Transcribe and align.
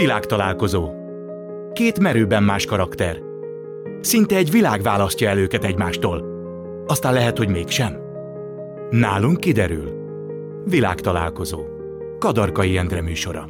Világtalálkozó. 0.00 0.90
Két 1.72 2.00
merőben 2.00 2.42
más 2.42 2.64
karakter. 2.64 3.18
Szinte 4.00 4.36
egy 4.36 4.50
világ 4.50 4.82
választja 4.82 5.28
el 5.28 5.38
őket 5.38 5.64
egymástól. 5.64 6.24
Aztán 6.86 7.12
lehet, 7.12 7.38
hogy 7.38 7.48
mégsem. 7.48 7.96
Nálunk 8.90 9.40
kiderül. 9.40 9.92
Világtalálkozó. 10.64 11.64
Kadarkai 12.18 12.76
Endre 12.76 13.02
műsora. 13.02 13.48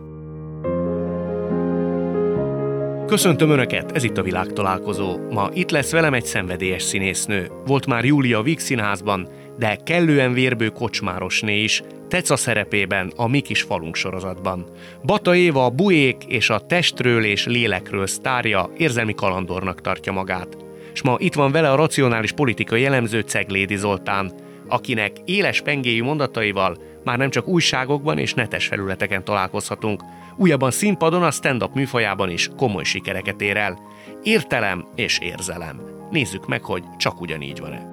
Köszöntöm 3.06 3.50
Önöket, 3.50 3.92
ez 3.92 4.04
itt 4.04 4.18
a 4.18 4.22
világtalálkozó. 4.22 5.16
Ma 5.30 5.48
itt 5.52 5.70
lesz 5.70 5.92
velem 5.92 6.14
egy 6.14 6.24
szenvedélyes 6.24 6.82
színésznő. 6.82 7.50
Volt 7.66 7.86
már 7.86 8.04
Júlia 8.04 8.42
Víg 8.42 8.58
Színházban, 8.58 9.28
de 9.58 9.76
kellően 9.84 10.32
vérbő 10.32 10.68
kocsmárosné 10.68 11.62
is, 11.62 11.82
Teca 12.10 12.36
szerepében 12.36 13.12
a 13.16 13.26
Mi 13.26 13.40
kis 13.40 13.62
falunk 13.62 13.96
sorozatban. 13.96 14.66
Bata 15.04 15.34
Éva 15.34 15.64
a 15.64 15.70
buék 15.70 16.24
és 16.28 16.50
a 16.50 16.60
testről 16.60 17.24
és 17.24 17.46
lélekről 17.46 18.06
sztárja 18.06 18.70
érzelmi 18.76 19.14
kalandornak 19.14 19.80
tartja 19.80 20.12
magát. 20.12 20.56
És 20.92 21.02
ma 21.02 21.14
itt 21.18 21.34
van 21.34 21.52
vele 21.52 21.70
a 21.70 21.74
racionális 21.74 22.32
politikai 22.32 22.80
jellemző 22.80 23.20
Ceglédi 23.20 23.76
Zoltán, 23.76 24.32
akinek 24.68 25.12
éles 25.24 25.60
pengéjű 25.60 26.02
mondataival 26.02 26.76
már 27.04 27.18
nem 27.18 27.30
csak 27.30 27.48
újságokban 27.48 28.18
és 28.18 28.34
netes 28.34 28.66
felületeken 28.66 29.24
találkozhatunk, 29.24 30.02
újabban 30.36 30.70
színpadon 30.70 31.22
a 31.22 31.30
stand-up 31.30 31.74
műfajában 31.74 32.30
is 32.30 32.50
komoly 32.56 32.84
sikereket 32.84 33.40
ér 33.40 33.56
el. 33.56 33.78
Értelem 34.22 34.86
és 34.94 35.18
érzelem. 35.18 35.80
Nézzük 36.10 36.46
meg, 36.46 36.64
hogy 36.64 36.82
csak 36.96 37.20
ugyanígy 37.20 37.60
van-e. 37.60 37.89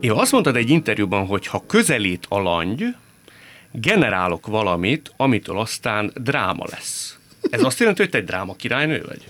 Én 0.00 0.10
azt 0.10 0.32
mondtad 0.32 0.56
egy 0.56 0.70
interjúban, 0.70 1.26
hogy 1.26 1.46
ha 1.46 1.64
közelít 1.66 2.26
a 2.28 2.38
langy, 2.38 2.84
generálok 3.72 4.46
valamit, 4.46 5.12
amitől 5.16 5.58
aztán 5.58 6.12
dráma 6.14 6.64
lesz. 6.70 7.18
Ez 7.50 7.62
azt 7.62 7.78
jelenti, 7.78 8.00
hogy 8.00 8.10
te 8.10 8.18
egy 8.18 8.24
dráma 8.24 8.54
királynő 8.54 9.04
vagy? 9.06 9.24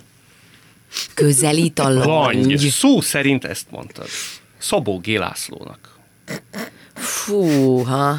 Közelít 1.15 1.79
a 1.79 1.89
langy. 1.89 2.45
langy. 2.45 2.59
Szó 2.59 3.01
szerint 3.01 3.45
ezt 3.45 3.71
mondtad. 3.71 4.09
Szabó 4.59 4.99
Gélászlónak. 4.99 5.99
Fúha. 6.95 8.17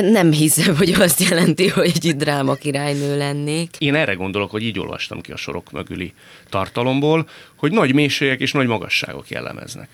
Nem 0.00 0.32
hiszem, 0.32 0.76
hogy 0.76 0.92
azt 0.92 1.20
jelenti, 1.20 1.68
hogy 1.68 1.92
egy 2.02 2.16
dráma 2.16 2.54
királynő 2.54 3.16
lennék. 3.16 3.70
Én 3.78 3.94
erre 3.94 4.12
gondolok, 4.12 4.50
hogy 4.50 4.62
így 4.62 4.78
olvastam 4.78 5.20
ki 5.20 5.32
a 5.32 5.36
sorok 5.36 5.70
mögüli 5.70 6.12
tartalomból, 6.48 7.28
hogy 7.56 7.72
nagy 7.72 7.94
mélységek 7.94 8.40
és 8.40 8.52
nagy 8.52 8.66
magasságok 8.66 9.28
jellemeznek. 9.28 9.88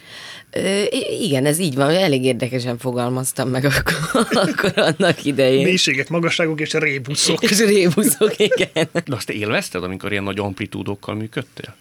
Ö, 0.51 0.83
igen, 1.21 1.47
ez 1.47 1.59
így 1.59 1.75
van, 1.75 1.91
elég 1.91 2.25
érdekesen 2.25 2.79
fogalmaztam 2.79 3.49
meg 3.49 3.65
akkor, 3.65 4.27
akkor 4.49 4.73
annak 4.75 5.25
idején. 5.25 5.65
Mélységek, 5.65 6.09
magasságok 6.09 6.61
és 6.61 6.73
rébuszok. 6.73 7.43
És 7.43 7.59
rébuszok, 7.59 8.39
igen. 8.39 8.89
De 8.93 9.15
azt 9.15 9.27
te 9.27 9.33
élvezted, 9.33 9.85
amikor 9.85 10.11
ilyen 10.13 10.25
nagy 10.25 10.39
amplitúdókkal 10.39 11.15
működtél? 11.15 11.75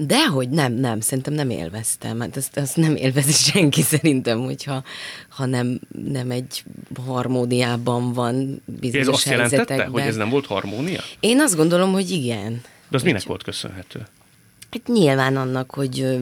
Dehogy 0.00 0.48
nem, 0.48 0.72
nem, 0.72 1.00
szerintem 1.00 1.34
nem 1.34 1.50
élveztem. 1.50 2.20
Hát 2.20 2.36
azt, 2.36 2.56
azt 2.56 2.76
nem 2.76 2.96
élvezi 2.96 3.32
senki 3.50 3.82
szerintem, 3.82 4.44
hogyha 4.44 4.82
ha 5.28 5.46
nem, 5.46 5.80
nem 6.04 6.30
egy 6.30 6.64
harmóniában 7.06 8.12
van 8.12 8.62
bizonyos 8.80 9.06
Ez 9.06 9.14
azt 9.14 9.26
jelentette, 9.26 9.84
hogy 9.84 10.02
ez 10.02 10.16
nem 10.16 10.28
volt 10.28 10.46
harmónia? 10.46 11.00
Én 11.20 11.40
azt 11.40 11.56
gondolom, 11.56 11.92
hogy 11.92 12.10
igen. 12.10 12.62
De 12.88 12.96
az 12.96 13.02
minek 13.02 13.22
volt 13.22 13.42
köszönhető? 13.42 14.06
Hát 14.70 14.86
nyilván 14.86 15.36
annak, 15.36 15.70
hogy 15.70 16.18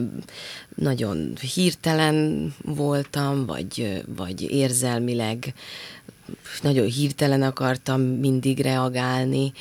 nagyon 0.75 1.33
hirtelen 1.53 2.53
voltam, 2.61 3.45
vagy, 3.45 4.03
vagy 4.15 4.41
érzelmileg 4.41 5.53
nagyon 6.61 6.85
hirtelen 6.85 7.41
akartam 7.41 8.01
mindig 8.01 8.59
reagálni, 8.59 9.51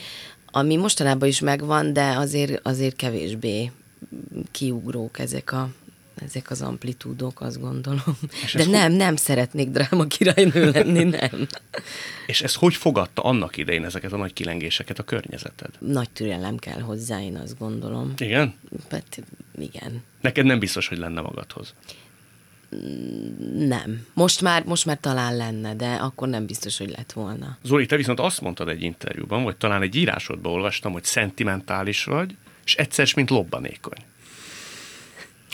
ami 0.51 0.77
mostanában 0.77 1.29
is 1.29 1.41
megvan, 1.41 1.93
de 1.93 2.03
azért, 2.03 2.61
azért 2.67 2.97
kevésbé 2.97 3.71
kiugrók 4.51 5.19
ezek 5.19 5.53
a 5.53 5.71
ezek 6.25 6.51
az 6.51 6.63
amplitúdok, 6.63 7.41
azt 7.41 7.61
gondolom. 7.61 8.19
És 8.45 8.53
De 8.53 8.67
nem, 8.67 8.91
hogy... 8.91 8.99
nem 8.99 9.17
szeretnék 9.17 9.71
dráma 9.71 10.07
királynő 10.07 10.71
lenni, 10.71 11.05
nem. 11.05 11.47
És 12.27 12.43
ez 12.43 12.55
hogy 12.55 12.75
fogadta 12.75 13.23
annak 13.23 13.57
idején 13.57 13.85
ezeket 13.85 14.13
a 14.13 14.17
nagy 14.17 14.33
kilengéseket 14.33 14.99
a 14.99 15.03
környezeted? 15.03 15.71
Nagy 15.79 16.11
türelem 16.11 16.57
kell 16.57 16.81
hozzá, 16.81 17.21
én 17.21 17.37
azt 17.37 17.59
gondolom. 17.59 18.13
Igen? 18.19 18.55
Hát, 18.91 19.23
igen. 19.59 20.03
Neked 20.21 20.45
nem 20.45 20.59
biztos, 20.59 20.89
hogy 20.89 20.99
lenne 20.99 21.21
magadhoz? 21.21 21.75
Nem. 23.57 24.07
Most 24.15 24.41
már, 24.41 24.65
most 24.65 24.87
már 24.87 24.99
talán 25.01 25.37
lenne, 25.37 25.75
de 25.75 25.95
akkor 25.95 26.29
nem 26.29 26.47
biztos, 26.47 26.79
hogy 26.79 26.91
lett 26.91 27.13
volna. 27.13 27.59
Zoli, 27.63 27.87
te 27.87 27.97
viszont 27.97 28.21
azt 28.21 28.41
mondtad 28.41 28.69
egy 28.69 28.83
interjúban, 28.83 29.43
vagy 29.43 29.57
talán 29.57 29.83
egy 29.83 29.95
írásodban 29.95 30.53
olvastam, 30.53 30.93
hogy 30.93 31.05
szentimentális 31.05 32.05
vagy, 32.05 32.37
és 32.67 32.75
egyszer, 32.75 33.13
mint 33.15 33.31
lobbanékony. 33.31 34.05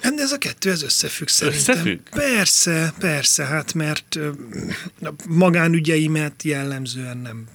Hát 0.01 0.19
ez 0.19 0.33
a 0.33 0.39
kettő, 0.39 0.71
ez 0.71 0.83
összefügg 0.83 1.29
szerintem. 1.29 1.75
Összefügg? 1.75 2.09
Persze, 2.11 2.95
persze, 2.99 3.45
hát 3.45 3.75
mert 3.75 4.19
a 5.01 5.13
magánügyeimet 5.29 6.43
jellemzően 6.43 7.17
nem, 7.17 7.49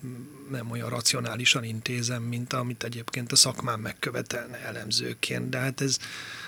nem 0.51 0.71
olyan 0.71 0.89
racionálisan 0.89 1.63
intézem, 1.63 2.23
mint 2.23 2.53
amit 2.53 2.83
egyébként 2.83 3.31
a 3.31 3.35
szakmám 3.35 3.79
megkövetelne 3.79 4.57
elemzőként, 4.57 5.49
de 5.49 5.57
hát 5.57 5.81
ez 5.81 5.97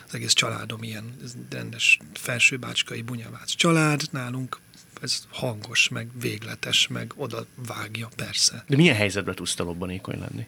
az 0.07 0.15
egész 0.15 0.33
családom 0.33 0.83
ilyen, 0.83 1.15
ez 1.23 1.33
rendes 1.49 1.99
felsőbácskai 2.13 3.01
bunyavác 3.01 3.55
család, 3.55 4.01
nálunk 4.11 4.59
ez 5.01 5.23
hangos, 5.29 5.89
meg 5.89 6.07
végletes, 6.19 6.87
meg 6.87 7.11
oda 7.15 7.45
vágja, 7.67 8.09
persze. 8.15 8.63
De 8.67 8.75
milyen 8.75 8.95
helyzetben 8.95 9.35
tudsz 9.35 9.53
te 9.53 9.63
lobbanékony 9.63 10.19
lenni? 10.19 10.47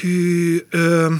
Hű, 0.00 0.58
ö, 0.70 1.14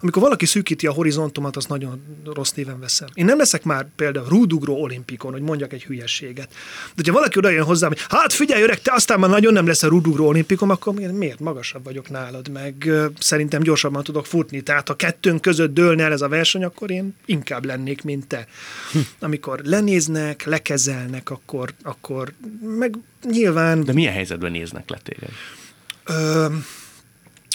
amikor 0.00 0.22
valaki 0.22 0.46
szűkíti 0.46 0.86
a 0.86 0.92
horizontomat, 0.92 1.56
az 1.56 1.66
nagyon 1.66 2.02
rossz 2.24 2.52
néven 2.52 2.80
veszem. 2.80 3.08
Én 3.14 3.24
nem 3.24 3.38
leszek 3.38 3.64
már 3.64 3.86
például 3.96 4.28
rúdugró 4.28 4.82
olimpikon, 4.82 5.32
hogy 5.32 5.42
mondjak 5.42 5.72
egy 5.72 5.84
hülyeséget. 5.84 6.54
De 6.94 7.02
ha 7.06 7.12
valaki 7.12 7.38
oda 7.38 7.48
jön 7.48 7.64
hozzám, 7.64 7.88
hogy 7.88 8.00
hát 8.08 8.32
figyelj 8.32 8.62
öreg, 8.62 8.80
te 8.80 8.92
aztán 8.92 9.20
már 9.20 9.30
nagyon 9.30 9.52
nem 9.52 9.66
lesz 9.66 9.82
a 9.82 9.88
rúdugró 9.88 10.26
olimpikon, 10.26 10.70
akkor 10.70 10.94
miért 10.94 11.40
magasabb 11.40 11.84
vagyok 11.84 12.10
nálad, 12.10 12.48
meg 12.48 12.90
szerintem 13.18 13.62
gyorsabban 13.62 14.02
tudok 14.02 14.26
futni. 14.26 14.60
Tehát 14.60 14.88
ha 14.88 14.94
kettőnk 14.94 15.40
között 15.40 15.74
dőlne 15.74 16.04
el 16.04 16.12
ez 16.12 16.20
a 16.20 16.28
verseny, 16.28 16.64
akkor 16.64 16.90
én 16.90 17.14
inkább 17.24 17.64
lennék, 17.64 18.02
mint 18.02 18.26
te. 18.26 18.46
Hm. 18.92 18.98
Amikor 19.20 19.60
lenéznek, 19.64 20.44
lekezelnek, 20.44 21.30
akkor, 21.30 21.72
akkor 21.82 22.32
meg 22.62 22.98
nyilván... 23.22 23.84
De 23.84 23.92
milyen 23.92 24.12
helyzetben 24.12 24.50
néznek 24.50 24.90
le 24.90 24.98
téged? 25.02 25.30
Ö, 26.04 26.46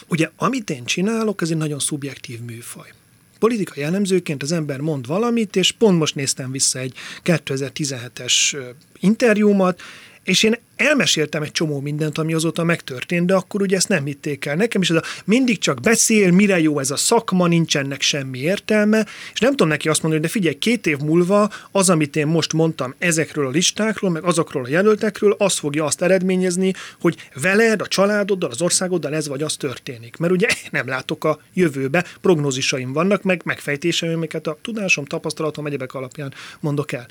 Ugye, 0.08 0.30
amit 0.36 0.70
én 0.70 0.86
csinálok, 0.86 1.42
ez 1.42 1.50
egy 1.50 1.58
nagyon 1.58 1.80
szubjektív 1.80 2.40
műfaj. 2.40 2.94
Politikai 3.40 3.84
jellemzőként 3.84 4.44
az 4.44 4.52
ember 4.52 4.80
mond 4.80 5.08
valamit, 5.08 5.56
és 5.56 5.72
pont 5.72 5.98
most 6.00 6.16
néztem 6.16 6.52
vissza 6.52 6.80
egy 6.80 6.94
2017-es 7.24 8.58
interjúmat, 9.00 9.82
és 10.24 10.44
én 10.44 10.58
elmeséltem 10.76 11.44
egy 11.44 11.52
csomó 11.52 11.80
mindent, 11.80 12.18
ami 12.18 12.34
azóta 12.34 12.64
megtörtént, 12.64 13.26
de 13.26 13.34
akkor 13.34 13.62
ugye 13.62 13.76
ezt 13.76 13.88
nem 13.88 14.06
hitték 14.06 14.46
el 14.46 14.56
nekem, 14.56 14.82
és 14.82 14.90
ez 14.90 14.96
a 14.96 15.04
mindig 15.26 15.58
csak 15.58 15.82
beszél, 15.82 16.32
mire 16.32 16.60
jó 16.60 16.80
ez 16.80 16.92
a 16.92 16.96
szakma, 16.96 17.48
nincsenek 17.48 18.02
semmi 18.02 18.40
értelme, 18.40 19.06
és 19.34 19.40
nem 19.40 19.50
tudom 19.50 19.68
neki 19.68 19.90
azt 19.90 20.02
mondani, 20.02 20.22
hogy 20.22 20.32
de 20.32 20.40
figyelj, 20.40 20.58
két 20.58 20.88
év 20.88 20.98
múlva 20.98 21.50
az, 21.72 21.90
amit 21.90 22.16
én 22.16 22.28
most 22.28 22.54
mondtam 22.54 22.96
ezekről 22.98 23.48
a 23.48 23.50
listákról, 23.50 24.12
meg 24.12 24.24
azokról 24.24 24.64
a 24.64 24.70
jelöltekről, 24.70 25.36
az 25.38 25.58
fogja 25.58 25.86
azt 25.86 26.02
eredményezni, 26.02 26.74
hogy 27.02 27.30
veled, 27.42 27.82
a 27.82 27.88
családoddal, 27.88 28.50
az 28.50 28.62
országoddal 28.62 29.16
ez 29.16 29.28
vagy 29.28 29.42
az 29.42 29.56
történik. 29.56 30.18
Mert 30.18 30.34
ugye 30.34 30.48
nem 30.72 30.88
látok 30.88 31.24
a 31.24 31.40
jövőbe, 31.54 32.06
prognózisaim 32.22 32.94
vannak, 32.94 33.24
meg 33.24 33.42
megfejtéseim, 33.46 34.14
amiket 34.14 34.48
a 34.48 34.58
tudásom, 34.62 35.06
tapasztalatom, 35.06 35.66
egyebek 35.66 35.94
alapján 35.94 36.34
mondok 36.60 36.92
el. 36.92 37.08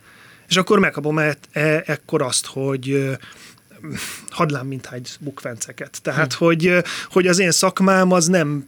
És 0.52 0.58
akkor 0.58 0.78
megkapom 0.78 1.18
e, 1.18 1.36
e, 1.52 1.82
ekkor 1.86 2.22
azt, 2.22 2.46
hogy 2.46 3.10
hadlám 4.30 4.66
minthágy 4.66 5.10
bukfenceket. 5.20 5.98
Tehát, 6.02 6.32
hm. 6.32 6.44
hogy, 6.44 6.82
hogy 7.08 7.26
az 7.26 7.38
én 7.38 7.50
szakmám 7.50 8.12
az 8.12 8.26
nem 8.26 8.64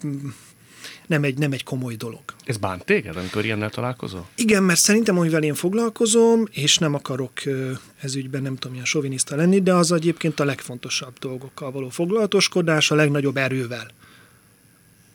nem 1.07 1.25
egy, 1.25 1.39
nem 1.39 1.53
egy 1.53 1.63
komoly 1.63 1.95
dolog. 1.95 2.23
Ez 2.45 2.57
bánt 2.57 2.85
téged, 2.85 3.17
amikor 3.17 3.45
ilyennel 3.45 3.71
találkozol? 3.71 4.29
Igen, 4.37 4.63
mert 4.63 4.81
szerintem, 4.81 5.19
amivel 5.19 5.43
én 5.43 5.55
foglalkozom, 5.55 6.49
és 6.51 6.79
nem 6.79 6.95
akarok 6.95 7.41
ez 8.01 8.15
ügyben 8.15 8.43
nem 8.43 8.57
tudom, 8.57 8.75
ilyen 8.75 8.87
soviniszta 8.87 9.37
lenni, 9.37 9.63
de 9.63 9.75
az 9.75 9.93
egyébként 9.93 10.41
a 10.41 10.45
legfontosabb 10.45 11.19
dolgokkal 11.19 11.71
való 11.71 11.89
foglalatoskodás, 11.89 12.91
a 12.91 12.95
legnagyobb 12.95 13.37
erővel. 13.37 13.91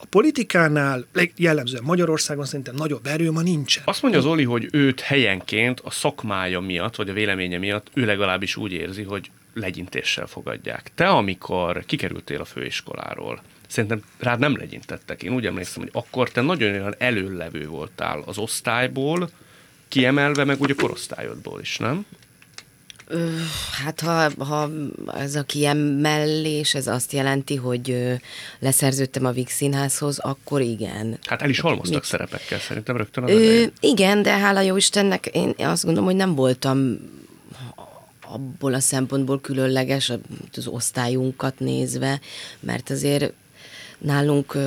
A 0.02 0.06
politikánál, 0.10 1.06
jellemzően 1.36 1.84
Magyarországon 1.84 2.46
szerintem 2.46 2.76
nagyobb 2.76 3.06
erő 3.06 3.32
ma 3.32 3.42
nincsen. 3.42 3.84
Azt 3.86 4.02
mondja 4.02 4.20
az 4.20 4.26
Oli, 4.26 4.44
hogy 4.44 4.68
őt 4.72 5.00
helyenként 5.00 5.80
a 5.80 5.92
szakmája 5.92 6.60
miatt, 6.60 6.96
vagy 6.96 7.10
a 7.10 7.14
véleménye 7.14 7.58
miatt, 7.58 7.88
ő 7.94 8.06
legalábbis 8.06 8.56
úgy 8.56 8.72
érzi, 8.72 9.04
hogy 9.04 9.32
legyintéssel 9.54 10.28
fogadják. 10.28 10.92
Te, 10.96 11.08
amikor 11.08 11.86
kikerültél 11.86 12.42
a 12.42 12.46
főiskoláról, 12.46 13.42
szerintem 13.68 14.04
rád 14.18 14.40
nem 14.40 14.58
legyintettek. 14.58 15.24
Én 15.24 15.34
úgy 15.34 15.46
emlékszem, 15.46 15.82
hogy 15.82 15.92
akkor 15.94 16.30
te 16.30 16.42
nagyon 16.42 16.72
olyan 16.72 16.96
előlevő 16.98 17.68
voltál 17.68 18.24
az 18.26 18.38
osztályból, 18.38 19.30
kiemelve 19.88 20.44
meg 20.44 20.62
úgy 20.62 20.72
a 20.72 20.76
korosztályodból 20.76 21.62
is, 21.62 21.78
nem? 21.78 22.06
Hát 23.84 24.00
ha, 24.00 24.30
ha 24.46 24.70
ez 25.18 25.36
a 25.36 25.44
kiemellés, 25.44 26.76
ez 26.76 26.88
azt 26.88 27.12
jelenti, 27.12 27.56
hogy 27.56 28.18
leszerződtem 28.60 29.26
a 29.26 29.32
Vix 29.32 29.56
Színházhoz, 29.56 30.20
akkor 30.20 30.62
igen. 30.62 31.18
Hát 31.26 31.42
el 31.42 31.50
is 31.50 31.60
halmoztak 31.60 31.94
Mit? 31.94 32.04
szerepekkel 32.04 32.60
szerintem 32.60 32.98
rögtön 32.98 33.24
az 33.24 33.32
Ö, 33.32 33.64
Igen, 33.80 34.22
de 34.22 34.38
hála 34.38 34.62
jó 34.62 34.76
Istennek, 34.76 35.26
én 35.26 35.54
azt 35.58 35.84
gondolom, 35.84 36.08
hogy 36.08 36.18
nem 36.18 36.36
voltam 36.36 36.98
abból 38.22 38.74
a 38.74 38.80
szempontból 38.80 39.42
különleges 39.42 40.12
az 40.56 40.68
osztályunkat 40.68 41.60
nézve, 41.60 42.20
mert 42.60 42.90
azért 42.90 43.34
nálunk, 44.00 44.58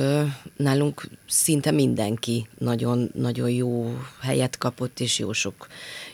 nálunk 0.57 1.03
szinte 1.27 1.71
mindenki 1.71 2.47
nagyon, 2.57 3.09
nagyon 3.13 3.49
jó 3.49 3.97
helyet 4.21 4.57
kapott, 4.57 4.99
és 4.99 5.19
jó 5.19 5.33
sok 5.33 5.67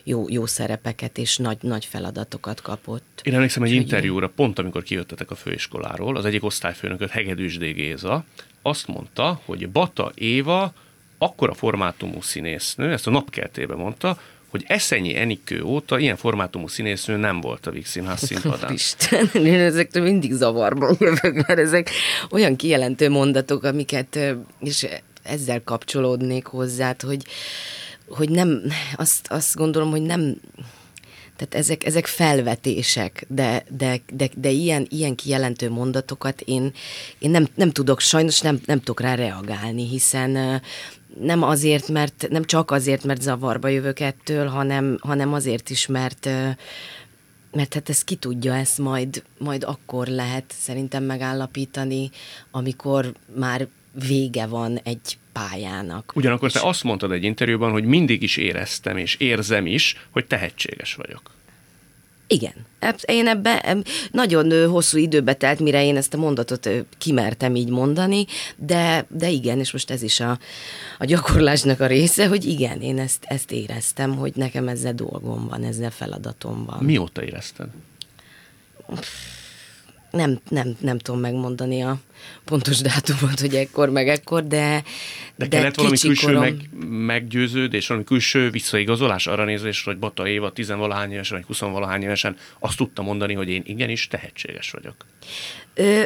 jó, 0.04 0.24
jó 0.28 0.46
szerepeket, 0.46 1.18
és 1.18 1.36
nagy, 1.36 1.58
nagy 1.60 1.84
feladatokat 1.84 2.60
kapott. 2.60 3.20
Én 3.22 3.34
emlékszem 3.34 3.62
egy 3.62 3.72
interjúra, 3.72 4.28
pont 4.28 4.58
amikor 4.58 4.82
kijöttetek 4.82 5.30
a 5.30 5.34
főiskoláról, 5.34 6.16
az 6.16 6.24
egyik 6.24 6.44
osztályfőnököt, 6.44 7.10
Hegedűs 7.10 7.58
D. 7.58 7.64
Géza, 7.64 8.24
azt 8.62 8.86
mondta, 8.86 9.40
hogy 9.44 9.68
Bata 9.68 10.12
Éva 10.14 10.72
akkora 11.18 11.54
formátumú 11.54 12.22
színésznő, 12.22 12.92
ezt 12.92 13.06
a 13.06 13.10
napkertében 13.10 13.76
mondta, 13.76 14.18
hogy 14.50 14.64
Eszenyi 14.66 15.16
Enikő 15.16 15.62
óta 15.62 15.98
ilyen 15.98 16.16
formátumú 16.16 16.68
színésznő 16.68 17.16
nem 17.16 17.40
volt 17.40 17.66
a 17.66 17.70
Víg 17.70 17.86
színpadán. 18.16 18.72
Isten, 18.82 19.30
én 19.34 19.60
ezektől 19.60 20.02
mindig 20.02 20.32
zavarban 20.32 20.96
jövök, 21.00 21.46
mert 21.46 21.58
ezek 21.58 21.90
olyan 22.30 22.56
kijelentő 22.56 23.08
mondatok, 23.08 23.64
amiket, 23.64 24.18
és 24.60 24.86
ezzel 25.22 25.62
kapcsolódnék 25.62 26.46
hozzá, 26.46 26.94
hogy, 27.00 27.24
hogy 28.08 28.30
nem, 28.30 28.62
azt, 28.96 29.26
azt 29.30 29.56
gondolom, 29.56 29.90
hogy 29.90 30.02
nem, 30.02 30.40
tehát 31.36 31.54
ezek, 31.54 31.84
ezek 31.84 32.06
felvetések, 32.06 33.24
de, 33.28 33.64
de, 33.76 34.00
de, 34.12 34.28
de 34.34 34.50
ilyen, 34.50 34.86
ilyen 34.90 35.14
kijelentő 35.14 35.70
mondatokat 35.70 36.40
én, 36.40 36.72
én 37.18 37.30
nem, 37.30 37.46
nem 37.54 37.70
tudok, 37.70 38.00
sajnos 38.00 38.40
nem, 38.40 38.60
nem 38.64 38.78
tudok 38.78 39.00
rá 39.00 39.14
reagálni, 39.14 39.88
hiszen 39.88 40.62
nem 41.20 41.42
azért, 41.42 41.88
mert 41.88 42.26
nem 42.30 42.44
csak 42.44 42.70
azért, 42.70 43.04
mert 43.04 43.22
zavarba 43.22 43.68
jövök 43.68 44.00
ettől, 44.00 44.46
hanem, 44.46 44.98
hanem 45.00 45.32
azért 45.32 45.70
is, 45.70 45.86
mert 45.86 46.28
mert 47.52 47.74
hát 47.74 47.88
ezt 47.88 48.04
ki 48.04 48.14
tudja, 48.14 48.54
ezt 48.54 48.78
majd, 48.78 49.22
majd 49.38 49.64
akkor 49.64 50.06
lehet 50.06 50.44
szerintem 50.58 51.04
megállapítani, 51.04 52.10
amikor 52.50 53.12
már 53.36 53.66
vége 54.06 54.46
van 54.46 54.80
egy 54.82 55.18
pályának. 55.32 56.12
Ugyanakkor 56.14 56.48
és... 56.48 56.54
te 56.54 56.68
azt 56.68 56.84
mondtad 56.84 57.12
egy 57.12 57.24
interjúban, 57.24 57.70
hogy 57.70 57.84
mindig 57.84 58.22
is 58.22 58.36
éreztem 58.36 58.96
és 58.96 59.14
érzem 59.14 59.66
is, 59.66 60.06
hogy 60.10 60.26
tehetséges 60.26 60.94
vagyok. 60.94 61.30
Igen. 62.32 62.52
Én 63.04 63.26
ebben 63.26 63.84
nagyon 64.10 64.68
hosszú 64.68 64.98
időbe 64.98 65.34
telt, 65.34 65.60
mire 65.60 65.84
én 65.84 65.96
ezt 65.96 66.14
a 66.14 66.16
mondatot 66.16 66.68
kimertem 66.98 67.54
így 67.54 67.68
mondani, 67.68 68.26
de, 68.56 69.06
de 69.08 69.28
igen, 69.28 69.58
és 69.58 69.72
most 69.72 69.90
ez 69.90 70.02
is 70.02 70.20
a, 70.20 70.38
a 70.98 71.04
gyakorlásnak 71.04 71.80
a 71.80 71.86
része, 71.86 72.26
hogy 72.26 72.44
igen, 72.44 72.80
én 72.80 72.98
ezt, 72.98 73.24
ezt 73.24 73.52
éreztem, 73.52 74.16
hogy 74.16 74.32
nekem 74.34 74.68
ezzel 74.68 74.94
dolgom 74.94 75.46
van, 75.48 75.64
ezzel 75.64 75.90
feladatom 75.90 76.64
van. 76.64 76.84
Mióta 76.84 77.24
érezted? 77.24 77.68
Nem, 80.10 80.40
nem, 80.48 80.76
nem 80.80 80.98
tudom 80.98 81.20
megmondani 81.20 81.82
a 81.82 82.00
pontos 82.44 82.80
dátumot, 82.80 83.40
hogy 83.40 83.54
ekkor 83.54 83.90
meg 83.90 84.08
ekkor, 84.08 84.46
de 84.46 84.82
De, 85.36 85.46
de 85.46 85.56
kellett 85.56 85.74
valami 85.74 85.98
külső 85.98 86.26
korom... 86.26 86.40
meg, 86.40 86.70
meggyőződés, 86.88 87.86
valami 87.86 88.06
külső 88.06 88.50
visszaigazolás 88.50 89.26
arra 89.26 89.44
nézésre, 89.44 89.90
hogy 89.90 90.00
Bata 90.00 90.28
Éva 90.28 90.52
tizenvalahány 90.52 91.12
évesen, 91.12 91.36
vagy 91.36 91.46
huszonvalahány 91.46 92.02
évesen 92.02 92.36
azt 92.58 92.76
tudta 92.76 93.02
mondani, 93.02 93.34
hogy 93.34 93.48
én 93.48 93.62
igenis 93.66 94.08
tehetséges 94.08 94.70
vagyok. 94.70 94.94
Ö, 95.74 96.02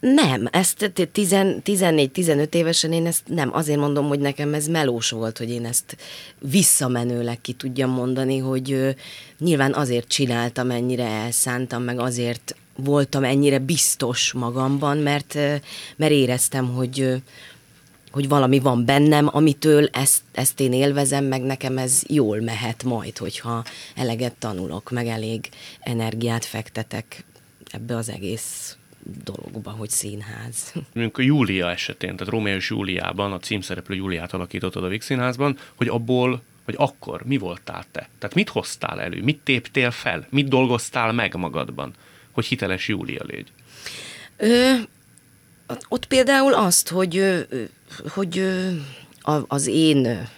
nem, 0.00 0.48
ezt 0.50 0.92
14-15 0.94 2.54
évesen 2.54 2.92
én 2.92 3.06
ezt 3.06 3.22
nem, 3.26 3.54
azért 3.54 3.78
mondom, 3.78 4.08
hogy 4.08 4.18
nekem 4.18 4.54
ez 4.54 4.66
melós 4.66 5.10
volt, 5.10 5.38
hogy 5.38 5.50
én 5.50 5.64
ezt 5.64 5.96
visszamenőleg 6.38 7.40
ki 7.40 7.52
tudjam 7.52 7.90
mondani, 7.90 8.38
hogy 8.38 8.96
nyilván 9.38 9.74
azért 9.74 10.08
csináltam, 10.08 10.70
ennyire 10.70 11.04
elszántam, 11.04 11.82
meg 11.82 11.98
azért 11.98 12.56
voltam 12.84 13.24
ennyire 13.24 13.58
biztos 13.58 14.32
magamban, 14.32 14.98
mert, 14.98 15.34
mert 15.96 16.12
éreztem, 16.12 16.74
hogy, 16.74 17.22
hogy 18.10 18.28
valami 18.28 18.58
van 18.58 18.84
bennem, 18.84 19.28
amitől 19.32 19.88
ezt, 19.92 20.22
ezt 20.32 20.60
én 20.60 20.72
élvezem, 20.72 21.24
meg 21.24 21.42
nekem 21.42 21.78
ez 21.78 22.02
jól 22.06 22.40
mehet 22.40 22.84
majd, 22.84 23.18
hogyha 23.18 23.64
eleget 23.94 24.34
tanulok, 24.34 24.90
meg 24.90 25.06
elég 25.06 25.48
energiát 25.80 26.44
fektetek 26.44 27.24
ebbe 27.70 27.96
az 27.96 28.08
egész 28.08 28.76
dologba, 29.24 29.70
hogy 29.70 29.90
színház. 29.90 30.72
Mondjuk 30.94 31.18
a 31.18 31.22
Júlia 31.22 31.70
esetén, 31.70 32.16
tehát 32.16 32.32
Rómeó 32.32 32.56
és 32.56 32.70
Júliában, 32.70 33.32
a 33.32 33.38
címszereplő 33.38 33.94
Júliát 33.94 34.32
alakítottad 34.32 34.84
a 34.84 34.88
Vix 34.88 35.04
Színházban, 35.04 35.58
hogy 35.74 35.88
abból, 35.88 36.42
vagy 36.64 36.74
akkor 36.78 37.22
mi 37.24 37.36
voltál 37.36 37.84
te? 37.90 38.08
Tehát 38.18 38.34
mit 38.34 38.48
hoztál 38.48 39.00
elő? 39.00 39.22
Mit 39.22 39.40
téptél 39.44 39.90
fel? 39.90 40.26
Mit 40.30 40.48
dolgoztál 40.48 41.12
meg 41.12 41.34
magadban? 41.34 41.94
Hogy 42.38 42.46
hiteles 42.46 42.88
Júlia 42.88 43.22
légy? 43.26 43.46
Ö, 44.36 44.72
ott 45.88 46.06
például 46.06 46.54
azt, 46.54 46.88
hogy, 46.88 47.46
hogy 48.08 48.42
az 49.48 49.66
én 49.66 50.28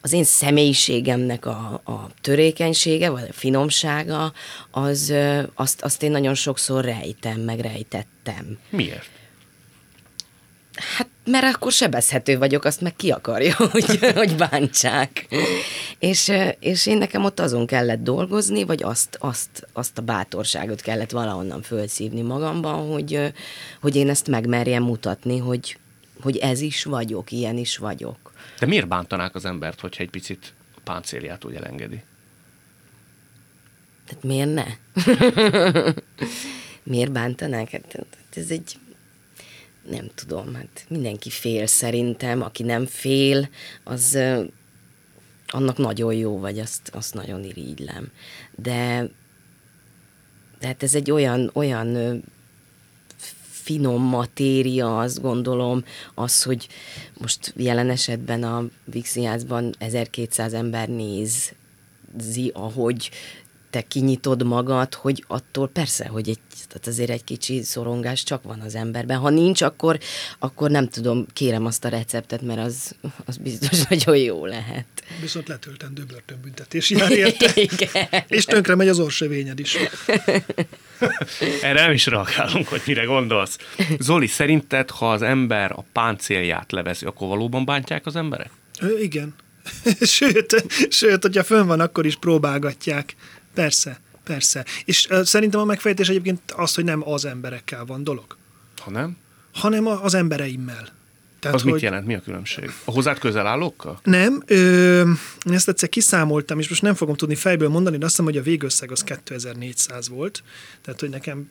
az 0.00 0.12
én 0.12 0.24
személyiségemnek 0.24 1.46
a, 1.46 1.80
a 1.84 2.10
törékenysége, 2.20 3.10
vagy 3.10 3.26
a 3.28 3.32
finomsága, 3.32 4.32
az, 4.70 5.14
azt, 5.54 5.82
azt 5.82 6.02
én 6.02 6.10
nagyon 6.10 6.34
sokszor 6.34 6.84
rejtem, 6.84 7.40
meg 7.40 7.60
rejtettem. 7.60 8.58
Miért? 8.70 9.08
Hát, 10.76 11.08
mert 11.24 11.54
akkor 11.54 11.72
sebezhető 11.72 12.38
vagyok, 12.38 12.64
azt 12.64 12.80
meg 12.80 12.96
ki 12.96 13.10
akarja, 13.10 13.54
hogy, 13.72 14.12
hogy 14.14 14.36
bántsák. 14.36 15.26
És, 15.98 16.32
és 16.60 16.86
én 16.86 16.98
nekem 16.98 17.24
ott 17.24 17.40
azon 17.40 17.66
kellett 17.66 18.02
dolgozni, 18.02 18.64
vagy 18.64 18.82
azt, 18.82 19.16
azt, 19.20 19.66
azt 19.72 19.98
a 19.98 20.02
bátorságot 20.02 20.80
kellett 20.80 21.10
valahonnan 21.10 21.62
fölszívni 21.62 22.22
magamban, 22.22 22.90
hogy, 22.90 23.32
hogy 23.80 23.96
én 23.96 24.08
ezt 24.08 24.28
megmerjem 24.28 24.82
mutatni, 24.82 25.38
hogy, 25.38 25.78
hogy 26.20 26.36
ez 26.36 26.60
is 26.60 26.84
vagyok, 26.84 27.32
ilyen 27.32 27.56
is 27.56 27.76
vagyok. 27.76 28.32
De 28.58 28.66
miért 28.66 28.88
bántanák 28.88 29.34
az 29.34 29.44
embert, 29.44 29.80
hogyha 29.80 30.02
egy 30.02 30.10
picit 30.10 30.52
a 30.76 30.80
páncélját 30.84 31.44
úgy 31.44 31.54
elengedi? 31.54 32.02
Tehát 34.06 34.22
miért 34.24 34.54
ne? 34.54 34.64
miért 36.92 37.12
bántanák? 37.12 37.70
Hát 37.70 37.96
ez 38.34 38.50
egy 38.50 38.78
nem 39.90 40.10
tudom, 40.14 40.54
hát 40.54 40.84
mindenki 40.88 41.30
fél 41.30 41.66
szerintem, 41.66 42.42
aki 42.42 42.62
nem 42.62 42.86
fél, 42.86 43.48
az 43.84 44.18
annak 45.46 45.78
nagyon 45.78 46.14
jó, 46.14 46.38
vagy 46.38 46.58
azt, 46.58 46.90
azt 46.92 47.14
nagyon 47.14 47.44
irigylem. 47.44 48.10
De, 48.54 49.08
de 50.58 50.66
hát 50.66 50.82
ez 50.82 50.94
egy 50.94 51.10
olyan, 51.10 51.50
olyan 51.52 52.22
finom 53.66 54.02
matéria, 54.02 54.98
azt 54.98 55.20
gondolom, 55.20 55.84
az, 56.14 56.42
hogy 56.42 56.68
most 57.18 57.52
jelen 57.56 57.90
esetben 57.90 58.42
a 58.42 58.64
Vixinházban 58.84 59.74
1200 59.78 60.52
ember 60.52 60.88
nézi, 60.88 62.50
ahogy 62.52 63.10
te 63.76 63.82
kinyitod 63.82 64.46
magad, 64.46 64.94
hogy 64.94 65.24
attól 65.26 65.68
persze, 65.68 66.06
hogy 66.06 66.28
egy, 66.28 66.38
tehát 66.68 66.86
azért 66.86 67.10
egy 67.10 67.24
kicsi 67.24 67.62
szorongás 67.62 68.22
csak 68.22 68.42
van 68.42 68.60
az 68.60 68.74
emberben. 68.74 69.18
Ha 69.18 69.30
nincs, 69.30 69.62
akkor, 69.62 69.98
akkor 70.38 70.70
nem 70.70 70.88
tudom, 70.88 71.26
kérem 71.32 71.66
azt 71.66 71.84
a 71.84 71.88
receptet, 71.88 72.42
mert 72.42 72.60
az, 72.60 72.94
az 73.24 73.36
biztos 73.36 73.82
nagyon 73.88 74.16
jó 74.16 74.46
lehet. 74.46 74.86
Viszont 75.20 75.48
letöltendő 75.48 76.04
börtönbüntetés 76.04 76.90
jár 76.90 77.10
érte. 77.10 77.50
Igen. 77.68 78.24
És 78.28 78.44
tönkre 78.44 78.74
megy 78.74 78.88
az 78.88 78.98
orsövényed 78.98 79.58
is. 79.58 79.76
Erre 81.62 81.82
nem 81.82 81.92
is 81.92 82.06
reagálunk, 82.06 82.68
hogy 82.68 82.82
mire 82.86 83.04
gondolsz. 83.04 83.58
Zoli, 83.98 84.26
szerinted, 84.26 84.90
ha 84.90 85.12
az 85.12 85.22
ember 85.22 85.72
a 85.72 85.84
páncélját 85.92 86.72
levezi, 86.72 87.06
akkor 87.06 87.28
valóban 87.28 87.64
bántják 87.64 88.06
az 88.06 88.16
emberek? 88.16 88.50
Ö, 88.80 88.98
igen. 88.98 89.34
sőt, 90.16 90.64
sőt, 90.88 91.22
hogyha 91.22 91.44
fönn 91.44 91.66
van, 91.66 91.80
akkor 91.80 92.06
is 92.06 92.16
próbálgatják. 92.16 93.14
Persze, 93.56 94.00
persze. 94.24 94.64
És 94.84 95.06
uh, 95.10 95.22
szerintem 95.22 95.60
a 95.60 95.64
megfejtés 95.64 96.08
egyébként 96.08 96.40
az, 96.50 96.74
hogy 96.74 96.84
nem 96.84 97.08
az 97.08 97.24
emberekkel 97.24 97.84
van 97.84 98.04
dolog. 98.04 98.36
Ha 98.82 98.90
nem? 98.90 99.16
Hanem 99.52 99.86
a, 99.86 100.04
az 100.04 100.14
embereimmel. 100.14 100.88
Tehát, 101.40 101.56
az 101.56 101.62
hogy... 101.62 101.72
mit 101.72 101.82
jelent? 101.82 102.06
Mi 102.06 102.14
a 102.14 102.20
különbség? 102.20 102.70
A 102.84 102.90
hozzád 102.90 103.18
közel 103.18 103.46
állókkal? 103.46 104.00
Nem. 104.02 104.42
Ö, 104.46 105.10
ezt 105.44 105.68
egyszer 105.68 105.88
kiszámoltam, 105.88 106.58
és 106.58 106.68
most 106.68 106.82
nem 106.82 106.94
fogom 106.94 107.14
tudni 107.14 107.34
fejből 107.34 107.68
mondani, 107.68 107.96
de 107.96 108.04
azt 108.04 108.16
hiszem, 108.16 108.32
hogy 108.32 108.40
a 108.40 108.42
végösszeg 108.42 108.90
az 108.90 109.04
2400 109.04 110.08
volt. 110.08 110.42
Tehát, 110.82 111.00
hogy 111.00 111.10
nekem 111.10 111.50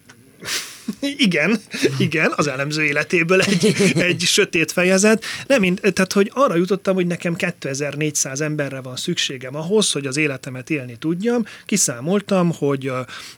igen, 0.99 1.61
igen, 1.97 2.33
az 2.35 2.47
elemző 2.47 2.83
életéből 2.83 3.41
egy, 3.41 3.75
egy 3.95 4.21
sötét 4.21 4.71
fejezet. 4.71 5.23
Nem, 5.47 5.63
én, 5.63 5.75
tehát, 5.75 6.13
hogy 6.13 6.31
arra 6.33 6.55
jutottam, 6.55 6.95
hogy 6.95 7.07
nekem 7.07 7.35
2400 7.35 8.41
emberre 8.41 8.81
van 8.81 8.95
szükségem 8.95 9.55
ahhoz, 9.55 9.91
hogy 9.91 10.05
az 10.05 10.17
életemet 10.17 10.69
élni 10.69 10.95
tudjam. 10.95 11.45
Kiszámoltam, 11.65 12.51
hogy 12.51 12.91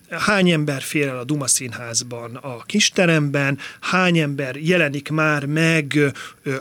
hány 0.09 0.49
ember 0.49 0.81
fér 0.81 1.07
el 1.07 1.17
a 1.17 1.23
Duma 1.23 1.47
színházban, 1.47 2.35
a 2.35 2.63
kisteremben, 2.63 3.57
hány 3.81 4.17
ember 4.17 4.55
jelenik 4.55 5.09
már 5.09 5.45
meg 5.45 5.99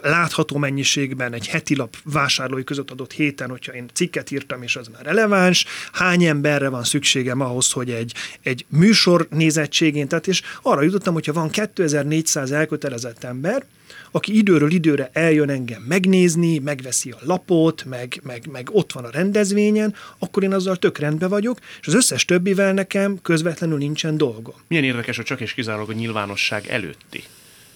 látható 0.03 0.57
mennyiségben 0.57 1.33
egy 1.33 1.47
heti 1.47 1.77
lap 1.77 1.97
vásárlói 2.05 2.65
között 2.65 2.91
adott 2.91 3.13
héten, 3.13 3.51
hogyha 3.51 3.73
én 3.73 3.87
cikket 3.93 4.31
írtam, 4.31 4.63
és 4.63 4.77
az 4.77 4.89
már 4.89 5.03
releváns, 5.03 5.65
hány 5.93 6.25
emberre 6.25 6.69
van 6.69 6.85
szükségem 6.85 7.41
ahhoz, 7.41 7.71
hogy 7.71 7.91
egy, 7.91 8.15
egy 8.43 8.67
műsor 8.69 9.27
nézettségén, 9.31 10.09
tehát 10.09 10.27
és 10.27 10.43
arra 10.63 10.76
jutottam, 10.85 11.15
hogyha 11.15 11.33
van 11.33 11.51
2400 11.51 12.51
elkötelezett 12.51 13.25
ember, 13.25 13.65
aki 14.11 14.37
időről 14.37 14.71
időre 14.71 15.11
eljön 15.13 15.51
engem 15.51 15.83
megnézni, 15.83 16.59
megveszi 16.59 17.11
a 17.11 17.19
lapot, 17.21 17.85
meg, 17.85 18.21
meg, 18.23 18.47
meg 18.51 18.69
ott 18.73 18.93
van 18.93 19.05
a 19.05 19.11
rendezvényen, 19.11 19.95
akkor 20.19 20.43
én 20.43 20.53
azzal 20.53 20.77
tök 20.77 20.99
rendben 20.99 21.29
vagyok, 21.29 21.59
és 21.81 21.87
az 21.87 21.95
összes 21.95 22.25
többivel 22.25 22.73
nekem 22.73 23.19
közvetlenül 23.23 23.79
nincsen 23.79 24.17
dolgom. 24.17 24.55
Milyen 24.69 24.85
érdekes, 24.85 25.17
hogy 25.17 25.25
csak 25.25 25.41
és 25.41 25.55
kizárólag 25.55 25.91
a 25.91 25.93
nyilvánosság 25.93 26.67
előtti 26.67 27.23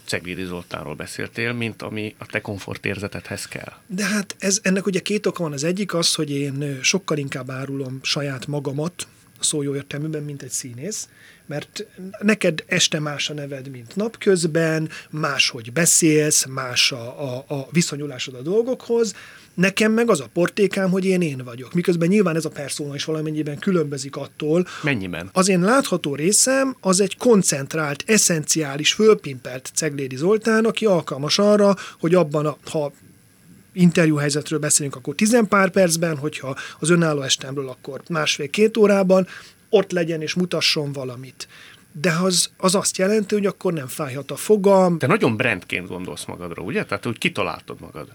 Ceglidi 0.04 0.44
Zoltánról 0.44 0.94
beszéltél, 0.94 1.52
mint 1.52 1.82
ami 1.82 2.14
a 2.18 2.26
te 2.26 2.40
komfortérzetethez 2.40 3.46
kell. 3.46 3.72
De 3.86 4.04
hát 4.04 4.36
ez, 4.38 4.58
ennek 4.62 4.86
ugye 4.86 5.00
két 5.00 5.26
oka 5.26 5.42
van. 5.42 5.52
Az 5.52 5.64
egyik 5.64 5.94
az, 5.94 6.14
hogy 6.14 6.30
én 6.30 6.78
sokkal 6.82 7.18
inkább 7.18 7.50
árulom 7.50 7.98
saját 8.02 8.46
magamat, 8.46 9.06
szó 9.40 9.62
jó 9.62 9.74
értelműben, 9.74 10.22
mint 10.22 10.42
egy 10.42 10.50
színész, 10.50 11.08
mert 11.50 11.86
neked 12.20 12.64
este 12.66 12.98
más 12.98 13.30
a 13.30 13.34
neved, 13.34 13.70
mint 13.70 13.96
napközben, 13.96 14.88
máshogy 15.10 15.72
beszélsz, 15.72 16.46
más 16.46 16.92
a, 16.92 17.34
a, 17.34 17.54
a 17.54 17.68
viszonyulásod 17.70 18.34
a 18.34 18.42
dolgokhoz, 18.42 19.14
Nekem 19.54 19.92
meg 19.92 20.10
az 20.10 20.20
a 20.20 20.28
portékám, 20.32 20.90
hogy 20.90 21.04
én 21.04 21.20
én 21.20 21.42
vagyok. 21.44 21.72
Miközben 21.74 22.08
nyilván 22.08 22.36
ez 22.36 22.44
a 22.44 22.48
persona 22.48 22.94
is 22.94 23.04
valamennyiben 23.04 23.58
különbözik 23.58 24.16
attól. 24.16 24.66
Mennyiben? 24.82 25.30
Az 25.32 25.48
én 25.48 25.60
látható 25.60 26.14
részem 26.14 26.76
az 26.80 27.00
egy 27.00 27.16
koncentrált, 27.16 28.04
eszenciális, 28.06 28.92
fölpimpelt 28.92 29.70
Ceglédi 29.74 30.16
Zoltán, 30.16 30.64
aki 30.64 30.86
alkalmas 30.86 31.38
arra, 31.38 31.76
hogy 32.00 32.14
abban, 32.14 32.46
a, 32.46 32.56
ha 32.70 32.92
interjúhelyzetről 33.72 34.58
beszélünk, 34.58 34.96
akkor 34.96 35.14
tizenpár 35.14 35.70
percben, 35.70 36.16
hogyha 36.16 36.56
az 36.78 36.90
önálló 36.90 37.22
estemről, 37.22 37.68
akkor 37.68 38.02
másfél-két 38.08 38.76
órában, 38.76 39.26
ott 39.70 39.90
legyen 39.90 40.22
és 40.22 40.34
mutasson 40.34 40.92
valamit. 40.92 41.48
De 41.92 42.12
az, 42.22 42.50
az 42.56 42.74
azt 42.74 42.96
jelenti, 42.96 43.34
hogy 43.34 43.46
akkor 43.46 43.72
nem 43.72 43.86
fájhat 43.86 44.30
a 44.30 44.36
fogam. 44.36 44.98
Te 44.98 45.06
nagyon 45.06 45.36
brandként 45.36 45.88
gondolsz 45.88 46.24
magadról, 46.24 46.66
ugye? 46.66 46.84
Tehát, 46.84 47.04
hogy 47.04 47.18
kitaláltad 47.18 47.80
magad. 47.80 48.08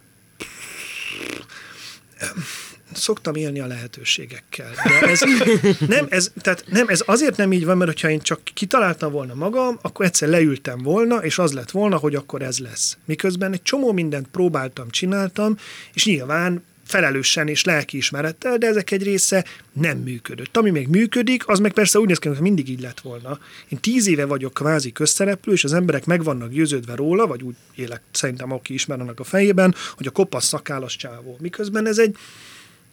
Szoktam 2.94 3.36
élni 3.36 3.60
a 3.60 3.66
lehetőségekkel. 3.66 4.72
De 5.00 5.08
ez, 5.08 5.22
nem, 5.88 6.06
ez, 6.10 6.32
tehát 6.42 6.64
nem, 6.68 6.88
ez 6.88 7.04
azért 7.06 7.38
nem 7.38 7.52
így 7.52 7.66
van, 7.66 7.78
mert 7.78 8.02
ha 8.02 8.10
én 8.10 8.20
csak 8.20 8.42
kitaláltam 8.54 9.12
volna 9.12 9.34
magam, 9.34 9.80
akkor 9.82 10.06
egyszer 10.06 10.30
leültem 10.30 10.78
volna, 10.78 11.16
és 11.16 11.38
az 11.38 11.54
lett 11.54 11.72
volna, 11.72 11.98
hogy 11.98 12.16
akkor 12.16 12.42
ez 12.42 12.60
lesz. 12.60 12.98
Miközben 13.06 13.54
egy 13.54 13.62
csomó 13.62 13.92
mindent 13.92 14.28
próbáltam, 14.28 14.90
csináltam, 14.90 15.58
és 15.94 16.06
nyilván 16.06 16.64
felelősen 16.86 17.48
és 17.48 17.64
lelkiismerettel, 17.64 18.58
de 18.58 18.68
ezek 18.68 18.92
egy 18.92 19.04
része 19.04 19.46
nem 19.74 19.98
működött. 19.98 20.58
Ami 20.58 20.70
még 20.70 20.88
működik, 20.88 21.48
az 21.48 21.60
meg 21.60 21.74
persze 21.74 22.00
úgy 22.00 22.08
néz 22.08 22.18
ki, 22.18 22.28
hogy 22.28 22.40
mindig 22.40 22.70
így 22.70 22.82
lett 22.82 23.00
volna. 23.00 23.40
Én 23.70 23.80
tíz 23.80 24.08
éve 24.08 24.26
vagyok 24.26 24.54
kvázi 24.54 24.92
közszereplő, 24.92 25.54
és 25.54 25.64
az 25.64 25.74
emberek 25.74 26.06
meg 26.06 26.24
vannak 26.24 26.52
győződve 26.52 26.96
róla, 26.96 27.28
vagy 27.28 27.44
úgy 27.44 27.56
élek 27.76 28.02
szerintem, 28.12 28.52
aki 28.52 28.74
ismer 28.74 29.00
annak 29.00 29.20
a 29.20 29.24
fejében, 29.24 29.76
hogy 29.96 30.08
a 30.08 30.12
kopasz 30.12 30.46
szakállas 30.46 30.96
csávó. 30.96 31.38
Miközben 31.40 31.88
ez 31.88 31.98
egy 31.98 32.18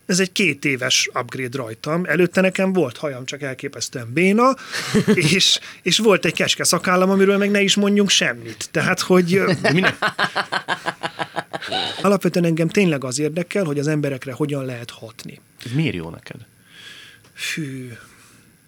ez 0.06 0.20
egy 0.20 0.32
két 0.32 0.64
éves 0.64 1.10
upgrade 1.14 1.56
rajtam. 1.56 2.04
Előtte 2.04 2.40
nekem 2.40 2.72
volt 2.72 2.96
hajam, 2.96 3.24
csak 3.24 3.42
elképesztően 3.42 4.12
béna, 4.12 4.54
és, 5.34 5.58
és 5.82 5.98
volt 5.98 6.24
egy 6.24 6.34
keske 6.34 6.64
szakállam, 6.64 7.10
amiről 7.10 7.36
meg 7.36 7.50
ne 7.50 7.60
is 7.60 7.76
mondjunk 7.76 8.10
semmit. 8.10 8.68
Tehát, 8.70 9.00
hogy... 9.00 9.42
Alapvetően 12.02 12.44
engem 12.44 12.68
tényleg 12.68 13.04
az 13.04 13.18
érdekel, 13.18 13.64
hogy 13.64 13.78
az 13.78 13.86
emberekre 13.86 14.32
hogyan 14.32 14.64
lehet 14.64 14.90
hatni. 14.90 15.40
Miért 15.74 15.94
jó 15.94 16.10
neked? 16.10 16.36
Fű, 17.34 17.92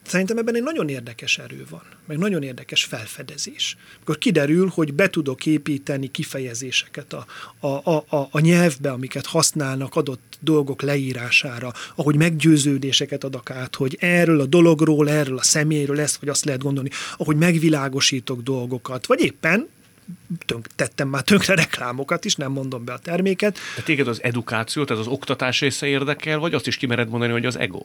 Szerintem 0.07 0.39
ebben 0.39 0.55
egy 0.55 0.63
nagyon 0.63 0.89
érdekes 0.89 1.39
erő 1.39 1.67
van, 1.71 1.83
meg 2.07 2.19
nagyon 2.19 2.43
érdekes 2.43 2.85
felfedezés. 2.85 3.77
Akkor 4.01 4.19
kiderül, 4.19 4.71
hogy 4.75 4.95
be 4.95 5.11
tudok 5.11 5.47
építeni 5.47 6.11
kifejezéseket 6.11 7.13
a, 7.13 7.27
a, 7.61 7.93
a, 7.93 8.29
a, 8.31 8.41
nyelvbe, 8.41 8.91
amiket 8.91 9.27
használnak 9.27 9.95
adott 9.95 10.39
dolgok 10.41 10.83
leírására, 10.83 11.73
ahogy 11.95 12.17
meggyőződéseket 12.17 13.25
adok 13.25 13.51
át, 13.51 13.75
hogy 13.75 13.97
erről 14.01 14.41
a 14.41 14.47
dologról, 14.47 15.11
erről 15.11 15.39
a 15.39 15.43
személyről 15.43 16.01
ezt 16.01 16.17
vagy 16.17 16.29
azt 16.29 16.45
lehet 16.45 16.63
gondolni, 16.63 16.91
ahogy 17.17 17.37
megvilágosítok 17.37 18.43
dolgokat, 18.43 19.07
vagy 19.07 19.21
éppen 19.21 19.69
tönk, 20.47 20.67
tettem 20.77 21.09
már 21.09 21.23
tönkre 21.23 21.55
reklámokat 21.55 22.25
is, 22.25 22.35
nem 22.35 22.53
mondom 22.53 22.85
be 22.85 22.93
a 22.93 22.99
terméket. 22.99 23.59
De 23.77 23.83
téged 23.83 24.09
az 24.09 24.23
edukáció, 24.23 24.85
tehát 24.85 25.03
az 25.03 25.13
oktatás 25.13 25.61
része 25.61 25.87
érdekel, 25.87 26.39
vagy 26.39 26.55
azt 26.55 26.67
is 26.67 26.77
kimered 26.77 27.09
mondani, 27.09 27.33
hogy 27.33 27.47
az 27.47 27.59
ego? 27.59 27.83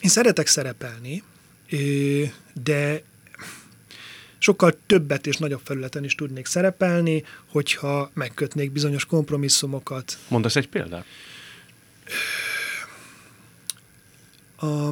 Én 0.00 0.10
szeretek 0.10 0.46
szerepelni, 0.46 1.22
de 2.62 3.02
sokkal 4.38 4.78
többet 4.86 5.26
és 5.26 5.36
nagyobb 5.36 5.60
felületen 5.64 6.04
is 6.04 6.14
tudnék 6.14 6.46
szerepelni, 6.46 7.24
hogyha 7.46 8.10
megkötnék 8.14 8.72
bizonyos 8.72 9.04
kompromisszumokat. 9.04 10.18
Mondasz 10.28 10.56
egy 10.56 10.68
példát? 10.68 11.04
A, 14.56 14.88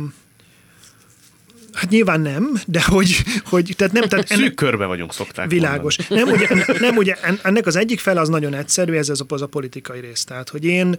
Hát 1.73 1.91
nyilván 1.91 2.21
nem, 2.21 2.61
de 2.67 2.83
hogy... 2.83 3.17
hogy 3.45 3.75
tehát 3.77 3.93
nem, 3.93 4.09
tehát 4.09 4.31
ennek, 4.31 4.45
Szűk 4.45 4.55
körbe 4.55 4.85
vagyunk, 4.85 5.13
szokták 5.13 5.49
Világos. 5.49 5.97
Nem 5.97 6.29
ugye, 6.29 6.49
nem 6.79 6.97
ugye, 6.97 7.15
ennek 7.43 7.67
az 7.67 7.77
egyik 7.77 8.01
fel 8.01 8.17
az 8.17 8.29
nagyon 8.29 8.55
egyszerű, 8.55 8.93
ez 8.93 9.09
az 9.09 9.21
a, 9.21 9.25
az 9.29 9.43
a 9.43 9.47
politikai 9.47 10.01
rész. 10.01 10.25
Tehát, 10.25 10.49
hogy 10.49 10.65
én, 10.65 10.97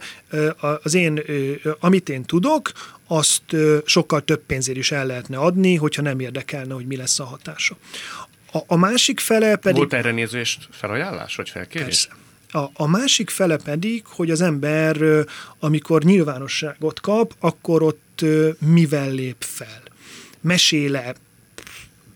az 0.82 0.94
én, 0.94 1.22
amit 1.80 2.08
én 2.08 2.22
tudok, 2.22 2.72
azt 3.12 3.56
sokkal 3.84 4.20
több 4.20 4.42
pénzért 4.46 4.78
is 4.78 4.92
el 4.92 5.06
lehetne 5.06 5.38
adni, 5.38 5.76
hogyha 5.76 6.02
nem 6.02 6.20
érdekelne, 6.20 6.74
hogy 6.74 6.86
mi 6.86 6.96
lesz 6.96 7.20
a 7.20 7.24
hatása. 7.24 7.76
A, 8.52 8.58
a 8.66 8.76
másik 8.76 9.20
fele 9.20 9.56
pedig... 9.56 9.76
Volt 9.76 9.92
erre 9.92 10.10
nézést 10.10 10.68
felajánlás, 10.70 11.36
vagy 11.36 11.48
felkérés? 11.48 11.84
Persze. 11.84 12.08
A, 12.52 12.82
a 12.82 12.86
másik 12.86 13.30
fele 13.30 13.56
pedig, 13.56 14.02
hogy 14.06 14.30
az 14.30 14.40
ember, 14.40 15.24
amikor 15.58 16.02
nyilvánosságot 16.02 17.00
kap, 17.00 17.34
akkor 17.38 17.82
ott 17.82 18.24
mivel 18.58 19.10
lép 19.10 19.36
fel 19.38 19.82
meséle 20.40 21.14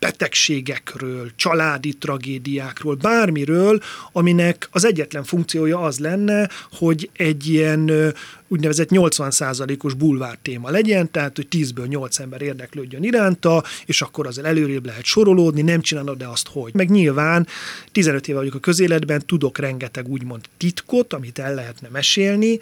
betegségekről, 0.05 1.31
családi 1.37 1.93
tragédiákról, 1.93 2.95
bármiről, 2.95 3.81
aminek 4.13 4.69
az 4.71 4.85
egyetlen 4.85 5.25
funkciója 5.25 5.81
az 5.81 5.99
lenne, 5.99 6.49
hogy 6.73 7.11
egy 7.13 7.47
ilyen 7.47 8.13
úgynevezett 8.49 8.89
80%-os 8.91 9.95
bulvár 9.95 10.39
téma 10.43 10.71
legyen, 10.71 11.11
tehát 11.11 11.37
hogy 11.37 11.47
10-ből 11.51 11.89
8 11.89 12.19
ember 12.19 12.43
érdeklődjön 12.43 13.03
iránta, 13.03 13.65
és 13.87 14.03
akkor 14.03 14.27
azzal 14.27 14.47
előrébb 14.47 14.87
lehet 14.87 15.05
sorolódni, 15.05 15.63
nem 15.63 15.81
csinálod 15.81 16.19
de 16.19 16.27
azt, 16.27 16.49
hogy. 16.49 16.75
Meg 16.75 16.91
nyilván 16.91 17.47
15 17.93 18.29
éve 18.29 18.39
vagyok 18.39 18.55
a 18.55 18.59
közéletben, 18.59 19.23
tudok 19.27 19.59
rengeteg 19.59 20.09
úgymond 20.09 20.45
titkot, 20.57 21.13
amit 21.13 21.39
el 21.39 21.55
lehetne 21.55 21.89
mesélni, 21.89 22.61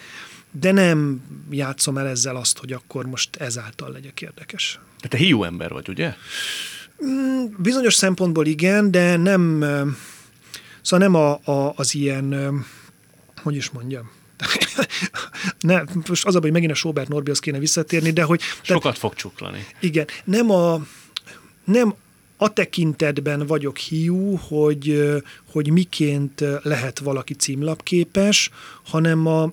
de 0.50 0.72
nem 0.72 1.22
játszom 1.50 1.98
el 1.98 2.06
ezzel 2.06 2.36
azt, 2.36 2.58
hogy 2.58 2.72
akkor 2.72 3.06
most 3.06 3.36
ezáltal 3.36 3.90
legyek 3.90 4.20
érdekes. 4.20 4.78
De 5.00 5.08
te 5.08 5.16
hiú 5.16 5.44
ember 5.44 5.70
vagy, 5.70 5.88
ugye? 5.88 6.14
Mm, 7.04 7.44
bizonyos 7.58 7.94
szempontból 7.94 8.46
igen, 8.46 8.90
de 8.90 9.16
nem, 9.16 9.64
szóval 10.82 11.08
nem 11.08 11.14
a, 11.14 11.52
a, 11.52 11.72
az 11.76 11.94
ilyen, 11.94 12.56
hogy 13.42 13.56
is 13.56 13.70
mondjam, 13.70 14.10
ne, 15.60 15.82
most 16.08 16.26
az 16.26 16.34
a, 16.34 16.40
hogy 16.40 16.52
megint 16.52 16.72
a 16.72 16.74
Sobert 16.74 17.08
Norbihoz 17.08 17.38
kéne 17.38 17.58
visszatérni, 17.58 18.10
de 18.10 18.22
hogy... 18.22 18.40
Sokat 18.62 18.98
fog 18.98 19.14
csuklani. 19.14 19.66
Igen, 19.80 20.06
nem 20.24 20.50
a, 20.50 20.82
nem 21.64 21.94
a 22.36 22.52
tekintetben 22.52 23.46
vagyok 23.46 23.76
hiú, 23.76 24.36
hogy, 24.36 25.12
hogy 25.50 25.70
miként 25.70 26.44
lehet 26.62 26.98
valaki 26.98 27.34
címlapképes, 27.34 28.50
hanem 28.84 29.26
a, 29.26 29.52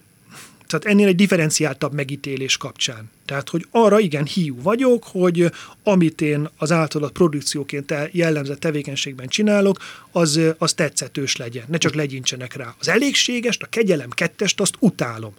tehát 0.70 0.86
ennél 0.86 1.08
egy 1.08 1.16
differenciáltabb 1.16 1.94
megítélés 1.94 2.58
kapcsán. 2.58 3.10
Tehát, 3.26 3.50
hogy 3.50 3.66
arra 3.72 4.00
igen 4.00 4.26
hiú 4.26 4.62
vagyok, 4.62 5.04
hogy 5.04 5.52
amit 5.84 6.22
én 6.22 6.50
az 6.58 6.72
általat 6.72 7.12
produkcióként 7.12 7.94
jellemzett 8.12 8.60
tevékenységben 8.60 9.28
csinálok, 9.28 9.78
az, 10.12 10.40
az 10.58 10.74
tetszetős 10.74 11.36
legyen. 11.36 11.64
Ne 11.68 11.78
csak 11.78 11.94
legyincsenek 11.94 12.54
rá. 12.54 12.76
Az 12.80 12.88
elégségest, 12.88 13.64
a 13.64 13.68
kegyelem 13.68 14.10
kettest, 14.10 14.60
azt 14.60 14.76
utálom. 14.80 15.34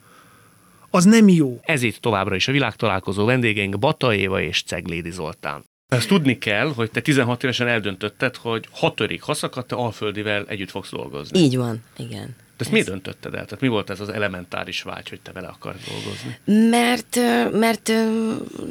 Az 0.90 1.04
nem 1.04 1.28
jó. 1.28 1.60
Ez 1.62 1.82
itt 1.82 1.96
továbbra 1.96 2.34
is 2.34 2.48
a 2.48 2.52
világtalálkozó 2.52 3.24
vendégeink 3.24 3.78
Bata 3.78 4.14
Éva 4.14 4.40
és 4.40 4.62
Ceglédi 4.62 5.10
Zoltán. 5.10 5.64
Ezt 5.88 6.08
tudni 6.08 6.38
kell, 6.38 6.72
hogy 6.72 6.90
te 6.90 7.00
16 7.00 7.44
évesen 7.44 7.68
eldöntötted, 7.68 8.36
hogy 8.36 8.68
ha 8.70 8.94
törik, 8.94 9.22
ha 9.22 9.34
szakad, 9.34 9.66
te 9.66 9.74
Alföldivel 9.74 10.44
együtt 10.48 10.70
fogsz 10.70 10.90
dolgozni. 10.90 11.38
Így 11.38 11.56
van, 11.56 11.82
igen. 11.96 12.36
De 12.60 12.66
ezt 12.66 12.74
miért 12.74 12.88
döntötted 12.88 13.34
el? 13.34 13.44
Tehát 13.44 13.60
mi 13.60 13.68
volt 13.68 13.90
ez 13.90 14.00
az 14.00 14.08
elementáris 14.08 14.82
vágy, 14.82 15.08
hogy 15.08 15.20
te 15.20 15.32
vele 15.32 15.48
akarsz 15.48 15.80
dolgozni? 15.88 16.68
Mert, 16.68 17.16
mert 17.52 17.92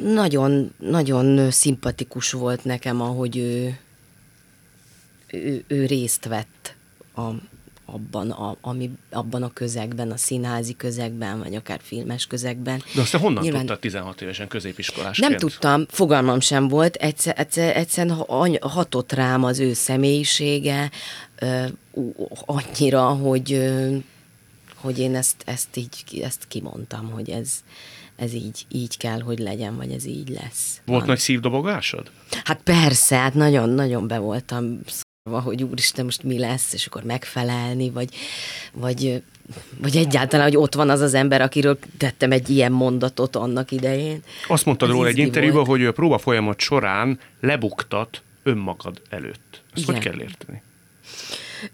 nagyon, 0.02 0.72
nagyon 0.78 1.50
szimpatikus 1.50 2.32
volt 2.32 2.64
nekem, 2.64 3.00
ahogy 3.00 3.36
ő, 3.36 3.78
ő, 5.26 5.64
ő 5.66 5.86
részt 5.86 6.24
vett 6.24 6.74
a, 7.14 7.22
abban 7.84 8.30
a, 8.30 8.56
ami, 8.60 8.90
abban 9.10 9.42
a 9.42 9.52
közegben, 9.52 10.10
a 10.10 10.16
színházi 10.16 10.76
közegben, 10.76 11.38
vagy 11.38 11.54
akár 11.54 11.80
filmes 11.82 12.26
közegben. 12.26 12.82
De 12.94 13.00
azt 13.00 13.12
te 13.12 13.18
honnan 13.18 13.42
Nyilván... 13.42 13.60
tudtad 13.60 13.80
16 13.80 14.22
évesen 14.22 14.48
középiskolásként? 14.48 15.30
Nem 15.30 15.38
tudtam, 15.38 15.86
fogalmam 15.88 16.40
sem 16.40 16.68
volt, 16.68 16.94
egyszer, 16.94 17.34
egyszer, 17.38 17.76
egyszerűen 17.76 18.16
hatott 18.60 19.12
rám 19.12 19.44
az 19.44 19.58
ő 19.58 19.72
személyisége 19.72 20.90
annyira, 22.46 23.02
hogy, 23.02 23.72
hogy 24.74 24.98
én 24.98 25.14
ezt, 25.14 25.42
ezt 25.46 25.76
így 25.76 26.20
ezt 26.22 26.44
kimondtam, 26.48 27.10
hogy 27.10 27.30
ez, 27.30 27.64
ez 28.16 28.32
így, 28.32 28.66
így 28.68 28.96
kell, 28.96 29.20
hogy 29.20 29.38
legyen, 29.38 29.76
vagy 29.76 29.92
ez 29.92 30.06
így 30.06 30.28
lesz. 30.28 30.80
Volt 30.84 31.00
Van. 31.00 31.08
nagy 31.08 31.18
szívdobogásod? 31.18 32.10
Hát 32.44 32.60
persze, 32.62 33.16
hát 33.16 33.34
nagyon-nagyon 33.34 34.06
be 34.06 34.18
voltam 34.18 34.80
hogy 35.30 35.62
úristen, 35.62 36.04
most 36.04 36.22
mi 36.22 36.38
lesz, 36.38 36.72
és 36.72 36.86
akkor 36.86 37.02
megfelelni, 37.02 37.90
vagy, 37.90 38.14
vagy, 38.72 39.22
vagy 39.78 39.96
egyáltalán, 39.96 40.46
hogy 40.46 40.56
ott 40.56 40.74
van 40.74 40.90
az 40.90 41.00
az 41.00 41.14
ember, 41.14 41.40
akiről 41.40 41.78
tettem 41.96 42.32
egy 42.32 42.50
ilyen 42.50 42.72
mondatot 42.72 43.36
annak 43.36 43.70
idején. 43.70 44.22
Azt 44.48 44.64
mondtad 44.64 44.90
róla 44.90 45.08
egy 45.08 45.18
interjúban, 45.18 45.64
hogy 45.64 45.84
a 45.84 45.92
próba 45.92 46.18
folyamat 46.18 46.60
során 46.60 47.18
lebuktat 47.40 48.22
önmagad 48.42 49.02
előtt. 49.08 49.62
Ezt 49.74 49.82
Igen. 49.82 49.94
hogy 49.94 50.04
kell 50.04 50.20
érteni? 50.20 50.62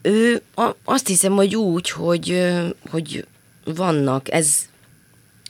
Ő, 0.02 0.42
a, 0.54 0.70
azt 0.84 1.06
hiszem, 1.06 1.32
hogy 1.32 1.56
úgy, 1.56 1.90
hogy, 1.90 2.52
hogy 2.90 3.26
vannak, 3.64 4.32
ez 4.32 4.68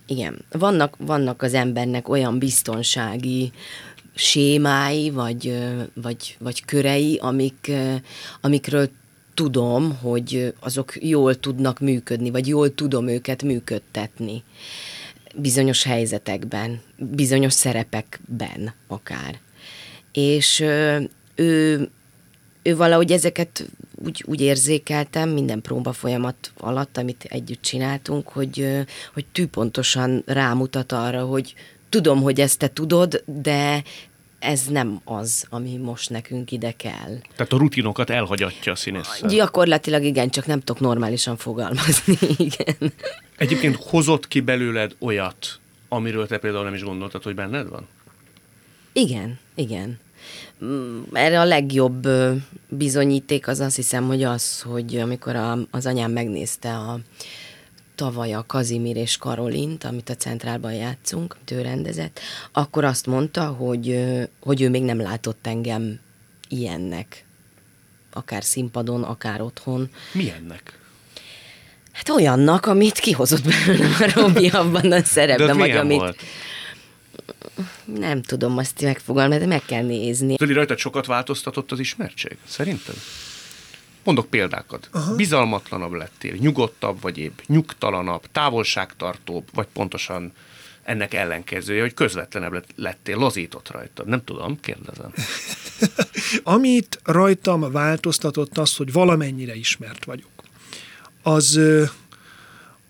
igen, 0.07 0.45
vannak, 0.51 0.97
vannak 0.99 1.43
az 1.43 1.55
embernek 1.55 2.09
olyan 2.09 2.39
biztonsági 2.39 3.53
sémái, 4.15 5.11
vagy, 5.11 5.59
vagy, 5.95 6.37
vagy 6.39 6.65
körei, 6.65 7.19
amik, 7.23 7.73
amikről 8.41 8.89
tudom, 9.35 9.97
hogy 9.97 10.55
azok 10.61 10.93
jól 11.01 11.41
tudnak 11.41 11.81
működni, 11.81 12.31
vagy 12.31 12.47
jól 12.47 12.75
tudom 12.75 13.09
őket 13.09 13.43
működtetni 13.43 14.43
bizonyos 15.37 15.83
helyzetekben, 15.83 16.81
bizonyos 16.97 17.53
szerepekben 17.53 18.75
akár. 18.87 19.39
És 20.13 20.61
ő, 21.35 21.91
ő 22.63 22.77
valahogy 22.77 23.13
ezeket 23.13 23.69
úgy, 24.05 24.25
úgy 24.27 24.41
érzékeltem 24.41 25.29
minden 25.29 25.61
próba 25.61 25.93
folyamat 25.93 26.53
alatt, 26.57 26.97
amit 26.97 27.27
együtt 27.29 27.63
csináltunk, 27.63 28.29
hogy, 28.29 28.85
hogy 29.15 29.25
tűpontosan 29.33 30.23
rámutat 30.27 30.93
arra, 30.93 31.25
hogy 31.25 31.55
tudom, 31.89 32.23
hogy 32.23 32.41
ezt 32.41 32.59
te 32.59 32.69
tudod, 32.69 33.23
de 33.25 33.83
ez 34.39 34.65
nem 34.67 35.01
az, 35.05 35.47
ami 35.51 35.77
most 35.77 36.11
nekünk 36.11 36.53
ide 36.53 36.73
kell. 36.73 37.19
Tehát 37.37 37.53
a 37.53 37.57
rutinokat 37.57 38.11
elhagyatja 38.11 38.73
a 38.73 38.75
színész. 38.75 39.23
Gyakorlatilag 39.29 40.03
igen, 40.03 40.31
csak 40.31 40.47
nem 40.47 40.61
tudok 40.61 40.81
normálisan 40.81 41.37
fogalmazni, 41.37 42.19
igen. 42.49 42.93
Egyébként 43.37 43.77
hozott 43.77 44.29
ki 44.29 44.41
belőled 44.41 44.95
olyat, 44.99 45.61
amiről 45.89 46.27
te 46.27 46.39
például 46.39 46.65
nem 46.65 46.75
is 46.75 46.83
gondoltad, 46.83 47.23
hogy 47.23 47.35
benned 47.35 47.69
van? 47.69 47.87
Igen, 48.93 49.39
igen. 49.55 49.99
Mm, 50.65 51.03
erre 51.13 51.41
a 51.41 51.45
legjobb 51.45 52.09
bizonyíték 52.69 53.49
az 53.49 53.61
azt 53.61 53.77
hiszem, 53.77 54.07
hogy 54.07 54.23
az, 54.23 54.61
hogy 54.61 54.97
amikor 54.97 55.37
a, 55.37 55.59
az 55.71 55.87
anyám 55.87 56.11
megnézte 56.11 56.75
a, 56.75 56.99
tavaly 57.95 58.33
a 58.33 58.45
Kazimir 58.47 58.97
és 58.97 59.17
Karolint, 59.17 59.85
amit 59.85 60.09
a 60.09 60.15
Centrálban 60.15 60.73
játszunk, 60.73 61.37
ő 61.51 61.61
rendezett, 61.61 62.21
akkor 62.53 62.85
azt 62.85 63.07
mondta, 63.07 63.47
hogy, 63.47 64.05
hogy 64.41 64.63
ő 64.63 64.71
még 64.71 64.83
nem 64.83 65.01
látott 65.01 65.47
engem 65.47 65.99
ilyennek. 66.49 67.25
Akár 68.13 68.45
színpadon, 68.45 69.03
akár 69.03 69.41
otthon. 69.41 69.91
Milyennek? 70.13 70.79
Hát 71.93 72.09
olyannak, 72.09 72.67
amit 72.67 72.99
kihozott 72.99 73.43
belőlem 73.43 73.97
a 74.01 74.11
Robi 74.15 74.49
abban 74.49 74.93
a 74.93 75.03
szerepben, 75.03 75.59
vagy 75.59 75.71
amit... 75.71 75.99
Volt? 75.99 76.17
Nem 77.85 78.23
tudom 78.23 78.59
azt 78.59 78.83
megfogalmazni, 78.83 79.43
de 79.43 79.47
meg 79.47 79.65
kell 79.65 79.83
nézni. 79.83 80.35
Zoli, 80.39 80.53
rajta 80.53 80.77
sokat 80.77 81.07
változtatott 81.07 81.73
az 81.73 81.79
ismertség, 81.79 82.37
szerinted? 82.45 82.95
Mondok 84.05 84.27
példákat. 84.27 84.89
Aha. 84.93 85.15
Bizalmatlanabb 85.15 85.93
lettél, 85.93 86.35
nyugodtabb 86.35 87.01
vagy 87.01 87.19
épp, 87.19 87.39
nyugtalanabb, 87.47 88.23
távolságtartóbb, 88.33 89.45
vagy 89.55 89.67
pontosan 89.73 90.33
ennek 90.83 91.15
ellenkezője, 91.15 91.81
hogy 91.81 91.95
közvetlenebb 91.95 92.65
lettél, 92.77 93.17
lazított 93.17 93.71
rajtad. 93.71 94.07
Nem 94.07 94.25
tudom, 94.25 94.61
kérdezem. 94.61 95.13
Amit 96.43 97.01
rajtam 97.05 97.73
változtatott 97.73 98.59
az, 98.59 98.77
hogy 98.77 98.93
valamennyire 98.93 99.55
ismert 99.55 100.05
vagyok. 100.05 100.31
Az, 101.23 101.61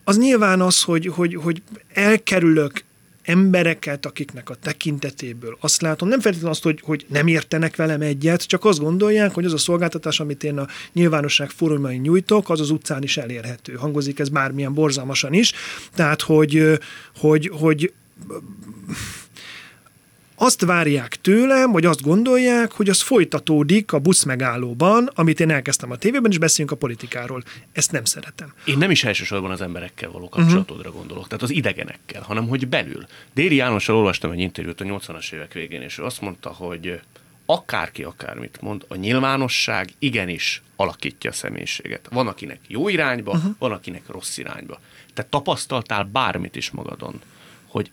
az 0.03 0.17
nyilván 0.17 0.61
az, 0.61 0.83
hogy, 0.83 1.05
hogy, 1.07 1.35
hogy 1.35 1.61
elkerülök 1.93 2.83
embereket, 3.27 4.05
akiknek 4.05 4.49
a 4.49 4.55
tekintetéből 4.55 5.57
azt 5.59 5.81
látom, 5.81 6.07
nem 6.07 6.19
feltétlenül 6.19 6.53
azt, 6.53 6.63
hogy, 6.63 6.81
hogy 6.83 7.05
nem 7.09 7.27
értenek 7.27 7.75
velem 7.75 8.01
egyet, 8.01 8.43
csak 8.43 8.65
azt 8.65 8.79
gondolják, 8.79 9.33
hogy 9.33 9.45
az 9.45 9.53
a 9.53 9.57
szolgáltatás, 9.57 10.19
amit 10.19 10.43
én 10.43 10.57
a 10.57 10.67
nyilvánosság 10.93 11.49
fórumain 11.49 12.01
nyújtok, 12.01 12.49
az 12.49 12.59
az 12.59 12.69
utcán 12.69 13.03
is 13.03 13.17
elérhető. 13.17 13.73
Hangozik 13.73 14.19
ez 14.19 14.29
bármilyen 14.29 14.73
borzalmasan 14.73 15.33
is. 15.33 15.53
Tehát, 15.93 16.21
hogy, 16.21 16.79
hogy, 17.15 17.51
hogy 17.53 17.93
azt 20.39 20.61
várják 20.61 21.15
tőlem, 21.15 21.71
vagy 21.71 21.85
azt 21.85 22.01
gondolják, 22.01 22.71
hogy 22.71 22.89
az 22.89 23.01
folytatódik 23.01 23.91
a 23.91 23.99
busz 23.99 24.23
megállóban, 24.23 25.09
amit 25.15 25.39
én 25.39 25.49
elkezdtem 25.49 25.91
a 25.91 25.95
tévében, 25.95 26.31
és 26.31 26.37
beszéljünk 26.37 26.75
a 26.75 26.79
politikáról. 26.79 27.43
Ezt 27.71 27.91
nem 27.91 28.03
szeretem. 28.05 28.53
Én 28.65 28.77
nem 28.77 28.91
is 28.91 29.03
elsősorban 29.03 29.51
az 29.51 29.61
emberekkel 29.61 30.11
való 30.11 30.29
kapcsolatodra 30.29 30.89
uh-huh. 30.89 30.95
gondolok, 30.95 31.27
tehát 31.27 31.43
az 31.43 31.49
idegenekkel, 31.49 32.21
hanem 32.21 32.47
hogy 32.47 32.67
belül. 32.67 33.05
Déri 33.33 33.55
Jánossal 33.55 33.95
olvastam 33.95 34.31
egy 34.31 34.39
interjút 34.39 34.81
a 34.81 34.85
80-as 34.85 35.33
évek 35.33 35.53
végén, 35.53 35.81
és 35.81 35.97
ő 35.97 36.03
azt 36.03 36.21
mondta, 36.21 36.49
hogy 36.49 36.99
akárki 37.45 38.03
akármit 38.03 38.61
mond, 38.61 38.85
a 38.87 38.95
nyilvánosság 38.95 39.89
igenis 39.99 40.61
alakítja 40.75 41.29
a 41.29 41.33
személyiséget. 41.33 42.07
Van, 42.11 42.27
akinek 42.27 42.59
jó 42.67 42.89
irányba, 42.89 43.31
uh-huh. 43.31 43.51
van, 43.59 43.71
akinek 43.71 44.03
rossz 44.07 44.37
irányba. 44.37 44.79
Te 45.13 45.23
tapasztaltál 45.23 46.03
bármit 46.03 46.55
is 46.55 46.71
magadon, 46.71 47.21
hogy 47.67 47.91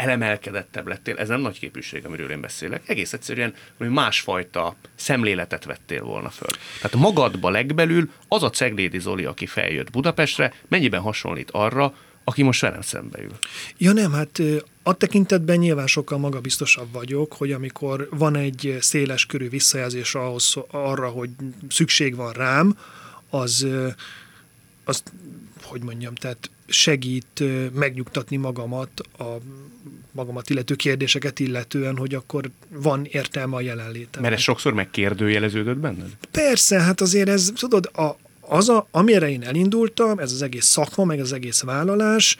elemelkedettebb 0.00 0.86
lettél, 0.86 1.16
ez 1.16 1.28
nem 1.28 1.40
nagy 1.40 1.58
képűség, 1.58 2.06
amiről 2.06 2.30
én 2.30 2.40
beszélek, 2.40 2.88
egész 2.88 3.12
egyszerűen 3.12 3.54
hogy 3.76 3.88
másfajta 3.88 4.76
szemléletet 4.94 5.64
vettél 5.64 6.02
volna 6.02 6.30
föl. 6.30 6.48
Tehát 6.80 6.96
magadba 6.96 7.50
legbelül 7.50 8.10
az 8.28 8.42
a 8.42 8.50
Ceglédi 8.50 8.98
Zoli, 8.98 9.24
aki 9.24 9.46
feljött 9.46 9.90
Budapestre, 9.90 10.52
mennyiben 10.68 11.00
hasonlít 11.00 11.50
arra, 11.50 11.94
aki 12.24 12.42
most 12.42 12.60
velem 12.60 12.80
szembe 12.80 13.22
ül. 13.22 13.38
Ja 13.78 13.92
nem, 13.92 14.12
hát 14.12 14.42
a 14.82 14.94
tekintetben 14.94 15.58
nyilván 15.58 15.86
sokkal 15.86 16.18
magabiztosabb 16.18 16.92
vagyok, 16.92 17.32
hogy 17.32 17.52
amikor 17.52 18.08
van 18.10 18.36
egy 18.36 18.76
széles 18.80 19.26
körű 19.26 19.48
visszajelzés 19.48 20.14
ahhoz, 20.14 20.54
arra, 20.70 21.08
hogy 21.08 21.30
szükség 21.68 22.16
van 22.16 22.32
rám, 22.32 22.76
az, 23.30 23.66
az 24.84 25.02
hogy 25.70 25.82
mondjam, 25.82 26.14
tehát 26.14 26.50
segít 26.66 27.42
megnyugtatni 27.74 28.36
magamat, 28.36 28.90
a 29.18 29.24
magamat 30.12 30.50
illető 30.50 30.74
kérdéseket 30.74 31.38
illetően, 31.38 31.96
hogy 31.96 32.14
akkor 32.14 32.50
van 32.68 33.04
értelme 33.04 33.56
a 33.56 33.60
jelenlétem. 33.60 34.22
Mert 34.22 34.34
ez 34.34 34.40
sokszor 34.40 34.72
megkérdőjeleződött 34.72 35.76
benned? 35.76 36.10
Persze, 36.30 36.80
hát 36.80 37.00
azért 37.00 37.28
ez, 37.28 37.52
tudod, 37.54 37.90
a, 37.92 38.16
az, 38.40 38.68
a, 38.68 38.86
amire 38.90 39.30
én 39.30 39.42
elindultam, 39.42 40.18
ez 40.18 40.32
az 40.32 40.42
egész 40.42 40.66
szakma, 40.66 41.04
meg 41.04 41.20
az 41.20 41.32
egész 41.32 41.60
vállalás, 41.62 42.36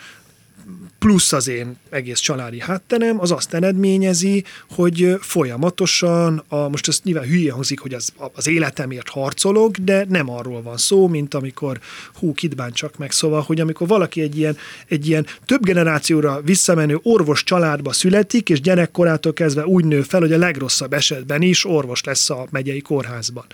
plusz 0.98 1.32
az 1.32 1.48
én 1.48 1.76
egész 1.90 2.18
családi 2.18 2.60
hátterem, 2.60 3.20
az 3.20 3.30
azt 3.30 3.54
eredményezi, 3.54 4.44
hogy 4.70 5.16
folyamatosan, 5.20 6.44
a, 6.48 6.68
most 6.68 6.88
ez 6.88 7.00
nyilván 7.02 7.24
hülye 7.24 7.52
hangzik, 7.52 7.80
hogy 7.80 7.94
az, 7.94 8.12
az 8.34 8.48
életemért 8.48 9.08
harcolok, 9.08 9.76
de 9.76 10.04
nem 10.08 10.30
arról 10.30 10.62
van 10.62 10.76
szó, 10.76 11.08
mint 11.08 11.34
amikor 11.34 11.80
hú, 12.14 12.32
kit 12.32 12.62
csak 12.72 12.96
meg, 12.96 13.12
szóval, 13.12 13.40
hogy 13.40 13.60
amikor 13.60 13.86
valaki 13.86 14.20
egy 14.20 14.38
ilyen, 14.38 14.56
egy 14.88 15.08
ilyen 15.08 15.26
több 15.44 15.64
generációra 15.64 16.40
visszamenő 16.40 16.98
orvos 17.02 17.44
családba 17.44 17.92
születik, 17.92 18.48
és 18.48 18.60
gyerekkorától 18.60 19.32
kezdve 19.32 19.66
úgy 19.66 19.84
nő 19.84 20.02
fel, 20.02 20.20
hogy 20.20 20.32
a 20.32 20.38
legrosszabb 20.38 20.92
esetben 20.92 21.42
is 21.42 21.64
orvos 21.64 22.04
lesz 22.04 22.30
a 22.30 22.46
megyei 22.50 22.80
kórházban. 22.80 23.44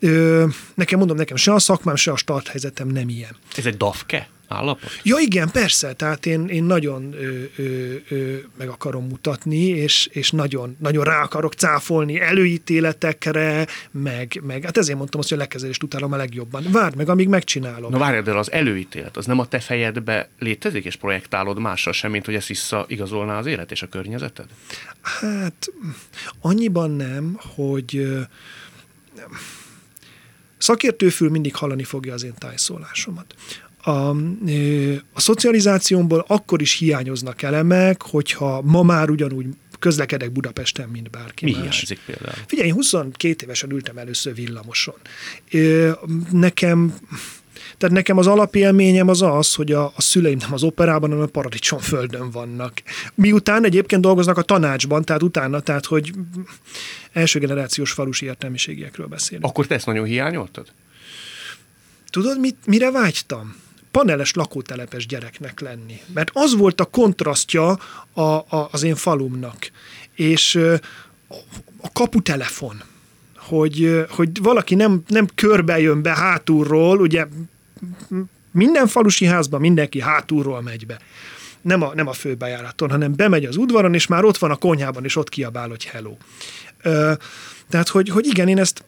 Ö, 0.00 0.44
nekem 0.74 0.98
mondom, 0.98 1.16
nekem 1.16 1.36
se 1.36 1.52
a 1.52 1.58
szakmám, 1.58 1.96
se 1.96 2.12
a 2.12 2.16
starthelyzetem 2.16 2.88
nem 2.88 3.08
ilyen. 3.08 3.36
Ez 3.56 3.66
egy 3.66 3.76
dafke? 3.76 4.28
Állapot? 4.48 4.90
Ja 5.02 5.16
igen, 5.18 5.50
persze, 5.50 5.92
tehát 5.92 6.26
én, 6.26 6.48
én 6.48 6.64
nagyon 6.64 7.12
ö, 7.12 7.42
ö, 7.56 7.94
ö, 8.08 8.36
meg 8.58 8.68
akarom 8.68 9.06
mutatni, 9.06 9.66
és, 9.66 10.08
és 10.12 10.30
nagyon, 10.30 10.76
nagyon 10.80 11.04
rá 11.04 11.22
akarok 11.22 11.52
cáfolni 11.52 12.20
előítéletekre, 12.20 13.66
meg, 13.90 14.40
meg 14.46 14.64
hát 14.64 14.76
ezért 14.76 14.98
mondtam 14.98 15.20
azt, 15.20 15.28
hogy 15.28 15.38
a 15.38 15.40
lekezelést 15.40 15.82
utálom 15.82 16.12
a 16.12 16.16
legjobban. 16.16 16.64
Várd 16.70 16.96
meg, 16.96 17.08
amíg 17.08 17.28
megcsinálom. 17.28 17.90
Na 17.90 17.98
várjad 17.98 18.28
el, 18.28 18.38
az 18.38 18.52
előítélet, 18.52 19.16
az 19.16 19.26
nem 19.26 19.38
a 19.38 19.46
te 19.46 19.60
fejedbe 19.60 20.28
létezik, 20.38 20.84
és 20.84 20.96
projektálod 20.96 21.58
mással 21.58 21.92
sem, 21.92 22.10
mint 22.10 22.24
hogy 22.24 22.34
ezt 22.34 22.48
visszaigazolná 22.48 23.38
az 23.38 23.46
élet 23.46 23.70
és 23.70 23.82
a 23.82 23.88
környezeted? 23.88 24.46
Hát 25.00 25.68
annyiban 26.40 26.90
nem, 26.90 27.38
hogy 27.54 27.96
ö, 27.96 28.20
szakértőfül 30.58 31.30
mindig 31.30 31.54
hallani 31.54 31.84
fogja 31.84 32.14
az 32.14 32.24
én 32.24 32.34
tájszólásomat 32.38 33.34
a, 33.86 34.10
a 35.12 35.20
szocializációmból 35.20 36.24
akkor 36.28 36.60
is 36.60 36.78
hiányoznak 36.78 37.42
elemek, 37.42 38.02
hogyha 38.02 38.62
ma 38.62 38.82
már 38.82 39.10
ugyanúgy 39.10 39.46
közlekedek 39.78 40.32
Budapesten, 40.32 40.88
mint 40.88 41.10
bárki 41.10 41.44
Mi 41.44 41.50
más. 41.50 41.60
hiányzik 41.60 42.00
például? 42.06 42.44
Figyelj, 42.46 42.68
én 42.68 42.74
22 42.74 43.44
évesen 43.44 43.70
ültem 43.70 43.98
először 43.98 44.34
villamoson. 44.34 44.94
Nekem 46.30 46.94
tehát 47.78 47.94
nekem 47.94 48.18
az 48.18 48.26
alapélményem 48.26 49.08
az 49.08 49.22
az, 49.22 49.54
hogy 49.54 49.72
a, 49.72 49.84
a 49.84 50.02
szüleim 50.02 50.38
nem 50.40 50.52
az 50.52 50.62
operában, 50.62 51.08
hanem 51.10 51.24
a 51.24 51.28
paradicsom 51.28 51.78
földön 51.78 52.30
vannak. 52.30 52.82
Miután 53.14 53.64
egyébként 53.64 54.02
dolgoznak 54.02 54.38
a 54.38 54.42
tanácsban, 54.42 55.04
tehát 55.04 55.22
utána, 55.22 55.60
tehát 55.60 55.84
hogy 55.86 56.12
első 57.12 57.38
generációs 57.38 57.92
falusi 57.92 58.26
értelmiségiekről 58.26 59.06
beszélünk. 59.06 59.44
Akkor 59.44 59.66
te 59.66 59.74
ezt 59.74 59.86
nagyon 59.86 60.04
hiányoltad? 60.04 60.72
Tudod, 62.10 62.40
mit, 62.40 62.56
mire 62.66 62.90
vágytam? 62.90 63.56
Paneles 63.96 64.34
lakótelepes 64.34 65.06
gyereknek 65.06 65.60
lenni. 65.60 66.00
Mert 66.14 66.30
az 66.32 66.56
volt 66.56 66.80
a 66.80 66.84
kontrasztja 66.84 67.78
a, 68.12 68.20
a, 68.20 68.68
az 68.70 68.82
én 68.82 68.94
falumnak. 68.94 69.70
És 70.14 70.60
a 71.80 71.92
kaputelefon, 71.92 72.82
hogy, 73.36 74.04
hogy 74.10 74.42
valaki 74.42 74.74
nem, 74.74 75.02
nem 75.08 75.26
körbe 75.34 75.80
jön 75.80 76.02
be 76.02 76.14
hátulról, 76.14 77.00
ugye 77.00 77.26
minden 78.50 78.86
falusi 78.86 79.24
házban 79.24 79.60
mindenki 79.60 80.00
hátulról 80.00 80.62
megy 80.62 80.86
be. 80.86 80.98
Nem 81.60 81.82
a, 81.82 81.94
nem 81.94 82.06
a 82.06 82.12
főbejáraton, 82.12 82.90
hanem 82.90 83.14
bemegy 83.14 83.44
az 83.44 83.56
udvaron, 83.56 83.94
és 83.94 84.06
már 84.06 84.24
ott 84.24 84.38
van 84.38 84.50
a 84.50 84.56
konyhában, 84.56 85.04
és 85.04 85.16
ott 85.16 85.28
kiabál, 85.28 85.68
hogy 85.68 85.84
hello. 85.84 86.16
Tehát, 87.68 87.88
hogy, 87.88 88.08
hogy 88.08 88.26
igen, 88.26 88.48
én 88.48 88.58
ezt 88.58 88.84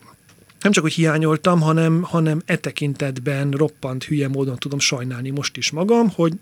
nem 0.60 0.72
csak, 0.72 0.82
hogy 0.82 0.92
hiányoltam, 0.92 1.60
hanem, 1.60 2.02
hanem 2.02 2.42
e 2.44 2.56
tekintetben 2.56 3.50
roppant 3.50 4.04
hülye 4.04 4.28
módon 4.28 4.56
tudom 4.56 4.78
sajnálni 4.78 5.30
most 5.30 5.56
is 5.56 5.70
magam, 5.70 6.10
hogy 6.10 6.32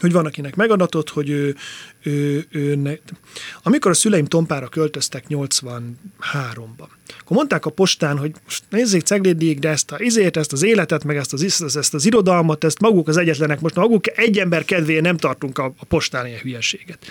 hogy 0.00 0.12
van, 0.12 0.26
akinek 0.26 0.56
megadatott, 0.56 1.10
hogy 1.10 1.30
ő, 1.30 1.56
ő, 2.02 2.46
ő 2.50 2.74
ne... 2.74 2.92
Amikor 3.62 3.90
a 3.90 3.94
szüleim 3.94 4.24
Tompára 4.24 4.68
költöztek 4.68 5.24
83-ban, 5.28 6.88
akkor 7.20 7.36
mondták 7.36 7.66
a 7.66 7.70
postán, 7.70 8.18
hogy 8.18 8.32
most 8.44 8.64
nézzék 8.70 9.02
Ceglédiig, 9.02 9.58
de 9.58 9.68
ezt, 9.68 9.90
a, 9.90 10.00
izét, 10.00 10.36
ezt 10.36 10.52
az 10.52 10.62
életet, 10.62 11.04
meg 11.04 11.16
ezt 11.16 11.32
az, 11.32 11.42
ezt, 11.42 11.76
ezt 11.76 11.94
az 11.94 12.06
irodalmat, 12.06 12.64
ezt 12.64 12.80
maguk 12.80 13.08
az 13.08 13.16
egyetlenek, 13.16 13.60
most 13.60 13.74
maguk 13.74 14.18
egy 14.18 14.38
ember 14.38 14.64
kedvéért 14.64 15.02
nem 15.02 15.16
tartunk 15.16 15.58
a, 15.58 15.74
a 15.78 15.84
postán 15.84 16.26
ilyen 16.26 16.40
hülyeséget. 16.40 17.06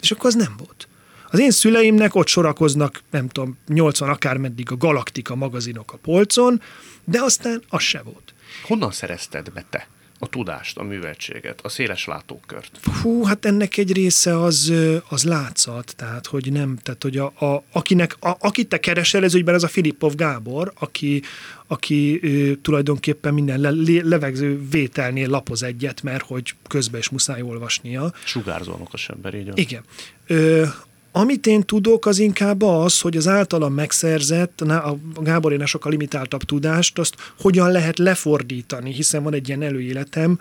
És 0.00 0.10
akkor 0.10 0.26
az 0.26 0.34
nem 0.34 0.54
volt. 0.56 0.88
Az 1.30 1.38
én 1.38 1.50
szüleimnek 1.50 2.14
ott 2.14 2.26
sorakoznak, 2.26 3.02
nem 3.10 3.28
tudom, 3.28 3.58
80 3.66 4.08
akármeddig 4.08 4.70
a 4.70 4.76
Galaktika 4.76 5.34
magazinok 5.34 5.92
a 5.92 5.96
polcon, 5.96 6.62
de 7.04 7.20
aztán 7.22 7.62
az 7.68 7.82
se 7.82 8.02
volt. 8.02 8.34
Honnan 8.62 8.92
szerezted 8.92 9.52
be 9.52 9.64
te 9.70 9.88
a 10.18 10.26
tudást, 10.26 10.78
a 10.78 10.82
műveltséget, 10.82 11.60
a 11.60 11.68
széles 11.68 12.04
látókört? 12.04 12.80
Hú, 13.02 13.22
hát 13.22 13.44
ennek 13.44 13.76
egy 13.76 13.92
része 13.92 14.40
az, 14.40 14.72
az 15.08 15.24
látszat, 15.24 15.94
tehát 15.96 16.26
hogy 16.26 16.52
nem, 16.52 16.78
tehát 16.82 17.02
hogy 17.02 17.16
a, 17.16 17.24
a, 17.24 17.64
akinek, 17.72 18.16
a, 18.20 18.36
akit 18.40 18.68
te 18.68 18.80
keresel, 18.80 19.24
ez 19.24 19.34
ügyben 19.34 19.54
ez 19.54 19.62
a 19.62 19.68
Filippov 19.68 20.14
Gábor, 20.14 20.72
aki, 20.78 21.22
aki 21.66 22.18
ő, 22.22 22.54
tulajdonképpen 22.54 23.34
minden 23.34 23.60
le, 23.60 23.70
levegző 24.02 24.68
vételnél 24.70 25.28
lapoz 25.28 25.62
egyet, 25.62 26.02
mert 26.02 26.24
hogy 26.24 26.54
közben 26.68 27.00
is 27.00 27.08
muszáj 27.08 27.42
olvasnia. 27.42 28.12
Sugárzó 28.24 28.72
okos 28.72 29.08
ember, 29.08 29.34
így 29.34 29.46
van. 29.46 29.56
Igen. 29.56 29.82
Ö, 30.26 30.66
amit 31.12 31.46
én 31.46 31.62
tudok, 31.62 32.06
az 32.06 32.18
inkább 32.18 32.62
az, 32.62 33.00
hogy 33.00 33.16
az 33.16 33.28
általam 33.28 33.74
megszerzett, 33.74 34.60
a 34.60 34.96
Gáborénál 35.20 35.66
sokkal 35.66 35.90
limitáltabb 35.90 36.42
tudást, 36.42 36.98
azt 36.98 37.14
hogyan 37.40 37.70
lehet 37.70 37.98
lefordítani, 37.98 38.92
hiszen 38.92 39.22
van 39.22 39.34
egy 39.34 39.48
ilyen 39.48 39.62
előéletem, 39.62 40.38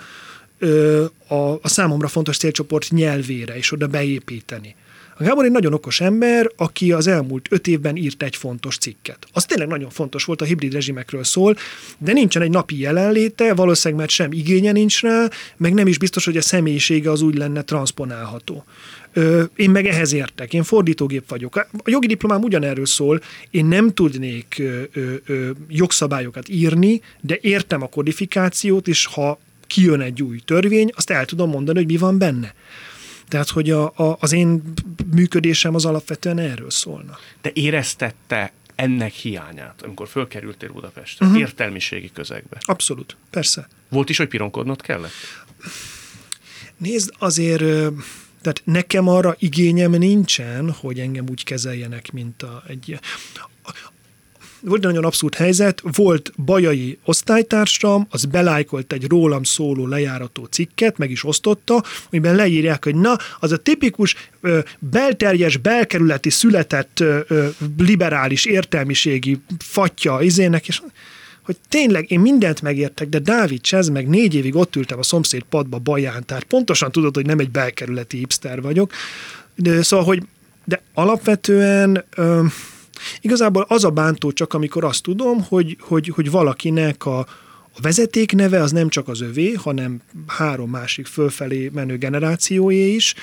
a, 1.27 1.35
a 1.35 1.59
számomra 1.63 2.07
fontos 2.07 2.37
célcsoport 2.37 2.89
nyelvére, 2.89 3.57
és 3.57 3.71
oda 3.71 3.87
beépíteni. 3.87 4.75
A 5.19 5.23
Gábor 5.23 5.45
egy 5.45 5.51
nagyon 5.51 5.73
okos 5.73 6.01
ember, 6.01 6.51
aki 6.55 6.91
az 6.91 7.07
elmúlt 7.07 7.47
öt 7.49 7.67
évben 7.67 7.95
írt 7.95 8.23
egy 8.23 8.35
fontos 8.35 8.77
cikket. 8.77 9.27
Az 9.33 9.45
tényleg 9.45 9.67
nagyon 9.67 9.89
fontos 9.89 10.23
volt, 10.23 10.41
a 10.41 10.45
hibrid 10.45 10.73
rezsimekről 10.73 11.23
szól, 11.23 11.55
de 11.97 12.13
nincsen 12.13 12.41
egy 12.41 12.49
napi 12.49 12.79
jelenléte, 12.79 13.53
valószínűleg 13.53 13.99
mert 13.99 14.11
sem 14.13 14.31
igénye 14.31 14.71
nincs 14.71 15.01
rá, 15.01 15.29
meg 15.57 15.73
nem 15.73 15.87
is 15.87 15.97
biztos, 15.97 16.25
hogy 16.25 16.37
a 16.37 16.41
személyisége 16.41 17.11
az 17.11 17.21
úgy 17.21 17.35
lenne 17.35 17.61
transponálható. 17.61 18.63
Én 19.55 19.69
meg 19.69 19.85
ehhez 19.85 20.13
értek, 20.13 20.53
én 20.53 20.63
fordítógép 20.63 21.29
vagyok. 21.29 21.55
A 21.55 21.67
jogi 21.85 22.07
diplomám 22.07 22.43
ugyanerről 22.43 22.85
szól, 22.85 23.21
én 23.49 23.65
nem 23.65 23.93
tudnék 23.93 24.61
jogszabályokat 25.67 26.49
írni, 26.49 27.01
de 27.21 27.37
értem 27.41 27.81
a 27.81 27.87
kodifikációt, 27.87 28.87
és 28.87 29.05
ha 29.05 29.39
kijön 29.67 30.01
egy 30.01 30.23
új 30.23 30.39
törvény, 30.45 30.89
azt 30.95 31.09
el 31.09 31.25
tudom 31.25 31.49
mondani, 31.49 31.77
hogy 31.77 31.87
mi 31.87 31.97
van 31.97 32.17
benne. 32.17 32.53
Tehát, 33.27 33.49
hogy 33.49 33.69
a, 33.69 33.85
a, 33.95 34.17
az 34.19 34.31
én 34.31 34.61
működésem 35.11 35.75
az 35.75 35.85
alapvetően 35.85 36.37
erről 36.37 36.69
szólna. 36.69 37.17
De 37.41 37.51
éreztette 37.53 38.51
ennek 38.75 39.11
hiányát, 39.11 39.81
amikor 39.81 40.07
fölkerültél 40.07 40.71
Budapestre, 40.71 41.25
uh-huh. 41.25 41.41
értelmiségi 41.41 42.11
közegbe? 42.13 42.57
Abszolút, 42.59 43.17
persze. 43.29 43.67
Volt 43.89 44.09
is, 44.09 44.17
hogy 44.17 44.27
pironkodnod 44.27 44.81
kellett? 44.81 45.11
Nézd, 46.77 47.13
azért 47.17 47.63
tehát 48.41 48.61
nekem 48.63 49.07
arra 49.07 49.35
igényem 49.39 49.91
nincsen, 49.91 50.71
hogy 50.71 50.99
engem 50.99 51.25
úgy 51.29 51.43
kezeljenek, 51.43 52.11
mint 52.11 52.43
a, 52.43 52.63
egy... 52.67 52.99
Volt 54.61 54.79
egy 54.79 54.85
nagyon 54.85 55.05
abszurd 55.05 55.35
helyzet, 55.35 55.81
volt 55.95 56.31
bajai 56.37 56.97
osztálytársam, 57.05 58.07
az 58.09 58.25
belájkolt 58.25 58.93
egy 58.93 59.07
rólam 59.07 59.43
szóló 59.43 59.87
lejárató 59.87 60.45
cikket, 60.45 60.97
meg 60.97 61.11
is 61.11 61.23
osztotta, 61.25 61.83
amiben 62.09 62.35
leírják, 62.35 62.83
hogy 62.83 62.95
na, 62.95 63.17
az 63.39 63.51
a 63.51 63.57
tipikus 63.57 64.15
ö, 64.41 64.59
belterjes, 64.79 65.57
belkerületi 65.57 66.29
született 66.29 66.99
ö, 66.99 67.19
ö, 67.27 67.47
liberális 67.77 68.45
értelmiségi 68.45 69.41
fatja 69.59 70.21
izének, 70.21 70.67
és 70.67 70.81
hogy 71.47 71.57
tényleg 71.69 72.11
én 72.11 72.19
mindent 72.19 72.61
megértek, 72.61 73.09
de 73.09 73.19
Dávid 73.19 73.61
Csez 73.61 73.89
meg 73.89 74.07
négy 74.07 74.35
évig 74.35 74.55
ott 74.55 74.75
ültem 74.75 74.99
a 74.99 75.03
szomszéd 75.03 75.43
padba 75.49 75.79
baján, 75.79 76.25
tehát 76.25 76.43
pontosan 76.43 76.91
tudod, 76.91 77.15
hogy 77.15 77.25
nem 77.25 77.39
egy 77.39 77.51
belkerületi 77.51 78.17
hipster 78.17 78.61
vagyok. 78.61 78.91
De, 79.55 79.81
szóval, 79.83 80.05
hogy 80.05 80.23
de 80.63 80.81
alapvetően 80.93 82.03
ö, 82.15 82.45
igazából 83.21 83.65
az 83.67 83.83
a 83.83 83.89
bántó 83.89 84.31
csak, 84.31 84.53
amikor 84.53 84.83
azt 84.83 85.03
tudom, 85.03 85.43
hogy, 85.43 85.77
hogy, 85.79 86.07
hogy 86.07 86.31
valakinek 86.31 87.05
a, 87.05 87.19
a 87.71 87.81
vezeték 87.81 88.31
neve 88.31 88.61
az 88.61 88.71
nem 88.71 88.89
csak 88.89 89.07
az 89.07 89.21
övé, 89.21 89.53
hanem 89.53 90.01
három 90.27 90.69
másik 90.69 91.05
fölfelé 91.05 91.69
menő 91.73 91.97
generációé 91.97 92.93
is, 92.93 93.13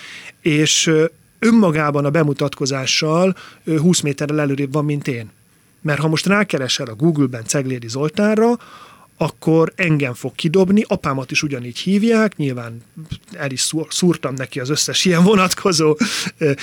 és 0.40 0.90
önmagában 1.38 2.04
a 2.04 2.10
bemutatkozással 2.10 3.36
20 3.64 4.00
méterrel 4.00 4.40
előrébb 4.40 4.72
van, 4.72 4.84
mint 4.84 5.08
én. 5.08 5.30
Mert 5.84 6.00
ha 6.00 6.08
most 6.08 6.26
rákeresel 6.26 6.86
a 6.86 6.94
Google-ben 6.94 7.44
Ceglédi 7.44 7.88
Zoltánra, 7.88 8.58
akkor 9.16 9.72
engem 9.76 10.14
fog 10.14 10.34
kidobni, 10.34 10.84
apámat 10.86 11.30
is 11.30 11.42
ugyanígy 11.42 11.78
hívják, 11.78 12.36
nyilván 12.36 12.82
el 13.32 13.50
is 13.50 13.72
szúrtam 13.88 14.34
neki 14.34 14.60
az 14.60 14.68
összes 14.68 15.04
ilyen 15.04 15.22
vonatkozó 15.22 15.96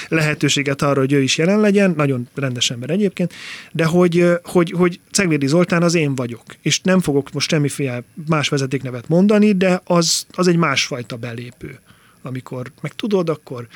lehetőséget 0.07 0.81
arra, 0.81 0.99
hogy 0.99 1.13
ő 1.13 1.21
is 1.21 1.37
jelen 1.37 1.59
legyen, 1.59 1.93
nagyon 1.97 2.27
rendes 2.35 2.71
ember 2.71 2.89
egyébként, 2.89 3.33
de 3.71 3.85
hogy, 3.85 4.25
hogy, 4.43 4.71
hogy 4.77 4.99
Ceglédi 5.11 5.47
Zoltán 5.47 5.83
az 5.83 5.93
én 5.93 6.15
vagyok, 6.15 6.43
és 6.61 6.79
nem 6.81 6.99
fogok 6.99 7.31
most 7.31 7.49
semmiféle 7.49 8.03
más 8.27 8.49
vezetéknevet 8.49 9.07
mondani, 9.07 9.51
de 9.51 9.81
az, 9.83 10.25
az 10.31 10.47
egy 10.47 10.57
másfajta 10.57 11.15
belépő. 11.15 11.79
Amikor 12.21 12.71
meg 12.81 12.93
tudod, 12.93 13.29
akkor 13.29 13.67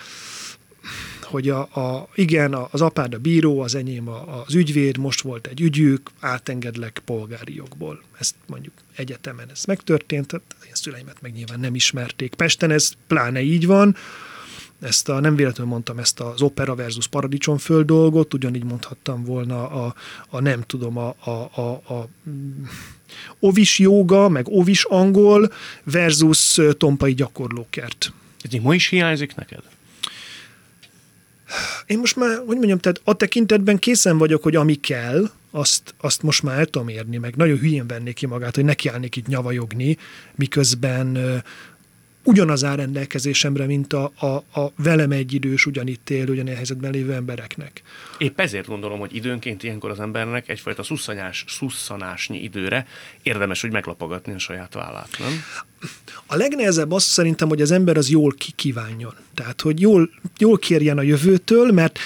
hogy 1.26 1.50
a, 1.50 1.60
a, 1.60 2.10
igen, 2.16 2.54
az 2.54 2.82
apád 2.82 3.14
a 3.14 3.18
bíró, 3.18 3.60
az 3.60 3.76
enyém 3.76 4.08
a, 4.10 4.44
az 4.46 4.56
ügyvéd, 4.56 4.98
most 4.98 5.22
volt 5.22 5.48
egy 5.48 5.62
ügyük, 5.62 6.12
átengedlek 6.20 7.02
polgári 7.06 7.56
jogból. 7.56 8.02
Ezt 8.20 8.36
mondjuk 8.48 8.74
egyetemen 8.96 9.50
ez 9.52 9.66
megtörtént, 9.66 10.28
tehát 10.28 10.46
én 10.66 10.74
szüleimet 10.74 11.22
meg 11.22 11.34
nyilván 11.34 11.60
nem 11.60 11.76
ismerték. 11.76 12.34
Pesten 12.34 12.72
ez 12.72 12.92
pláne 13.08 13.42
így 13.42 13.66
van, 13.66 13.96
ezt 14.80 15.10
a, 15.10 15.20
nem 15.20 15.36
véletlenül 15.36 15.72
mondtam 15.72 16.00
ezt 16.00 16.20
az 16.20 16.42
opera 16.42 16.76
versus 16.76 17.08
paradicsomföld 17.08 17.86
dolgot, 17.86 18.34
ugyanígy 18.34 18.64
mondhattam 18.64 19.24
volna 19.24 19.70
a, 19.70 19.96
a 20.30 20.40
nem 20.40 20.62
tudom, 20.62 20.98
a, 20.98 21.16
a, 21.24 21.30
a, 21.62 21.94
a 21.94 22.08
ovis 23.40 23.80
joga, 23.80 24.30
meg 24.30 24.48
ovis 24.50 24.84
angol 24.84 25.52
versus 25.84 26.60
tompai 26.78 27.14
gyakorlókert. 27.14 28.14
Ez 28.42 28.52
még 28.52 28.62
ma 28.62 28.74
is 28.74 28.88
hiányzik 28.88 29.36
neked? 29.36 29.64
Én 31.86 32.00
most 32.00 32.16
már, 32.16 32.38
hogy 32.38 32.58
mondjam, 32.58 32.78
tehát 32.78 33.02
a 33.04 33.14
tekintetben 33.14 33.78
készen 33.78 34.18
vagyok, 34.18 34.44
hogy 34.44 34.56
ami 34.56 34.76
kell, 34.76 35.30
azt, 35.52 35.96
azt 35.98 36.22
most 36.22 36.44
már 36.44 36.60
el 36.60 36.66
tudom 36.66 36.88
érni, 36.88 37.18
meg 37.18 37.36
nagyon 37.36 37.58
hülyén 37.58 37.88
vennék 37.88 38.14
ki 38.14 38.26
magát, 38.26 38.56
hogy 38.56 38.66
nekiállnék 38.66 39.16
itt 39.16 39.28
nyavajogni, 39.28 39.98
miközben 40.36 41.44
ugyanaz 42.26 42.64
áll 42.64 42.76
rendelkezésemre, 42.76 43.66
mint 43.66 43.94
a, 43.94 44.12
a, 44.20 44.60
a 44.62 44.72
velem 44.78 45.12
egy 45.12 45.34
idős, 45.34 45.66
ugyanitt 45.66 46.10
él, 46.10 46.30
ugyanilyen 46.30 46.56
helyzetben 46.56 46.92
lévő 46.92 47.14
embereknek. 47.14 47.82
Épp 48.18 48.40
ezért 48.40 48.68
gondolom, 48.68 49.00
hogy 49.00 49.16
időnként 49.16 49.64
ilyenkor 49.64 49.90
az 49.90 50.00
embernek 50.00 50.50
egyfajta 50.50 50.84
szusszanyás, 50.84 51.46
szusszanásnyi 51.48 52.44
időre 52.44 52.88
érdemes, 53.22 53.62
hogy 53.62 53.72
meglapogatni 53.72 54.34
a 54.34 54.40
saját 54.40 54.74
vállát, 54.74 55.10
nem? 55.20 55.44
A 56.26 56.36
legnehezebb 56.36 56.92
az 56.92 57.04
szerintem, 57.04 57.48
hogy 57.48 57.62
az 57.62 57.72
ember 57.72 57.98
az 57.98 58.10
jól 58.10 58.34
kikívánjon. 58.38 59.14
Tehát, 59.34 59.62
hogy 59.62 59.82
jól, 59.82 60.10
jól 60.38 60.58
kérjen 60.58 60.98
a 60.98 61.02
jövőtől, 61.02 61.72
mert 61.72 62.00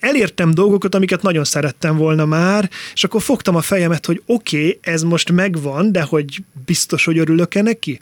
elértem 0.00 0.50
dolgokat, 0.50 0.94
amiket 0.94 1.22
nagyon 1.22 1.44
szerettem 1.44 1.96
volna 1.96 2.24
már, 2.24 2.70
és 2.94 3.04
akkor 3.04 3.22
fogtam 3.22 3.56
a 3.56 3.60
fejemet, 3.60 4.06
hogy 4.06 4.22
oké, 4.26 4.56
okay, 4.56 4.78
ez 4.80 5.02
most 5.02 5.32
megvan, 5.32 5.92
de 5.92 6.02
hogy 6.02 6.42
biztos, 6.64 7.04
hogy 7.04 7.18
örülök-e 7.18 7.62
neki? 7.62 8.00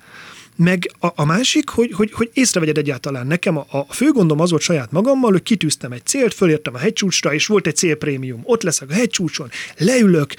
Meg 0.63 0.91
a, 0.99 1.09
a 1.15 1.25
másik, 1.25 1.69
hogy, 1.69 1.93
hogy, 1.93 2.13
hogy 2.13 2.31
észrevegyed 2.33 2.79
egyáltalán. 2.79 3.27
Nekem 3.27 3.57
a, 3.57 3.67
a 3.69 3.93
fő 3.93 4.11
gondom 4.11 4.41
az 4.41 4.51
volt 4.51 4.63
saját 4.63 4.93
magammal, 4.93 5.31
hogy 5.31 5.43
kitűztem 5.43 5.93
egy 5.93 6.05
célt, 6.05 6.35
fölértem 6.35 6.75
a 6.75 6.79
hegycsúcsra, 6.79 7.35
és 7.35 7.47
volt 7.47 7.67
egy 7.67 7.77
célprémium. 7.77 8.41
Ott 8.45 8.63
leszek 8.63 8.91
a 8.91 8.93
hegycsúcson, 8.93 9.51
leülök, 9.79 10.35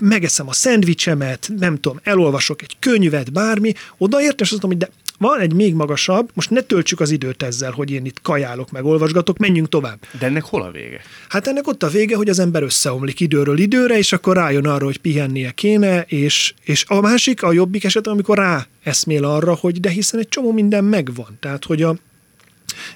megeszem 0.00 0.48
a 0.48 0.52
szendvicsemet, 0.52 1.50
nem 1.58 1.74
tudom, 1.74 2.00
elolvasok 2.02 2.62
egy 2.62 2.76
könyvet, 2.78 3.32
bármi, 3.32 3.72
odaértem, 3.98 4.46
és 4.46 4.52
azt 4.52 4.62
mondom, 4.62 4.78
hogy 4.78 4.88
de 4.88 5.05
van 5.18 5.40
egy 5.40 5.52
még 5.52 5.74
magasabb, 5.74 6.30
most 6.34 6.50
ne 6.50 6.60
töltsük 6.60 7.00
az 7.00 7.10
időt 7.10 7.42
ezzel, 7.42 7.70
hogy 7.70 7.90
én 7.90 8.04
itt 8.04 8.22
kajálok, 8.22 8.70
meg 8.70 8.84
olvasgatok, 8.84 9.38
menjünk 9.38 9.68
tovább. 9.68 9.98
De 10.18 10.26
ennek 10.26 10.44
hol 10.44 10.62
a 10.62 10.70
vége? 10.70 11.00
Hát 11.28 11.46
ennek 11.46 11.66
ott 11.66 11.82
a 11.82 11.88
vége, 11.88 12.16
hogy 12.16 12.28
az 12.28 12.38
ember 12.38 12.62
összeomlik 12.62 13.20
időről 13.20 13.58
időre, 13.58 13.98
és 13.98 14.12
akkor 14.12 14.36
rájön 14.36 14.66
arra, 14.66 14.84
hogy 14.84 14.98
pihennie 14.98 15.50
kéne, 15.50 16.02
és, 16.02 16.54
és 16.64 16.84
a 16.88 17.00
másik, 17.00 17.42
a 17.42 17.52
jobbik 17.52 17.84
eset, 17.84 18.06
amikor 18.06 18.38
rá 18.38 18.66
eszmél 18.82 19.24
arra, 19.24 19.54
hogy 19.54 19.80
de 19.80 19.90
hiszen 19.90 20.20
egy 20.20 20.28
csomó 20.28 20.52
minden 20.52 20.84
megvan. 20.84 21.36
Tehát, 21.40 21.64
hogy 21.64 21.82
a, 21.82 21.96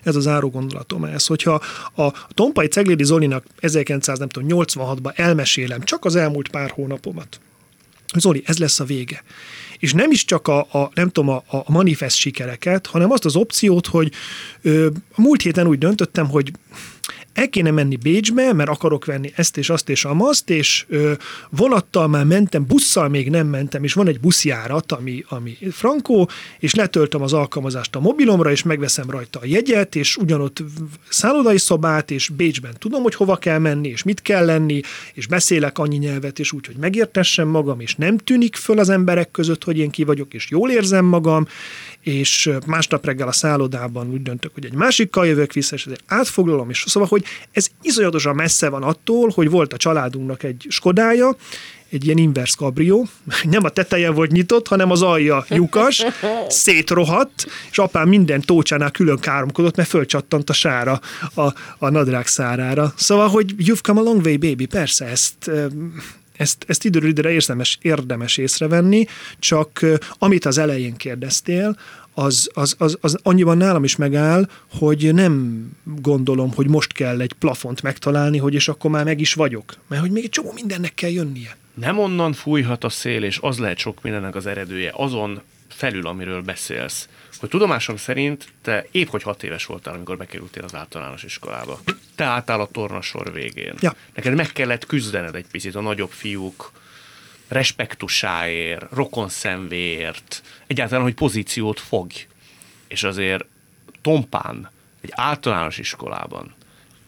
ez 0.02 0.16
az 0.16 0.26
áró 0.26 0.50
gondolatom 0.50 1.04
ez, 1.04 1.26
hogyha 1.26 1.62
a 1.96 2.26
Tompai 2.28 2.66
Ceglédi 2.66 3.04
Zolinak 3.04 3.44
1986-ban 3.60 5.18
elmesélem 5.18 5.82
csak 5.82 6.04
az 6.04 6.16
elmúlt 6.16 6.48
pár 6.48 6.70
hónapomat, 6.70 7.40
Zoli, 8.18 8.42
ez 8.46 8.58
lesz 8.58 8.80
a 8.80 8.84
vége. 8.84 9.22
És 9.78 9.92
nem 9.92 10.10
is 10.10 10.24
csak 10.24 10.48
a, 10.48 10.58
a 10.58 10.90
nem 10.94 11.08
tudom, 11.08 11.28
a, 11.28 11.42
a 11.46 11.72
manifest 11.72 12.16
sikereket, 12.16 12.86
hanem 12.86 13.10
azt 13.10 13.24
az 13.24 13.36
opciót, 13.36 13.86
hogy 13.86 14.12
ö, 14.62 14.86
a 15.12 15.20
múlt 15.20 15.42
héten 15.42 15.66
úgy 15.66 15.78
döntöttem, 15.78 16.28
hogy 16.28 16.52
el 17.32 17.48
kéne 17.48 17.70
menni 17.70 17.96
Bécsbe, 17.96 18.52
mert 18.52 18.70
akarok 18.70 19.04
venni 19.04 19.32
ezt 19.34 19.56
és 19.56 19.70
azt 19.70 19.88
és 19.88 20.04
amazt, 20.04 20.50
és 20.50 20.84
ö, 20.88 21.12
vonattal 21.50 22.08
már 22.08 22.24
mentem, 22.24 22.66
busszal 22.66 23.08
még 23.08 23.30
nem 23.30 23.46
mentem, 23.46 23.84
és 23.84 23.92
van 23.92 24.08
egy 24.08 24.20
buszjárat, 24.20 24.92
ami, 24.92 25.24
ami 25.28 25.56
frankó, 25.70 26.28
és 26.58 26.74
letöltöm 26.74 27.22
az 27.22 27.32
alkalmazást 27.32 27.96
a 27.96 28.00
mobilomra, 28.00 28.50
és 28.50 28.62
megveszem 28.62 29.10
rajta 29.10 29.38
a 29.38 29.46
jegyet, 29.46 29.96
és 29.96 30.16
ugyanott 30.16 30.62
szállodai 31.08 31.58
szobát, 31.58 32.10
és 32.10 32.28
Bécsben 32.28 32.74
tudom, 32.78 33.02
hogy 33.02 33.14
hova 33.14 33.36
kell 33.36 33.58
menni, 33.58 33.88
és 33.88 34.02
mit 34.02 34.22
kell 34.22 34.44
lenni, 34.44 34.80
és 35.14 35.26
beszélek 35.26 35.78
annyi 35.78 35.96
nyelvet, 35.96 36.38
és 36.38 36.52
úgy, 36.52 36.66
hogy 36.66 36.76
megértessem 36.76 37.48
magam, 37.48 37.80
és 37.80 37.94
nem 37.94 38.18
tűnik 38.18 38.56
föl 38.56 38.78
az 38.78 38.88
emberek 38.88 39.30
között, 39.30 39.64
hogy 39.64 39.78
én 39.78 39.90
ki 39.90 40.04
vagyok, 40.04 40.34
és 40.34 40.50
jól 40.50 40.70
érzem 40.70 41.04
magam, 41.04 41.46
és 42.00 42.50
másnap 42.66 43.04
reggel 43.04 43.28
a 43.28 43.32
szállodában 43.32 44.10
úgy 44.10 44.22
döntök, 44.22 44.54
hogy 44.54 44.64
egy 44.64 44.74
másikkal 44.74 45.26
jövök 45.26 45.52
vissza, 45.52 45.74
és 45.74 45.84
ezért 45.86 46.04
átfoglalom, 46.06 46.70
és 46.70 46.84
szóval, 46.86 47.08
hogy 47.08 47.19
ez 47.52 47.66
iszonyatosan 47.82 48.34
messze 48.34 48.68
van 48.68 48.82
attól, 48.82 49.30
hogy 49.34 49.50
volt 49.50 49.72
a 49.72 49.76
családunknak 49.76 50.42
egy 50.42 50.66
Skodája, 50.68 51.36
egy 51.90 52.04
ilyen 52.04 52.18
inverse 52.18 52.56
cabrio, 52.56 53.02
nem 53.42 53.64
a 53.64 53.68
teteje 53.68 54.10
volt 54.10 54.30
nyitott, 54.30 54.68
hanem 54.68 54.90
az 54.90 55.02
alja 55.02 55.44
lyukas, 55.48 56.04
szétrohadt, 56.48 57.46
és 57.70 57.78
apám 57.78 58.08
minden 58.08 58.40
tócsánál 58.40 58.90
külön 58.90 59.18
káromkodott, 59.18 59.76
mert 59.76 59.88
fölcsattant 59.88 60.50
a 60.50 60.52
sára 60.52 61.00
a, 61.34 61.42
a 61.78 61.88
nadrág 61.90 62.26
szárára. 62.26 62.92
Szóval, 62.96 63.28
hogy 63.28 63.54
you've 63.58 63.82
come 63.82 64.00
a 64.00 64.02
long 64.02 64.24
way, 64.24 64.38
baby, 64.38 64.66
persze, 64.66 65.04
ezt 65.04 65.50
ezt, 66.40 66.64
ezt 66.66 66.84
időről 66.84 67.08
időre 67.08 67.30
érdemes, 67.30 67.78
érdemes 67.82 68.36
észrevenni, 68.36 69.06
csak 69.38 69.86
amit 70.18 70.44
az 70.44 70.58
elején 70.58 70.96
kérdeztél, 70.96 71.76
az, 72.14 72.50
az, 72.52 72.74
az, 72.78 72.98
az 73.00 73.18
annyiban 73.22 73.56
nálam 73.56 73.84
is 73.84 73.96
megáll, 73.96 74.48
hogy 74.78 75.14
nem 75.14 75.64
gondolom, 75.84 76.54
hogy 76.54 76.68
most 76.68 76.92
kell 76.92 77.20
egy 77.20 77.32
plafont 77.32 77.82
megtalálni, 77.82 78.38
hogy 78.38 78.54
és 78.54 78.68
akkor 78.68 78.90
már 78.90 79.04
meg 79.04 79.20
is 79.20 79.34
vagyok. 79.34 79.74
Mert 79.86 80.02
hogy 80.02 80.10
még 80.10 80.24
egy 80.24 80.30
csomó 80.30 80.52
mindennek 80.54 80.94
kell 80.94 81.10
jönnie. 81.10 81.56
Nem 81.74 81.98
onnan 81.98 82.32
fújhat 82.32 82.84
a 82.84 82.88
szél, 82.88 83.22
és 83.22 83.38
az 83.42 83.58
lehet 83.58 83.78
sok 83.78 84.02
mindennek 84.02 84.34
az 84.34 84.46
eredője, 84.46 84.92
azon 84.94 85.40
felül, 85.68 86.06
amiről 86.06 86.42
beszélsz. 86.42 87.08
Hogy 87.38 87.48
tudomásom 87.48 87.96
szerint 87.96 88.48
te 88.62 88.86
épp 88.90 89.08
hogy 89.08 89.22
hat 89.22 89.42
éves 89.42 89.66
voltál, 89.66 89.94
amikor 89.94 90.16
bekerültél 90.16 90.64
az 90.64 90.74
általános 90.74 91.22
iskolába. 91.22 91.80
Te 92.14 92.24
álltál 92.24 92.60
a 92.60 92.68
tornasor 92.72 93.32
végén. 93.32 93.74
Ja. 93.80 93.94
Neked 94.14 94.34
meg 94.34 94.52
kellett 94.52 94.86
küzdened 94.86 95.34
egy 95.34 95.46
picit 95.50 95.74
a 95.74 95.80
nagyobb 95.80 96.10
fiúk 96.10 96.72
respektusáért, 97.50 98.86
rokonszenvéért, 98.92 100.42
egyáltalán, 100.66 101.02
hogy 101.02 101.14
pozíciót 101.14 101.80
fog. 101.80 102.10
És 102.88 103.02
azért 103.02 103.44
Tompán, 104.02 104.70
egy 105.00 105.10
általános 105.12 105.78
iskolában, 105.78 106.54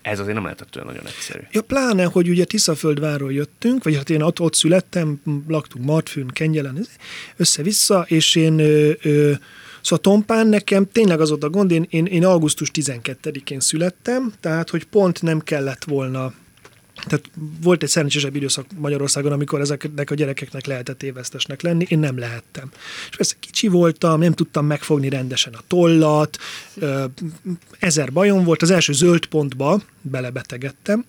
ez 0.02 0.18
azért 0.18 0.34
nem 0.34 0.42
lehetett 0.44 0.76
olyan 0.76 0.86
nagyon 0.86 1.06
egyszerű. 1.06 1.42
Ja, 1.50 1.62
pláne, 1.62 2.04
hogy 2.04 2.28
ugye 2.28 2.44
Tiszaföldváról 2.44 3.32
jöttünk, 3.32 3.84
vagy 3.84 3.96
hát 3.96 4.10
én 4.10 4.22
ott, 4.22 4.40
ott 4.40 4.54
születtem, 4.54 5.22
laktunk 5.48 5.84
Martfűn, 5.84 6.28
Kengyelen, 6.28 6.86
össze-vissza, 7.36 8.04
és 8.08 8.34
én 8.34 8.58
ö, 8.58 8.90
ö, 9.02 9.32
Szóval 9.82 9.98
Tompán 9.98 10.46
nekem 10.46 10.88
tényleg 10.92 11.20
az 11.20 11.30
ott 11.30 11.42
a 11.42 11.50
gond, 11.50 11.70
én, 11.70 11.86
én, 11.90 12.06
én 12.06 12.24
augusztus 12.24 12.70
12-én 12.74 13.60
születtem, 13.60 14.32
tehát 14.40 14.70
hogy 14.70 14.84
pont 14.84 15.22
nem 15.22 15.40
kellett 15.40 15.84
volna 15.84 16.32
tehát 16.94 17.30
volt 17.62 17.82
egy 17.82 17.88
szerencsésebb 17.88 18.36
időszak 18.36 18.66
Magyarországon, 18.76 19.32
amikor 19.32 19.60
ezeknek 19.60 20.10
a 20.10 20.14
gyerekeknek 20.14 20.66
lehetett 20.66 21.02
évesztesnek 21.02 21.62
lenni, 21.62 21.86
én 21.88 21.98
nem 21.98 22.18
lehettem. 22.18 22.70
És 23.10 23.16
persze 23.16 23.34
kicsi 23.40 23.68
voltam, 23.68 24.20
nem 24.20 24.32
tudtam 24.32 24.66
megfogni 24.66 25.08
rendesen 25.08 25.54
a 25.54 25.60
tollat, 25.66 26.38
ezer 27.78 28.12
bajom 28.12 28.44
volt, 28.44 28.62
az 28.62 28.70
első 28.70 28.92
zöld 28.92 29.26
pontba 29.26 29.80
belebetegedtem, 30.00 31.04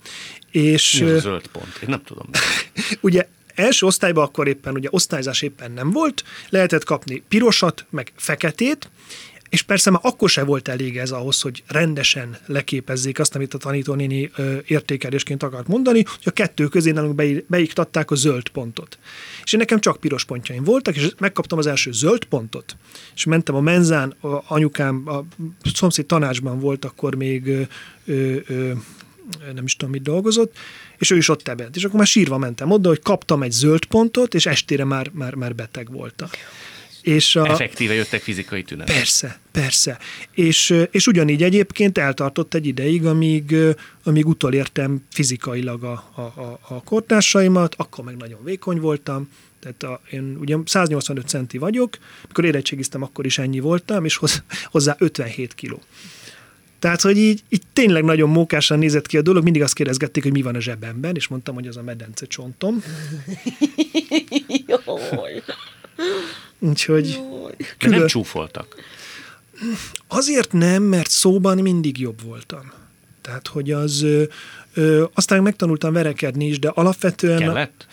és... 0.52 1.00
Mi 1.00 1.10
a 1.10 1.20
zöld 1.20 1.48
pont? 1.48 1.80
Én 1.82 1.90
nem 1.90 2.02
tudom. 2.04 2.30
ugye 3.02 3.28
első 3.56 3.86
osztályban 3.86 4.24
akkor 4.24 4.48
éppen, 4.48 4.74
ugye 4.74 4.88
osztályzás 4.92 5.42
éppen 5.42 5.72
nem 5.72 5.92
volt, 5.92 6.24
lehetett 6.50 6.84
kapni 6.84 7.24
pirosat, 7.28 7.86
meg 7.90 8.12
feketét, 8.16 8.90
és 9.54 9.62
persze 9.62 9.90
már 9.90 10.02
akkor 10.04 10.30
se 10.30 10.44
volt 10.44 10.68
elég 10.68 10.98
ez 10.98 11.12
ahhoz, 11.12 11.42
hogy 11.42 11.64
rendesen 11.68 12.38
leképezzék 12.46 13.20
azt, 13.20 13.36
amit 13.36 13.54
a 13.54 13.58
tanítónéni 13.58 14.32
értékelésként 14.66 15.44
akart 15.44 15.68
mondani, 15.68 16.04
hogy 16.04 16.24
a 16.26 16.32
kettő 16.32 16.68
közé 16.68 16.92
nálunk 16.92 17.46
beiktatták 17.48 18.12
a 18.12 18.16
zöld 18.16 18.50
pontot. 18.50 18.98
És 19.44 19.54
én 19.54 19.60
nekem 19.60 19.80
csak 19.80 20.00
piros 20.00 20.26
pontjaim 20.26 20.64
voltak, 20.64 20.96
és 20.96 21.12
megkaptam 21.18 21.58
az 21.58 21.68
első 21.68 21.92
zöld 21.92 22.24
pontot, 22.24 22.76
és 23.16 23.24
mentem 23.24 23.56
a 23.56 23.62
menzán, 23.62 24.10
a 24.22 24.44
anyukám 24.48 25.04
a 25.06 25.24
szomszéd 25.74 26.06
tanácsban 26.06 26.60
volt 26.60 26.86
akkor 26.86 27.16
még 27.16 27.48
ö, 27.48 27.62
ö, 28.48 28.72
nem 29.54 29.64
is 29.64 29.76
tudom, 29.76 29.94
mit 29.94 30.02
dolgozott, 30.02 30.58
és 30.98 31.12
ő 31.12 31.18
is 31.18 31.30
ott 31.30 31.48
ebben. 31.48 31.70
És 31.74 31.84
akkor 31.84 31.98
már 31.98 32.08
sírva 32.08 32.38
mentem 32.38 32.72
oda, 32.72 32.90
hogy 32.90 33.02
kaptam 33.02 33.44
egy 33.44 33.52
zöld 33.52 33.86
pontot, 33.86 34.34
és 34.34 34.46
estére 34.46 34.84
már, 34.84 35.10
már, 35.14 35.36
már 35.36 35.56
beteg 35.56 35.92
voltam. 35.92 36.30
És 37.04 37.36
a, 37.36 37.48
Effektíve 37.48 37.94
jöttek 37.94 38.22
fizikai 38.22 38.64
tünetek. 38.64 38.96
Persze, 38.96 39.40
persze. 39.52 39.98
És, 40.32 40.76
és 40.92 41.08
ugyanígy 41.08 41.44
egyébként 41.44 41.98
eltartott 41.98 42.54
egy 42.54 42.66
ideig, 42.66 43.06
amíg, 43.06 43.56
amíg 44.04 44.28
utolértem 44.28 45.04
fizikailag 45.12 45.84
a, 45.84 46.12
a, 46.16 46.22
a, 46.22 46.60
a 46.68 46.84
kortársaimat, 46.84 47.76
akkor 47.78 48.04
meg 48.04 48.18
nagyon 48.18 48.44
vékony 48.44 48.80
voltam, 48.80 49.30
tehát 49.60 49.84
a, 49.84 50.02
én 50.12 50.38
ugye 50.40 50.58
185 50.66 51.28
centi 51.28 51.58
vagyok, 51.58 51.98
mikor 52.28 52.46
érettségiztem, 52.46 53.04
akkor 53.04 53.26
is 53.26 53.38
ennyi 53.38 53.60
voltam, 53.60 54.06
és 54.06 54.20
hozzá 54.66 54.96
57 55.00 55.54
kiló. 55.54 55.82
Tehát, 56.80 57.02
hogy 57.02 57.18
így, 57.18 57.44
így 57.50 57.62
tényleg 57.74 58.04
nagyon 58.04 58.30
mókásan 58.30 58.80
nézett 58.80 59.08
ki 59.08 59.18
a 59.18 59.22
dolog, 59.22 59.44
mindig 59.44 59.62
azt 59.62 59.74
kérdezgették, 59.74 60.24
hogy 60.24 60.32
mi 60.32 60.42
van 60.42 60.56
a 60.56 60.60
zsebemben, 60.60 61.16
és 61.16 61.28
mondtam, 61.28 61.56
hogy 61.56 61.68
az 61.68 61.78
a 61.78 61.84
medence 61.84 62.26
csontom. 62.26 62.84
Úgyhogy... 66.60 67.20
Külön... 67.78 67.98
nem 68.00 68.08
csúfoltak. 68.08 68.76
Azért 70.08 70.52
nem, 70.52 70.84
mert 70.84 71.10
szóban 71.10 71.58
mindig 71.58 72.00
jobb 72.00 72.22
voltam. 72.24 72.72
Tehát, 73.22 73.48
hogy 73.48 73.72
az... 73.72 74.06
Ö, 74.74 75.04
aztán 75.14 75.44
megtanultam 75.44 75.94
verekedni 75.94 76.48
is, 76.48 76.60
de 76.60 76.68
alapvetően... 76.68 77.38
Kellett? 77.40 77.88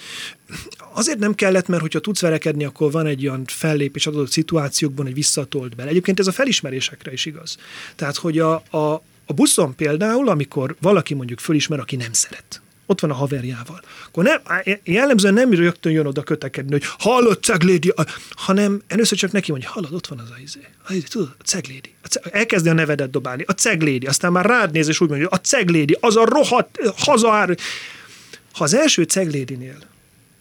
Azért 0.93 1.19
nem 1.19 1.35
kellett, 1.35 1.67
mert 1.67 1.83
hogyha 1.83 2.01
tudsz 2.01 2.21
verekedni, 2.21 2.65
akkor 2.65 2.91
van 2.91 3.07
egy 3.07 3.27
olyan 3.27 3.45
fellépés 3.47 4.07
adott 4.07 4.31
szituációkban, 4.31 5.05
hogy 5.05 5.15
visszatolt 5.15 5.77
bele. 5.77 5.91
Egyébként 5.91 6.19
ez 6.21 6.27
a 6.27 6.33
felismerésekre 6.33 7.13
is 7.13 7.27
igaz. 7.27 7.57
Tehát, 7.97 8.17
hogy 8.17 8.39
a, 8.39 8.55
a, 8.71 9.03
a 9.27 9.33
buszon 9.33 9.75
például, 9.75 10.29
amikor 10.29 10.77
valaki 10.81 11.15
mondjuk 11.15 11.39
fölismer, 11.39 11.79
aki 11.79 11.97
nem 11.97 12.13
szeret, 12.13 12.61
ott 12.91 13.01
van 13.01 13.11
a 13.11 13.15
haverjával. 13.15 13.81
Akkor 14.07 14.25
nem, 14.25 14.41
jellemzően 14.85 15.35
nem 15.35 15.53
rögtön 15.53 15.93
jön 15.93 16.07
oda 16.07 16.23
kötekedni, 16.23 16.71
hogy 16.71 16.85
hallod, 16.99 17.43
ceglédi, 17.43 17.93
hanem 18.31 18.83
először 18.87 19.19
csak 19.19 19.33
neki 19.33 19.51
mondja, 19.51 19.69
hallod, 19.71 19.93
ott 19.93 20.07
van 20.07 20.19
az 20.19 20.31
a 20.31 20.41
izé. 20.43 20.61
A 20.89 20.93
izé 20.93 21.07
tudod, 21.09 21.35
a 21.39 21.43
ceglédi. 21.43 21.95
A 22.03 22.07
ceg, 22.07 22.23
elkezdi 22.33 22.69
a 22.69 22.73
nevedet 22.73 23.11
dobálni, 23.11 23.45
a 23.47 23.53
ceglédi, 23.53 24.07
aztán 24.07 24.33
már 24.33 24.47
rád 24.47 24.73
néz, 24.73 24.89
és 24.89 25.01
úgy 25.01 25.09
mondja, 25.09 25.29
a 25.29 25.41
ceglédi, 25.41 25.97
az 26.01 26.17
a 26.17 26.25
rohadt 26.25 26.79
hazaár. 26.97 27.57
Ha 28.53 28.65
az 28.65 28.75
első 28.75 29.03
ceglédinél 29.03 29.77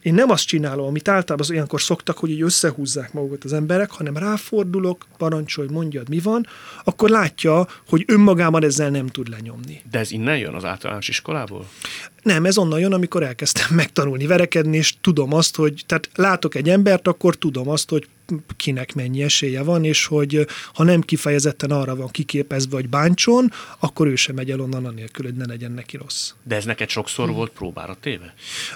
én 0.02 0.14
nem 0.14 0.30
azt 0.30 0.46
csinálom, 0.46 0.86
amit 0.86 1.08
általában 1.08 1.46
az 1.46 1.50
olyankor 1.50 1.80
szoktak, 1.80 2.18
hogy 2.18 2.30
így 2.30 2.42
összehúzzák 2.42 3.12
magukat 3.12 3.44
az 3.44 3.52
emberek, 3.52 3.90
hanem 3.90 4.16
ráfordulok, 4.16 5.06
parancsolj, 5.16 5.68
mondjad, 5.70 6.08
mi 6.08 6.18
van, 6.18 6.46
akkor 6.84 7.10
látja, 7.10 7.66
hogy 7.88 8.04
önmagában 8.06 8.64
ezzel 8.64 8.90
nem 8.90 9.06
tud 9.06 9.28
lenyomni. 9.28 9.82
De 9.90 9.98
ez 9.98 10.10
innen 10.10 10.38
jön 10.38 10.54
az 10.54 10.64
általános 10.64 11.08
iskolából? 11.08 11.68
Nem, 12.22 12.44
ez 12.44 12.58
onnan 12.58 12.78
jön, 12.80 12.92
amikor 12.92 13.22
elkezdtem 13.22 13.76
megtanulni 13.76 14.26
verekedni, 14.26 14.76
és 14.76 14.94
tudom 15.00 15.34
azt, 15.34 15.56
hogy, 15.56 15.82
tehát 15.86 16.10
látok 16.14 16.54
egy 16.54 16.68
embert, 16.68 17.08
akkor 17.08 17.36
tudom 17.36 17.68
azt, 17.68 17.90
hogy 17.90 18.08
kinek 18.56 18.94
mennyi 18.94 19.22
esélye 19.22 19.62
van, 19.62 19.84
és 19.84 20.06
hogy 20.06 20.46
ha 20.74 20.84
nem 20.84 21.00
kifejezetten 21.00 21.70
arra 21.70 21.96
van 21.96 22.08
kiképezve, 22.08 22.70
vagy 22.70 22.88
bántson, 22.88 23.52
akkor 23.78 24.06
ő 24.06 24.14
sem 24.14 24.34
megy 24.34 24.50
el 24.50 24.60
onnan 24.60 24.84
anélkül, 24.86 25.24
hogy 25.24 25.34
ne 25.34 25.46
legyen 25.46 25.72
neki 25.72 25.96
rossz. 25.96 26.32
De 26.42 26.56
ez 26.56 26.64
neked 26.64 26.88
sokszor 26.88 27.26
hmm. 27.26 27.36
volt 27.36 27.50
próbára 27.50 27.96
téve? 28.00 28.34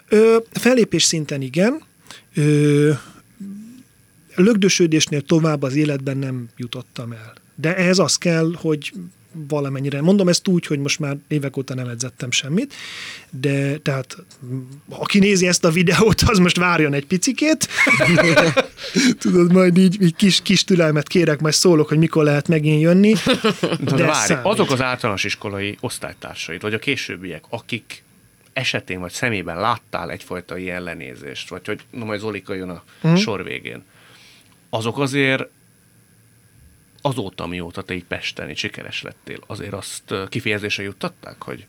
Ö, 0.09 0.37
fellépés 0.51 1.03
szinten 1.03 1.43
igen. 1.43 1.83
Ö, 2.35 2.93
lögdösödésnél 4.35 5.21
tovább 5.21 5.63
az 5.63 5.75
életben 5.75 6.17
nem 6.17 6.49
jutottam 6.57 7.13
el. 7.13 7.33
De 7.55 7.77
ehhez 7.77 7.99
az 7.99 8.17
kell, 8.17 8.53
hogy 8.57 8.93
valamennyire. 9.49 10.03
Mondom 10.03 10.29
ezt 10.29 10.49
úgy, 10.49 10.67
hogy 10.67 10.79
most 10.79 10.99
már 10.99 11.17
évek 11.29 11.57
óta 11.57 11.75
nem 11.75 11.89
edzettem 11.89 12.31
semmit, 12.31 12.75
de 13.31 13.77
tehát 13.77 14.17
aki 14.89 15.19
nézi 15.19 15.47
ezt 15.47 15.65
a 15.65 15.71
videót, 15.71 16.23
az 16.23 16.39
most 16.39 16.57
várjon 16.57 16.93
egy 16.93 17.07
picikét. 17.07 17.69
Tudod, 19.21 19.53
majd 19.53 19.79
így, 19.79 20.03
így 20.03 20.17
kis, 20.17 20.43
kis 20.43 20.65
türelmet 20.65 21.09
kérek, 21.09 21.41
majd 21.41 21.55
szólok, 21.55 21.89
hogy 21.89 21.99
mikor 21.99 22.25
lehet 22.25 22.49
megint 22.49 22.81
jönni. 22.81 23.15
De, 23.81 23.95
de 23.95 24.05
várj, 24.05 24.33
azok 24.43 24.71
az 24.71 24.83
általános 24.83 25.25
iskolai 25.25 25.77
osztálytársaid, 25.81 26.61
vagy 26.61 26.75
a 26.75 26.79
későbbiek, 26.79 27.45
akik 27.49 28.03
esetén 28.53 29.01
vagy 29.01 29.13
szemében 29.13 29.61
láttál 29.61 30.11
egyfajta 30.11 30.57
ilyen 30.57 30.83
lenézést, 30.83 31.49
vagy 31.49 31.67
hogy 31.67 31.81
no, 31.91 32.05
majd 32.05 32.21
Zolika 32.21 32.55
jön 32.55 32.69
a 32.69 32.83
mm. 33.09 33.15
sor 33.15 33.45
végén, 33.45 33.83
azok 34.71 34.99
azért 34.99 35.49
azóta, 37.07 37.47
mióta 37.47 37.83
te 37.83 37.95
így 37.95 38.05
Pesten 38.05 38.55
sikeres 38.55 39.03
lettél, 39.03 39.39
azért 39.47 39.73
azt 39.73 40.15
kifejezésre 40.29 40.83
juttatták, 40.83 41.43
hogy 41.43 41.67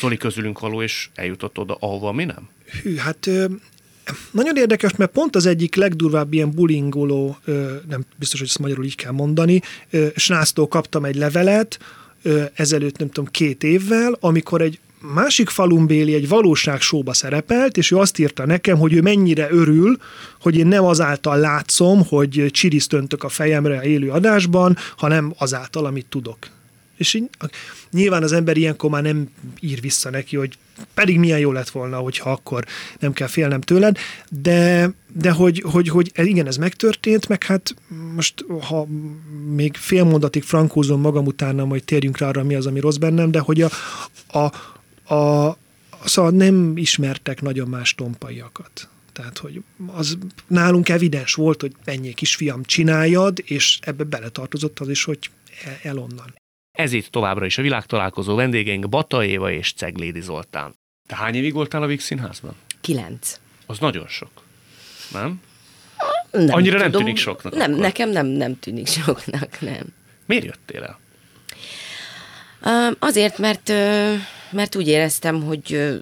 Zoli 0.00 0.16
közülünk 0.16 0.58
való, 0.60 0.82
és 0.82 1.08
eljutott 1.14 1.58
oda, 1.58 1.76
ahova 1.80 2.12
mi 2.12 2.24
nem? 2.24 2.48
Hű, 2.82 2.96
hát 2.96 3.30
nagyon 4.30 4.56
érdekes, 4.56 4.96
mert 4.96 5.12
pont 5.12 5.36
az 5.36 5.46
egyik 5.46 5.74
legdurvább 5.74 6.32
ilyen 6.32 6.50
bullyingoló, 6.50 7.36
nem 7.88 8.04
biztos, 8.16 8.38
hogy 8.38 8.48
ezt 8.48 8.58
magyarul 8.58 8.84
így 8.84 8.94
kell 8.94 9.12
mondani, 9.12 9.62
sráctól 10.16 10.68
kaptam 10.68 11.04
egy 11.04 11.16
levelet, 11.16 11.78
ezelőtt 12.54 12.98
nem 12.98 13.08
tudom, 13.08 13.30
két 13.30 13.62
évvel, 13.62 14.16
amikor 14.20 14.62
egy 14.62 14.78
másik 15.00 15.48
falumbéli 15.48 16.14
egy 16.14 16.28
valóságsóba 16.28 17.12
szerepelt, 17.12 17.76
és 17.76 17.90
ő 17.90 17.96
azt 17.96 18.18
írta 18.18 18.46
nekem, 18.46 18.78
hogy 18.78 18.92
ő 18.92 19.00
mennyire 19.00 19.48
örül, 19.50 19.96
hogy 20.40 20.56
én 20.56 20.66
nem 20.66 20.84
azáltal 20.84 21.38
látszom, 21.38 22.04
hogy 22.06 22.46
csiriszt 22.50 22.92
öntök 22.92 23.24
a 23.24 23.28
fejemre 23.28 23.78
a 23.78 23.84
élő 23.84 24.10
adásban, 24.10 24.76
hanem 24.96 25.34
azáltal, 25.38 25.84
amit 25.86 26.06
tudok. 26.06 26.38
És 26.96 27.14
így, 27.14 27.28
nyilván 27.90 28.22
az 28.22 28.32
ember 28.32 28.56
ilyenkor 28.56 28.90
már 28.90 29.02
nem 29.02 29.28
ír 29.60 29.80
vissza 29.80 30.10
neki, 30.10 30.36
hogy 30.36 30.58
pedig 30.94 31.18
milyen 31.18 31.38
jó 31.38 31.52
lett 31.52 31.70
volna, 31.70 31.96
hogyha 31.96 32.30
akkor 32.30 32.64
nem 32.98 33.12
kell 33.12 33.26
félnem 33.26 33.60
tőled, 33.60 33.96
de, 34.28 34.90
de 35.12 35.30
hogy, 35.30 35.64
hogy, 35.66 35.88
hogy 35.88 36.12
igen, 36.14 36.46
ez 36.46 36.56
megtörtént, 36.56 37.28
meg 37.28 37.42
hát 37.44 37.74
most, 38.14 38.44
ha 38.60 38.86
még 39.54 39.76
fél 39.76 40.04
mondatig 40.04 40.42
frankózom 40.42 41.00
magam 41.00 41.26
utána, 41.26 41.64
majd 41.64 41.84
térjünk 41.84 42.18
rá 42.18 42.28
arra, 42.28 42.42
mi 42.42 42.54
az, 42.54 42.66
ami 42.66 42.80
rossz 42.80 42.96
bennem, 42.96 43.30
de 43.30 43.38
hogy 43.38 43.62
a, 43.62 43.70
a, 44.38 44.52
a, 45.10 45.56
szóval 46.04 46.30
nem 46.30 46.76
ismertek 46.76 47.40
nagyon 47.42 47.68
más 47.68 47.94
tompaiakat. 47.94 48.88
Tehát, 49.12 49.38
hogy 49.38 49.62
az 49.86 50.18
nálunk 50.46 50.88
evidens 50.88 51.34
volt, 51.34 51.60
hogy 51.60 51.72
ennyi 51.84 52.14
kisfiam 52.14 52.62
csináljad, 52.62 53.38
és 53.44 53.78
ebbe 53.82 54.04
beletartozott 54.04 54.78
az 54.78 54.88
is, 54.88 55.04
hogy 55.04 55.18
el, 55.64 55.78
el 55.82 55.98
onnan. 55.98 56.34
Ez 56.72 56.92
itt 56.92 57.06
továbbra 57.06 57.46
is 57.46 57.58
a 57.58 57.62
világtalálkozó 57.62 58.34
vendégeink 58.34 58.88
Bata 58.88 59.24
Éva 59.24 59.50
és 59.50 59.72
Ceglédi 59.72 60.20
Zoltán. 60.20 60.74
Te 61.08 61.16
hány 61.16 61.34
évig 61.34 61.52
voltál 61.52 61.82
a 61.82 61.86
Víg 61.86 62.00
Színházban? 62.00 62.54
Kilenc. 62.80 63.40
Az 63.66 63.78
nagyon 63.78 64.08
sok. 64.08 64.30
Nem? 65.12 65.40
Nem 66.30 66.54
Annyira 66.54 66.76
tudom. 66.76 66.90
nem 66.90 67.00
tűnik 67.00 67.16
soknak. 67.16 67.54
Nem, 67.54 67.70
akkor. 67.70 67.82
nekem 67.82 68.10
nem, 68.10 68.26
nem 68.26 68.58
tűnik 68.58 68.86
soknak, 68.86 69.60
nem. 69.60 69.86
Miért 70.26 70.44
jöttél 70.44 70.82
el? 70.82 70.98
Azért, 72.98 73.38
mert, 73.38 73.72
mert 74.50 74.76
úgy 74.76 74.88
éreztem, 74.88 75.42
hogy, 75.42 76.00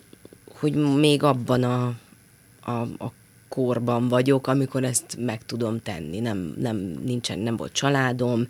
hogy 0.58 0.74
még 0.74 1.22
abban 1.22 1.62
a, 1.62 1.94
a, 2.60 2.80
a 2.80 3.12
korban 3.48 4.08
vagyok, 4.08 4.46
amikor 4.46 4.84
ezt 4.84 5.16
meg 5.18 5.44
tudom 5.46 5.82
tenni. 5.82 6.20
Nem, 6.20 6.54
nem, 6.58 6.76
nincsen, 7.04 7.38
nem 7.38 7.56
volt 7.56 7.72
családom, 7.72 8.46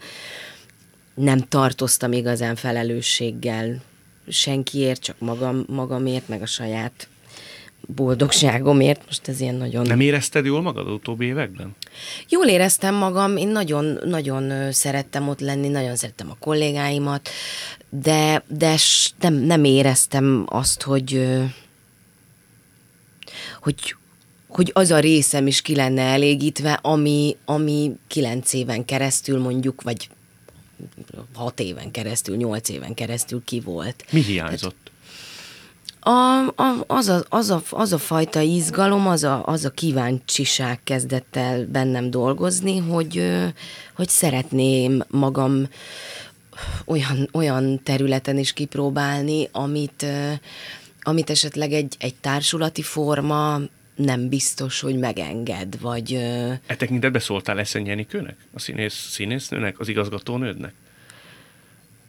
nem 1.15 1.39
tartoztam 1.39 2.13
igazán 2.13 2.57
felelősséggel 2.57 3.83
senkiért, 4.29 5.01
csak 5.01 5.19
magam, 5.19 5.65
magamért, 5.69 6.29
meg 6.29 6.43
a 6.43 6.47
saját 6.47 7.09
boldogságomért. 7.87 9.03
Most 9.07 9.29
ez 9.29 9.41
ilyen 9.41 9.55
nagyon... 9.55 9.87
Nem 9.87 10.01
érezted 10.01 10.45
jól 10.45 10.62
magad 10.62 10.88
utóbbi 10.88 11.27
években? 11.27 11.77
Jól 12.29 12.47
éreztem 12.47 12.95
magam, 12.95 13.37
én 13.37 13.49
nagyon, 13.49 13.99
nagyon 14.05 14.73
szerettem 14.73 15.29
ott 15.29 15.41
lenni, 15.41 15.69
nagyon 15.69 15.97
szerettem 15.97 16.31
a 16.31 16.37
kollégáimat, 16.41 17.29
de, 17.88 18.45
de 18.49 18.77
nem, 19.21 19.35
nem 19.35 19.64
éreztem 19.64 20.45
azt, 20.49 20.83
hogy, 20.83 21.29
hogy, 23.61 23.95
hogy 24.49 24.71
az 24.75 24.91
a 24.91 24.99
részem 24.99 25.47
is 25.47 25.62
ki 25.62 25.75
lenne 25.75 26.03
elégítve, 26.03 26.73
ami, 26.73 27.37
ami 27.45 27.93
kilenc 28.07 28.53
éven 28.53 28.85
keresztül 28.85 29.38
mondjuk, 29.41 29.83
vagy 29.83 30.09
hat 31.35 31.61
éven 31.61 31.91
keresztül, 31.91 32.37
nyolc 32.37 32.69
éven 32.69 32.95
keresztül 32.95 33.43
ki 33.45 33.61
volt. 33.61 34.05
Mi 34.11 34.23
hiányzott? 34.23 34.88
A, 36.09 36.47
a, 36.47 36.85
az, 36.87 37.09
a, 37.09 37.25
az, 37.29 37.51
a, 37.51 37.62
az 37.71 37.92
a 37.92 37.99
fajta 37.99 38.40
izgalom, 38.40 39.07
az 39.07 39.25
a, 39.25 39.47
az 39.47 39.64
a 39.64 39.71
kíváncsiság 39.71 40.81
kezdett 40.85 41.37
el 41.37 41.66
bennem 41.66 42.11
dolgozni, 42.11 42.79
hogy, 42.79 43.23
hogy 43.94 44.09
szeretném 44.09 45.03
magam 45.09 45.68
olyan, 46.85 47.29
olyan 47.33 47.83
területen 47.83 48.38
is 48.38 48.53
kipróbálni, 48.53 49.49
amit, 49.53 50.07
amit 51.03 51.31
esetleg 51.31 51.73
egy, 51.73 51.97
egy 51.99 52.14
társulati 52.14 52.83
forma 52.83 53.61
nem 53.94 54.29
biztos, 54.29 54.81
hogy 54.81 54.99
megenged, 54.99 55.81
vagy... 55.81 56.12
E 56.66 56.77
tekintetben 56.77 57.21
szóltál 57.21 57.59
Eszen 57.59 57.87
Jenikőnek? 57.87 58.37
A 58.53 58.59
színész, 58.59 59.09
színésznőnek? 59.11 59.81
Az 59.81 59.88
igazgatónődnek? 59.88 60.73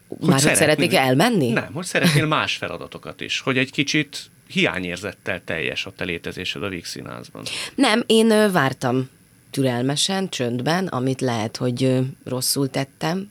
Hogy 0.10 0.30
Már 0.30 0.42
hogy 0.42 0.56
szeretnék 0.56 0.94
elmenni? 0.94 1.52
Nem, 1.52 1.74
hogy 1.74 1.86
szeretnél 1.86 2.26
más 2.26 2.56
feladatokat 2.56 3.22
is, 3.22 3.40
hogy 3.40 3.58
egy 3.58 3.72
kicsit 3.72 4.30
hiányérzettel 4.48 5.42
teljes 5.46 5.86
a 5.86 5.92
te 5.92 6.04
létezésed 6.04 6.64
a 6.64 6.70
Vígszínházban. 6.70 7.44
Nem, 7.76 8.04
én 8.06 8.52
vártam 8.52 9.10
türelmesen, 9.52 10.30
csöndben, 10.30 10.88
amit 10.88 11.22
lehet, 11.22 11.58
hogy 11.58 12.00
rosszul 12.26 12.70
tettem, 12.70 13.30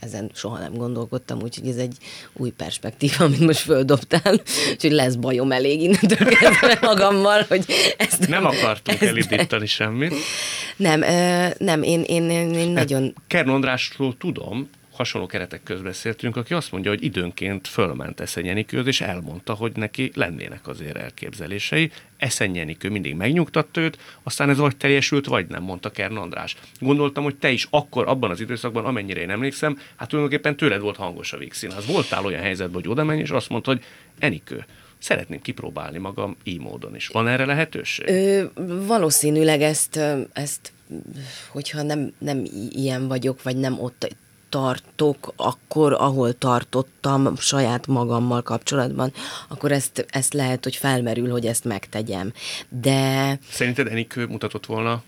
ezen 0.00 0.30
soha 0.34 0.58
nem 0.58 0.74
gondolkodtam, 0.74 1.42
úgyhogy 1.42 1.68
ez 1.68 1.76
egy 1.76 1.96
új 2.32 2.50
perspektíva, 2.50 3.24
amit 3.24 3.40
most 3.40 3.58
földobtál, 3.58 4.40
úgyhogy 4.70 4.92
lesz 4.92 5.14
bajom 5.14 5.52
elég 5.52 5.82
innentől 5.82 6.28
kezdve 6.28 6.78
magammal, 6.90 7.44
hogy 7.48 7.64
ezt 7.96 8.28
nem 8.28 8.44
akartunk 8.44 9.00
ezt 9.00 9.10
elindítani 9.10 9.66
semmit. 9.66 10.14
Nem, 10.76 11.00
nem, 11.58 11.82
én, 11.82 12.02
én, 12.02 12.30
én, 12.30 12.54
én 12.54 12.68
nagyon... 12.68 13.14
Kern 13.26 13.48
Andrásról 13.48 14.16
tudom, 14.16 14.70
hasonló 15.02 15.26
keretek 15.26 15.62
között 15.62 15.82
beszéltünk, 15.82 16.36
aki 16.36 16.54
azt 16.54 16.72
mondja, 16.72 16.90
hogy 16.90 17.04
időnként 17.04 17.68
fölment 17.68 18.20
Eszenyenikőhöz, 18.20 18.86
és 18.86 19.00
elmondta, 19.00 19.54
hogy 19.54 19.72
neki 19.74 20.10
lennének 20.14 20.68
azért 20.68 20.96
elképzelései. 20.96 21.90
Eszenyenikő 22.16 22.90
mindig 22.90 23.14
megnyugtatta 23.14 23.80
őt, 23.80 23.98
aztán 24.22 24.50
ez 24.50 24.56
vagy 24.56 24.76
teljesült, 24.76 25.26
vagy 25.26 25.46
nem, 25.46 25.62
mondta 25.62 25.90
Kern 25.90 26.16
András. 26.16 26.56
Gondoltam, 26.80 27.24
hogy 27.24 27.36
te 27.36 27.50
is 27.50 27.66
akkor, 27.70 28.08
abban 28.08 28.30
az 28.30 28.40
időszakban, 28.40 28.84
amennyire 28.84 29.20
én 29.20 29.30
emlékszem, 29.30 29.78
hát 29.96 30.08
tulajdonképpen 30.08 30.56
tőled 30.56 30.80
volt 30.80 30.96
hangos 30.96 31.32
a 31.32 31.38
Vígszínház. 31.38 31.86
Voltál 31.86 32.24
olyan 32.24 32.42
helyzetben, 32.42 32.80
hogy 32.80 32.90
oda 32.90 33.04
menj, 33.04 33.20
és 33.20 33.30
azt 33.30 33.48
mondta, 33.48 33.70
hogy 33.70 33.84
Enikő, 34.18 34.64
szeretném 34.98 35.40
kipróbálni 35.40 35.98
magam 35.98 36.36
így 36.44 36.60
módon 36.60 36.94
is. 36.94 37.06
Van 37.06 37.28
erre 37.28 37.44
lehetőség? 37.44 38.08
Ö, 38.08 38.44
valószínűleg 38.86 39.62
ezt, 39.62 40.00
ezt 40.32 40.72
hogyha 41.48 41.82
nem, 41.82 42.12
nem 42.18 42.44
ilyen 42.70 43.08
vagyok, 43.08 43.42
vagy 43.42 43.56
nem 43.56 43.80
ott 43.80 44.16
tartok 44.52 45.32
akkor, 45.36 45.92
ahol 45.92 46.32
tartottam 46.32 47.36
saját 47.36 47.86
magammal 47.86 48.42
kapcsolatban, 48.42 49.12
akkor 49.48 49.72
ezt, 49.72 50.06
ezt 50.10 50.32
lehet, 50.34 50.64
hogy 50.64 50.76
felmerül, 50.76 51.30
hogy 51.30 51.46
ezt 51.46 51.64
megtegyem. 51.64 52.32
De... 52.68 53.38
Szerinted 53.50 53.86
Enikő 53.86 54.26
mutatott 54.26 54.66
volna 54.66 55.02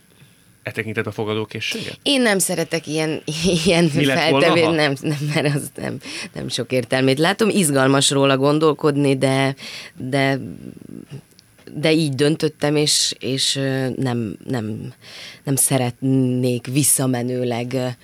e 0.63 0.71
tekintet 0.71 1.07
a 1.07 1.13
fogadókészséget? 1.13 1.99
Én 2.03 2.23
nem 2.23 2.39
szeretek 2.39 2.87
ilyen, 2.87 3.23
ilyen 3.65 3.89
feltevét, 3.89 4.71
nem, 4.71 4.95
nem, 5.01 5.31
mert 5.35 5.55
az 5.55 5.71
nem, 5.75 5.99
nem 6.33 6.49
sok 6.49 6.73
értelmét 6.73 7.19
látom. 7.19 7.49
Izgalmas 7.49 8.11
róla 8.11 8.37
gondolkodni, 8.37 9.17
de, 9.17 9.55
de 9.97 10.41
de 11.77 11.93
így 11.93 12.15
döntöttem, 12.15 12.77
és, 12.77 13.15
és 13.19 13.55
nem, 13.97 14.37
nem, 14.45 14.93
nem 15.45 15.57
szeretnék 15.57 16.67
visszamenőleg 16.67 17.97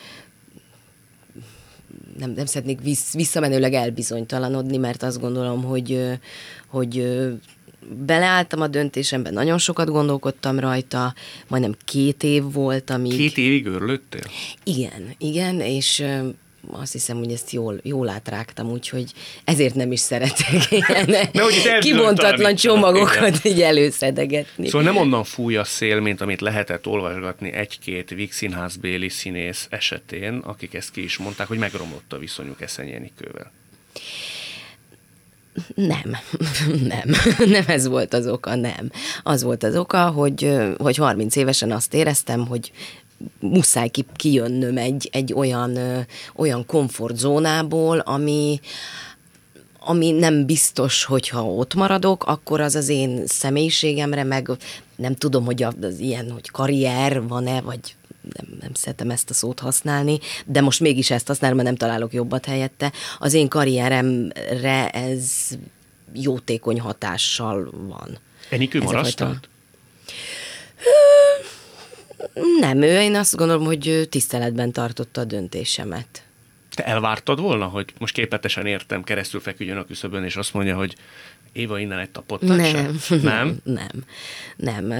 nem, 2.20 2.30
nem 2.30 2.46
szeretnék 2.46 2.80
vissz, 2.80 3.12
visszamenőleg 3.14 3.72
elbizonytalanodni, 3.72 4.76
mert 4.76 5.02
azt 5.02 5.20
gondolom, 5.20 5.64
hogy, 5.64 6.18
hogy 6.66 7.06
beleálltam 8.06 8.60
a 8.60 8.66
döntésemben, 8.66 9.32
nagyon 9.32 9.58
sokat 9.58 9.88
gondolkodtam 9.88 10.58
rajta, 10.58 11.14
majdnem 11.48 11.74
két 11.84 12.22
év 12.22 12.52
volt, 12.52 12.90
amíg... 12.90 13.16
Két 13.16 13.38
évig 13.38 13.66
örülöttél? 13.66 14.24
Igen, 14.64 15.14
igen, 15.18 15.60
és 15.60 16.04
azt 16.70 16.92
hiszem, 16.92 17.16
hogy 17.16 17.32
ezt 17.32 17.50
jól, 17.50 17.80
jól 17.82 18.08
átrágtam, 18.08 18.70
úgyhogy 18.70 19.12
ezért 19.44 19.74
nem 19.74 19.92
is 19.92 20.00
szeretek 20.00 20.70
ilyen 20.70 21.80
kibontatlan 21.80 22.54
csomagokat 22.54 23.44
így 23.44 23.62
előszedegetni. 23.62 24.66
Szóval 24.66 24.82
nem 24.82 24.96
onnan 24.96 25.24
fúj 25.24 25.56
a 25.56 25.64
szél, 25.64 26.00
mint 26.00 26.20
amit 26.20 26.40
lehetett 26.40 26.86
olvasgatni 26.86 27.52
egy-két 27.52 28.10
Vígszínházbéli 28.10 29.08
színész 29.08 29.66
esetén, 29.70 30.34
akik 30.34 30.74
ezt 30.74 30.90
ki 30.90 31.02
is 31.02 31.16
mondták, 31.16 31.46
hogy 31.46 31.58
megromlott 31.58 32.12
a 32.12 32.18
viszonyuk 32.18 32.60
Eszenyenikővel. 32.60 33.52
Nem, 35.74 36.16
nem, 36.94 37.10
nem 37.56 37.64
ez 37.66 37.86
volt 37.86 38.14
az 38.14 38.26
oka, 38.26 38.54
nem. 38.54 38.90
Az 39.22 39.42
volt 39.42 39.62
az 39.62 39.76
oka, 39.76 40.10
hogy, 40.10 40.56
hogy 40.78 40.96
30 40.96 41.36
évesen 41.36 41.70
azt 41.70 41.94
éreztem, 41.94 42.46
hogy 42.46 42.72
muszáj 43.40 43.88
ki, 43.88 44.04
kijönnöm 44.16 44.76
egy, 44.76 45.08
egy 45.12 45.32
olyan, 45.32 45.76
ö, 45.76 45.98
olyan 46.36 46.66
komfortzónából, 46.66 47.98
ami, 47.98 48.60
ami 49.78 50.10
nem 50.10 50.46
biztos, 50.46 51.04
hogyha 51.04 51.44
ott 51.44 51.74
maradok, 51.74 52.24
akkor 52.24 52.60
az 52.60 52.74
az 52.74 52.88
én 52.88 53.26
személyiségemre, 53.26 54.24
meg 54.24 54.50
nem 54.96 55.14
tudom, 55.14 55.44
hogy 55.44 55.62
az 55.62 55.98
ilyen, 55.98 56.30
hogy 56.30 56.50
karrier 56.50 57.26
van-e, 57.28 57.60
vagy 57.60 57.94
nem, 58.32 58.58
nem 58.60 58.74
szeretem 58.74 59.10
ezt 59.10 59.30
a 59.30 59.34
szót 59.34 59.60
használni, 59.60 60.18
de 60.46 60.60
most 60.60 60.80
mégis 60.80 61.10
ezt 61.10 61.26
használom, 61.26 61.56
mert 61.56 61.68
nem 61.68 61.78
találok 61.78 62.12
jobbat 62.12 62.44
helyette. 62.44 62.92
Az 63.18 63.34
én 63.34 63.48
karrieremre 63.48 64.90
ez 64.90 65.48
jótékony 66.12 66.80
hatással 66.80 67.70
van. 67.88 68.18
Enikő 68.48 68.80
marasztalt? 68.80 69.48
Nem, 72.60 72.82
ő, 72.82 73.00
én 73.00 73.16
azt 73.16 73.36
gondolom, 73.36 73.64
hogy 73.64 74.06
tiszteletben 74.10 74.72
tartotta 74.72 75.20
a 75.20 75.24
döntésemet. 75.24 76.22
Te 76.74 76.84
elvártad 76.84 77.40
volna, 77.40 77.66
hogy 77.66 77.92
most 77.98 78.14
képletesen 78.14 78.66
értem, 78.66 79.02
keresztül 79.02 79.40
feküdjön 79.40 79.76
a 79.76 79.84
küszöbön, 79.84 80.24
és 80.24 80.36
azt 80.36 80.54
mondja, 80.54 80.76
hogy 80.76 80.96
Éva 81.52 81.78
innen 81.78 81.98
egy 81.98 82.10
tapot 82.10 82.40
nem, 82.40 82.98
nem, 83.22 83.56
nem, 83.64 84.04
nem. 84.56 84.92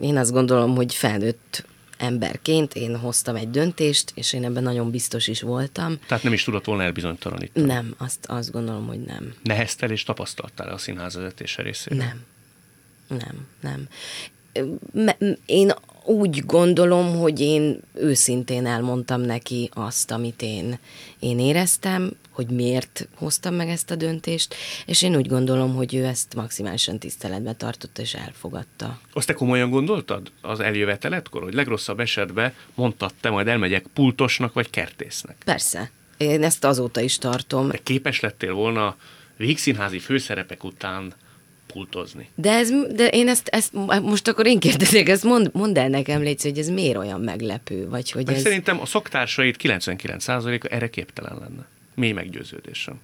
Én 0.00 0.16
azt 0.16 0.32
gondolom, 0.32 0.74
hogy 0.74 0.94
felnőtt 0.94 1.64
emberként 1.98 2.74
én 2.74 2.96
hoztam 2.96 3.36
egy 3.36 3.50
döntést, 3.50 4.12
és 4.14 4.32
én 4.32 4.44
ebben 4.44 4.62
nagyon 4.62 4.90
biztos 4.90 5.26
is 5.26 5.40
voltam. 5.40 5.98
Tehát 6.06 6.24
nem 6.24 6.32
is 6.32 6.44
tudott 6.44 6.64
volna 6.64 6.82
elbizonytalanítani? 6.82 7.66
Nem, 7.66 7.94
azt, 7.98 8.26
azt 8.26 8.52
gondolom, 8.52 8.86
hogy 8.86 9.00
nem. 9.00 9.34
Neheztel 9.42 9.90
és 9.90 10.02
tapasztaltál 10.02 10.68
a 10.68 10.78
színház 10.78 11.14
vezetése 11.14 11.62
részéről? 11.62 11.98
Nem, 11.98 12.24
nem, 13.08 13.46
nem. 13.60 13.88
Én 15.46 15.72
úgy 16.04 16.46
gondolom, 16.46 17.18
hogy 17.18 17.40
én 17.40 17.80
őszintén 17.94 18.66
elmondtam 18.66 19.20
neki 19.20 19.70
azt, 19.74 20.10
amit 20.10 20.42
én, 20.42 20.78
én 21.18 21.38
éreztem, 21.38 22.12
hogy 22.30 22.50
miért 22.50 23.08
hoztam 23.14 23.54
meg 23.54 23.68
ezt 23.68 23.90
a 23.90 23.94
döntést, 23.94 24.54
és 24.86 25.02
én 25.02 25.16
úgy 25.16 25.28
gondolom, 25.28 25.74
hogy 25.74 25.94
ő 25.94 26.04
ezt 26.04 26.34
maximálisan 26.34 26.98
tiszteletbe 26.98 27.52
tartotta 27.52 28.02
és 28.02 28.14
elfogadta. 28.14 29.00
Azt 29.12 29.26
te 29.26 29.32
komolyan 29.32 29.70
gondoltad 29.70 30.30
az 30.40 30.60
eljöveteletkor, 30.60 31.42
hogy 31.42 31.54
legrosszabb 31.54 32.00
esetben 32.00 32.54
mondtad 32.74 33.12
te, 33.20 33.30
majd 33.30 33.46
elmegyek 33.48 33.86
pultosnak 33.94 34.52
vagy 34.52 34.70
kertésznek? 34.70 35.36
Persze. 35.44 35.90
Én 36.16 36.42
ezt 36.42 36.64
azóta 36.64 37.00
is 37.00 37.18
tartom. 37.18 37.68
De 37.68 37.78
képes 37.82 38.20
lettél 38.20 38.52
volna 38.52 38.96
végszínházi 39.36 39.98
főszerepek 39.98 40.64
után 40.64 41.14
pultozni. 41.72 42.28
De, 42.34 42.50
ez, 42.50 42.70
de 42.94 43.08
én 43.08 43.28
ezt, 43.28 43.48
ezt, 43.48 43.72
most 44.02 44.28
akkor 44.28 44.46
én 44.46 44.58
kérdezek, 44.58 45.08
ezt 45.08 45.24
mond, 45.24 45.50
mondd 45.52 45.78
el 45.78 45.88
nekem, 45.88 46.22
Légy, 46.22 46.42
hogy 46.42 46.58
ez 46.58 46.68
miért 46.68 46.96
olyan 46.96 47.20
meglepő? 47.20 47.88
Vagy 47.88 48.10
hogy 48.10 48.28
ez... 48.28 48.42
Szerintem 48.42 48.80
a 48.80 48.86
szoktársait 48.86 49.56
99%-a 49.62 50.74
erre 50.74 50.90
képtelen 50.90 51.38
lenne. 51.38 51.66
Mély 51.94 52.12
meggyőződésem. 52.12 53.00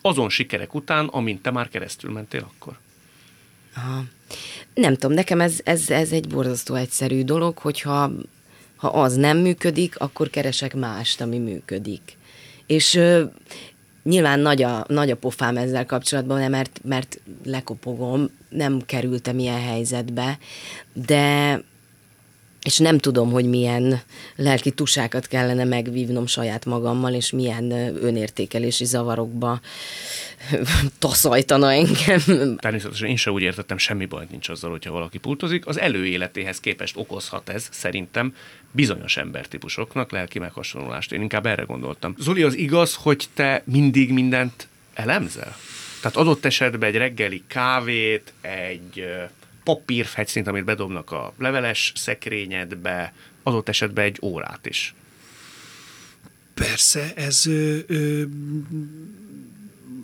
Azon 0.00 0.28
sikerek 0.28 0.74
után, 0.74 1.06
amint 1.06 1.42
te 1.42 1.50
már 1.50 1.68
keresztül 1.68 2.12
mentél 2.12 2.50
akkor. 2.54 2.78
Aha. 3.76 4.04
Nem 4.74 4.94
tudom, 4.94 5.12
nekem 5.12 5.40
ez, 5.40 5.60
ez, 5.64 5.90
ez 5.90 6.12
egy 6.12 6.28
borzasztó 6.28 6.74
egyszerű 6.74 7.22
dolog, 7.22 7.58
hogyha 7.58 8.10
ha 8.76 8.88
az 8.88 9.14
nem 9.14 9.38
működik, 9.38 9.98
akkor 9.98 10.30
keresek 10.30 10.74
mást, 10.74 11.20
ami 11.20 11.38
működik. 11.38 12.16
És 12.66 13.00
Nyilván 14.04 14.40
nagy 14.40 14.62
a, 14.62 14.84
nagy 14.88 15.10
a 15.10 15.16
pofám 15.16 15.56
ezzel 15.56 15.86
kapcsolatban, 15.86 16.50
mert, 16.50 16.80
mert 16.84 17.20
lekopogom, 17.44 18.30
nem 18.48 18.80
kerültem 18.86 19.38
ilyen 19.38 19.60
helyzetbe, 19.60 20.38
de 20.92 21.60
és 22.64 22.78
nem 22.78 22.98
tudom, 22.98 23.30
hogy 23.30 23.44
milyen 23.44 24.00
lelki 24.36 24.70
tusákat 24.70 25.26
kellene 25.26 25.64
megvívnom 25.64 26.26
saját 26.26 26.64
magammal, 26.64 27.12
és 27.12 27.30
milyen 27.30 27.70
önértékelési 28.02 28.84
zavarokba 28.84 29.60
taszajtana 30.98 31.72
engem. 31.72 32.56
Természetesen 32.56 33.08
én 33.08 33.16
sem 33.16 33.32
úgy 33.32 33.42
értettem, 33.42 33.78
semmi 33.78 34.06
baj 34.06 34.26
nincs 34.30 34.48
azzal, 34.48 34.70
hogyha 34.70 34.92
valaki 34.92 35.18
pultozik. 35.18 35.66
Az 35.66 35.78
előéletéhez 35.78 36.60
képest 36.60 36.96
okozhat 36.96 37.48
ez 37.48 37.68
szerintem 37.70 38.34
bizonyos 38.70 39.16
embertípusoknak 39.16 40.10
lelki 40.10 40.38
meghasonlást. 40.38 41.12
Én 41.12 41.20
inkább 41.20 41.46
erre 41.46 41.62
gondoltam. 41.62 42.14
Zoli, 42.18 42.42
az 42.42 42.54
igaz, 42.56 42.94
hogy 42.94 43.24
te 43.34 43.62
mindig 43.64 44.12
mindent 44.12 44.68
elemzel? 44.94 45.56
Tehát 46.00 46.16
adott 46.16 46.44
esetben 46.44 46.88
egy 46.88 46.96
reggeli 46.96 47.42
kávét, 47.46 48.32
egy 48.40 49.04
papírfegyszínt, 49.64 50.46
amit 50.46 50.64
bedobnak 50.64 51.10
a 51.12 51.34
leveles 51.38 51.92
szekrényedbe, 51.96 53.12
adott 53.42 53.68
esetben 53.68 54.04
egy 54.04 54.18
órát 54.22 54.66
is. 54.66 54.94
Persze, 56.54 57.12
ez 57.14 57.46
ö, 57.46 57.78
ö, 57.86 58.22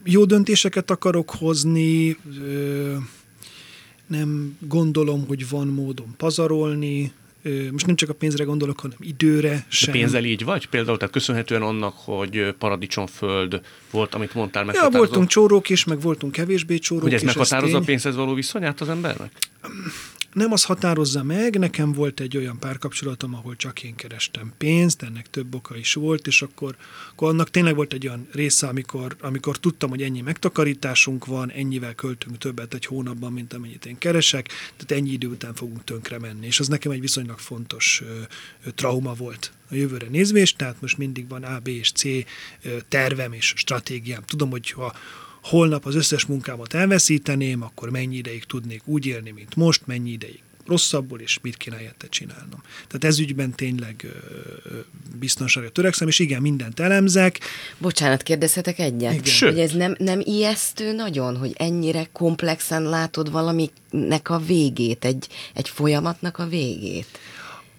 jó 0.04 0.24
döntéseket 0.24 0.90
akarok 0.90 1.30
hozni, 1.30 2.16
ö, 2.40 2.96
nem 4.06 4.56
gondolom, 4.60 5.26
hogy 5.26 5.48
van 5.48 5.66
módon 5.66 6.14
pazarolni, 6.16 7.12
most 7.70 7.86
nem 7.86 7.96
csak 7.96 8.08
a 8.08 8.12
pénzre 8.12 8.44
gondolok, 8.44 8.80
hanem 8.80 8.96
időre 9.00 9.66
sem. 9.68 9.92
De 9.92 9.98
pénzzel 9.98 10.24
így 10.24 10.44
vagy? 10.44 10.66
Például, 10.66 10.96
tehát 10.96 11.12
köszönhetően 11.12 11.62
annak, 11.62 11.94
hogy 11.96 12.54
paradicsomföld 12.58 13.60
volt, 13.90 14.14
amit 14.14 14.34
mondtál, 14.34 14.64
meg. 14.64 14.74
Ja, 14.74 14.88
voltunk 14.90 15.28
csórók 15.28 15.68
is, 15.68 15.84
meg 15.84 16.00
voltunk 16.00 16.32
kevésbé 16.32 16.78
csórók 16.78 17.02
Hogy 17.02 17.14
ez 17.14 17.22
meghatározza 17.22 17.78
a 17.78 17.80
pénzhez 17.80 18.16
való 18.16 18.34
viszonyát 18.34 18.80
az 18.80 18.88
embernek? 18.88 19.32
Nem 20.32 20.52
az 20.52 20.64
határozza 20.64 21.22
meg, 21.22 21.58
nekem 21.58 21.92
volt 21.92 22.20
egy 22.20 22.36
olyan 22.36 22.58
párkapcsolatom, 22.58 23.34
ahol 23.34 23.56
csak 23.56 23.82
én 23.82 23.94
kerestem 23.94 24.52
pénzt, 24.58 25.02
ennek 25.02 25.30
több 25.30 25.54
oka 25.54 25.76
is 25.76 25.94
volt, 25.94 26.26
és 26.26 26.42
akkor, 26.42 26.76
akkor 27.10 27.28
annak 27.28 27.50
tényleg 27.50 27.74
volt 27.74 27.92
egy 27.92 28.06
olyan 28.06 28.28
része, 28.32 28.66
amikor, 28.66 29.16
amikor 29.20 29.56
tudtam, 29.56 29.90
hogy 29.90 30.02
ennyi 30.02 30.20
megtakarításunk 30.20 31.26
van, 31.26 31.50
ennyivel 31.50 31.94
költünk 31.94 32.38
többet 32.38 32.74
egy 32.74 32.86
hónapban, 32.86 33.32
mint 33.32 33.52
amennyit 33.52 33.86
én 33.86 33.98
keresek, 33.98 34.46
tehát 34.46 35.02
ennyi 35.02 35.10
idő 35.10 35.26
után 35.26 35.54
fogunk 35.54 35.84
tönkre 35.84 36.18
menni. 36.18 36.46
És 36.46 36.60
az 36.60 36.68
nekem 36.68 36.92
egy 36.92 37.00
viszonylag 37.00 37.38
fontos 37.38 38.02
ö, 38.04 38.20
ö, 38.64 38.70
trauma 38.70 39.14
volt 39.14 39.52
a 39.70 39.74
jövőre 39.74 40.06
nézvés, 40.08 40.52
tehát 40.52 40.80
most 40.80 40.98
mindig 40.98 41.28
van 41.28 41.42
A, 41.42 41.58
B 41.58 41.68
és 41.68 41.92
C 41.92 42.02
tervem 42.88 43.32
és 43.32 43.52
stratégiám. 43.56 44.22
Tudom, 44.24 44.50
hogy 44.50 44.70
ha 44.70 44.94
holnap 45.42 45.86
az 45.86 45.94
összes 45.94 46.24
munkámat 46.26 46.74
elveszíteném, 46.74 47.62
akkor 47.62 47.90
mennyi 47.90 48.16
ideig 48.16 48.44
tudnék 48.44 48.82
úgy 48.84 49.06
élni, 49.06 49.30
mint 49.30 49.56
most, 49.56 49.86
mennyi 49.86 50.10
ideig 50.10 50.40
rosszabbul, 50.66 51.20
és 51.20 51.38
mit 51.42 51.56
kéne 51.56 51.76
helyette 51.76 52.06
csinálnom. 52.08 52.62
Tehát 52.86 53.04
ez 53.04 53.18
ügyben 53.18 53.50
tényleg 53.50 54.06
biztonságra 55.18 55.70
törekszem, 55.70 56.08
és 56.08 56.18
igen, 56.18 56.40
mindent 56.40 56.80
elemzek. 56.80 57.40
Bocsánat, 57.78 58.22
kérdezhetek 58.22 58.78
egyet? 58.78 59.12
Igen. 59.12 59.24
Sőt. 59.24 59.50
Hogy 59.50 59.60
ez 59.60 59.72
nem, 59.72 59.94
nem 59.98 60.20
ijesztő 60.24 60.92
nagyon, 60.92 61.36
hogy 61.36 61.52
ennyire 61.56 62.08
komplexen 62.12 62.82
látod 62.82 63.30
valaminek 63.30 64.30
a 64.30 64.38
végét, 64.38 65.04
egy, 65.04 65.28
egy 65.54 65.68
folyamatnak 65.68 66.38
a 66.38 66.46
végét? 66.46 67.18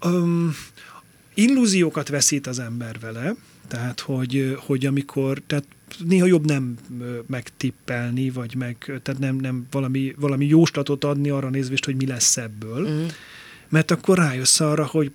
Um, 0.06 0.56
illúziókat 1.34 2.08
veszít 2.08 2.48
az 2.48 2.60
ember 2.60 3.00
vele, 3.00 3.36
tehát 3.68 4.00
hogy, 4.00 4.58
hogy 4.60 4.86
amikor, 4.86 5.42
tehát 5.48 5.66
néha 5.98 6.26
jobb 6.26 6.46
nem 6.46 6.78
megtippelni, 7.28 8.30
vagy 8.30 8.56
meg, 8.56 8.78
tehát 9.04 9.20
nem, 9.20 9.36
nem 9.36 9.68
valami, 9.72 10.16
valami 10.18 10.46
jóslatot 10.46 11.04
adni 11.04 11.30
arra 11.30 11.50
nézvést, 11.50 11.86
hogy 11.86 11.96
mi 11.96 12.08
lesz 12.08 12.38
ebből, 12.38 12.90
mm. 12.90 13.06
mert 13.70 13.92
akkor 13.92 14.18
rájössz 14.18 14.60
arra, 14.60 14.86
hogy 14.86 15.12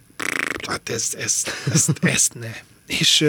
hát 0.69 0.89
ez, 0.89 1.15
ez, 1.19 1.45
ez, 1.73 1.89
ezt 2.01 2.35
ne. 2.35 2.53
És 2.87 3.21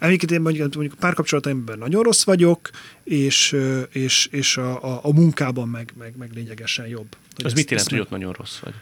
uh, 0.00 0.32
én 0.32 0.40
mondjuk, 0.40 0.74
mondjuk 0.74 0.98
párkapcsolataimban 0.98 1.78
nagyon 1.78 2.02
rossz 2.02 2.24
vagyok, 2.24 2.70
és, 3.04 3.52
uh, 3.52 3.82
és, 3.90 4.28
és 4.30 4.56
a, 4.56 4.84
a, 4.84 5.00
a 5.02 5.12
munkában 5.12 5.68
meg, 5.68 5.92
meg, 5.98 6.16
meg 6.16 6.30
lényegesen 6.34 6.86
jobb. 6.86 7.16
Az 7.44 7.52
mit 7.52 7.70
jelent, 7.70 7.90
hogy 7.90 7.98
ott 7.98 8.10
nagyon 8.10 8.32
rossz 8.32 8.58
vagy? 8.58 8.74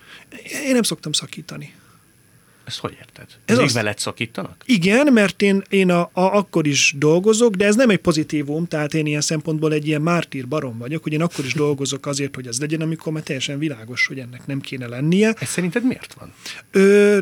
Én 0.64 0.72
nem 0.72 0.82
szoktam 0.82 1.12
szakítani. 1.12 1.74
Ezt 2.70 2.78
hogy 2.78 2.96
érted? 2.98 3.26
Ez 3.44 3.56
Még 3.56 3.66
az... 3.66 3.72
veled 3.72 3.98
szakítanak? 3.98 4.62
Igen, 4.64 5.12
mert 5.12 5.42
én, 5.42 5.62
én 5.68 5.90
a, 5.90 6.00
a, 6.00 6.10
akkor 6.12 6.66
is 6.66 6.94
dolgozok, 6.98 7.54
de 7.54 7.66
ez 7.66 7.74
nem 7.74 7.90
egy 7.90 7.98
pozitívum, 7.98 8.66
tehát 8.66 8.94
én 8.94 9.06
ilyen 9.06 9.20
szempontból 9.20 9.72
egy 9.72 9.86
ilyen 9.86 10.02
mártír 10.02 10.48
barom 10.48 10.78
vagyok, 10.78 11.02
hogy 11.02 11.12
én 11.12 11.22
akkor 11.22 11.44
is 11.44 11.54
dolgozok 11.54 12.06
azért, 12.06 12.34
hogy 12.34 12.46
ez 12.46 12.60
legyen, 12.60 12.80
amikor 12.80 13.12
már 13.12 13.22
teljesen 13.22 13.58
világos, 13.58 14.06
hogy 14.06 14.18
ennek 14.18 14.46
nem 14.46 14.60
kéne 14.60 14.86
lennie. 14.86 15.34
Ez 15.38 15.48
szerinted 15.48 15.84
miért 15.84 16.14
van? 16.18 16.32
Ö, 16.70 17.18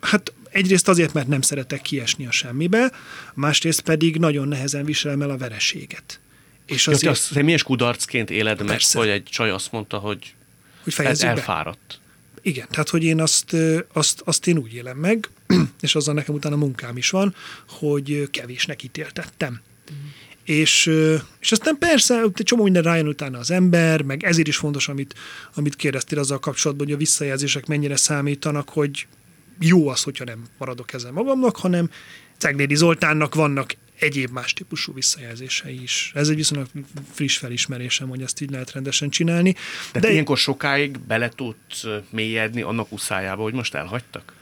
hát 0.00 0.32
egyrészt 0.50 0.88
azért, 0.88 1.12
mert 1.12 1.26
nem 1.26 1.40
szeretek 1.40 1.82
kiesni 1.82 2.26
a 2.26 2.30
semmibe, 2.30 2.92
másrészt 3.34 3.80
pedig 3.80 4.16
nagyon 4.16 4.48
nehezen 4.48 4.84
viselem 4.84 5.22
el 5.22 5.30
a 5.30 5.36
vereséget. 5.36 6.20
És 6.66 6.86
azért... 6.86 7.02
Ja, 7.02 7.08
te 7.08 7.14
azt 7.14 7.32
személyes 7.32 7.62
kudarcként 7.62 8.30
éled 8.30 8.64
meg, 8.64 8.80
hogy 8.92 9.08
egy 9.08 9.22
csaj 9.22 9.50
azt 9.50 9.72
mondta, 9.72 9.98
hogy, 9.98 10.34
hogy 10.84 11.04
ez 11.04 11.22
elfáradt. 11.22 12.00
Igen, 12.42 12.66
tehát 12.70 12.88
hogy 12.88 13.04
én 13.04 13.20
azt, 13.20 13.56
azt, 13.92 14.20
azt 14.24 14.46
én 14.46 14.58
úgy 14.58 14.74
élem 14.74 14.96
meg, 14.96 15.28
és 15.80 15.94
azzal 15.94 16.14
nekem 16.14 16.34
utána 16.34 16.56
munkám 16.56 16.96
is 16.96 17.10
van, 17.10 17.34
hogy 17.68 18.28
kevésnek 18.30 18.82
ítéltettem. 18.82 19.60
Mm. 19.92 19.96
És, 20.44 20.90
és 21.40 21.52
aztán 21.52 21.78
persze 21.78 22.22
csomó 22.32 22.62
minden 22.62 22.82
rájön 22.82 23.06
utána 23.06 23.38
az 23.38 23.50
ember, 23.50 24.02
meg 24.02 24.24
ezért 24.24 24.48
is 24.48 24.56
fontos, 24.56 24.88
amit, 24.88 25.14
amit 25.54 25.76
kérdeztél 25.76 26.18
azzal 26.18 26.38
kapcsolatban, 26.38 26.86
hogy 26.86 26.94
a 26.94 26.98
visszajelzések 26.98 27.66
mennyire 27.66 27.96
számítanak, 27.96 28.68
hogy 28.68 29.06
jó 29.58 29.88
az, 29.88 30.02
hogyha 30.02 30.24
nem 30.24 30.44
maradok 30.58 30.92
ezen 30.92 31.12
magamnak, 31.12 31.56
hanem 31.56 31.90
Ceglédi 32.38 32.74
Zoltánnak 32.74 33.34
vannak 33.34 33.74
egyéb 34.02 34.30
más 34.30 34.52
típusú 34.52 34.92
visszajelzései 34.92 35.82
is. 35.82 36.12
Ez 36.14 36.28
egy 36.28 36.36
viszonylag 36.36 36.66
friss 37.12 37.36
felismerésem, 37.36 38.08
hogy 38.08 38.22
ezt 38.22 38.40
így 38.40 38.50
lehet 38.50 38.72
rendesen 38.72 39.10
csinálni. 39.10 39.54
De, 39.92 40.00
De 40.00 40.10
ilyenkor 40.10 40.38
sokáig 40.38 40.98
bele 40.98 41.28
tudsz 41.28 41.84
mélyedni 42.10 42.62
annak 42.62 42.92
uszájába, 42.92 43.42
hogy 43.42 43.54
most 43.54 43.74
elhagytak? 43.74 44.32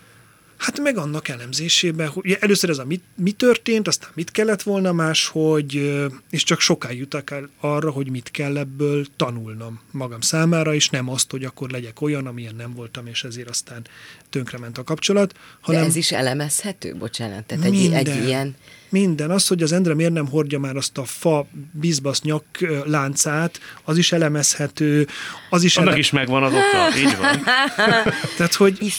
Hát 0.60 0.80
meg 0.80 0.96
annak 0.96 1.28
elemzésében, 1.28 2.08
hogy 2.08 2.36
először 2.40 2.70
ez 2.70 2.78
a 2.78 2.84
mi, 2.84 3.00
mi 3.16 3.30
történt, 3.30 3.88
aztán 3.88 4.10
mit 4.14 4.30
kellett 4.30 4.62
volna 4.62 4.92
más, 4.92 5.26
hogy, 5.26 6.00
és 6.30 6.42
csak 6.42 6.60
sokáig 6.60 6.98
jutak 6.98 7.30
el 7.30 7.48
arra, 7.60 7.90
hogy 7.90 8.10
mit 8.10 8.30
kell 8.30 8.56
ebből 8.56 9.06
tanulnom 9.16 9.80
magam 9.90 10.20
számára, 10.20 10.74
és 10.74 10.88
nem 10.88 11.08
azt, 11.08 11.30
hogy 11.30 11.44
akkor 11.44 11.70
legyek 11.70 12.00
olyan, 12.00 12.26
amilyen 12.26 12.54
nem 12.54 12.74
voltam, 12.74 13.06
és 13.06 13.24
ezért 13.24 13.48
aztán 13.48 13.86
tönkrement 14.30 14.78
a 14.78 14.82
kapcsolat. 14.82 15.34
Hanem 15.60 15.80
De 15.80 15.86
ez 15.86 15.96
is 15.96 16.12
elemezhető, 16.12 16.96
bocsánat, 16.96 17.44
tehát 17.44 17.64
egy, 17.64 17.72
minden, 17.72 18.06
egy 18.06 18.24
ilyen... 18.24 18.54
Minden, 18.88 19.30
az, 19.30 19.46
hogy 19.46 19.62
az 19.62 19.72
Endre 19.72 19.94
miért 19.94 20.12
nem 20.12 20.28
hordja 20.28 20.58
már 20.58 20.76
azt 20.76 20.98
a 20.98 21.04
fa 21.04 21.46
bizbasz 21.72 22.20
nyak 22.20 22.44
láncát, 22.84 23.60
az 23.84 23.96
is 23.96 24.12
elemezhető, 24.12 25.06
az 25.50 25.62
is... 25.62 25.76
Annak 25.76 25.90
ele... 25.90 25.98
is 25.98 26.10
megvan 26.10 26.42
az 26.42 26.52
oka, 26.52 26.98
így 26.98 27.16
van. 27.16 27.42
tehát, 28.36 28.54
hogy 28.54 28.92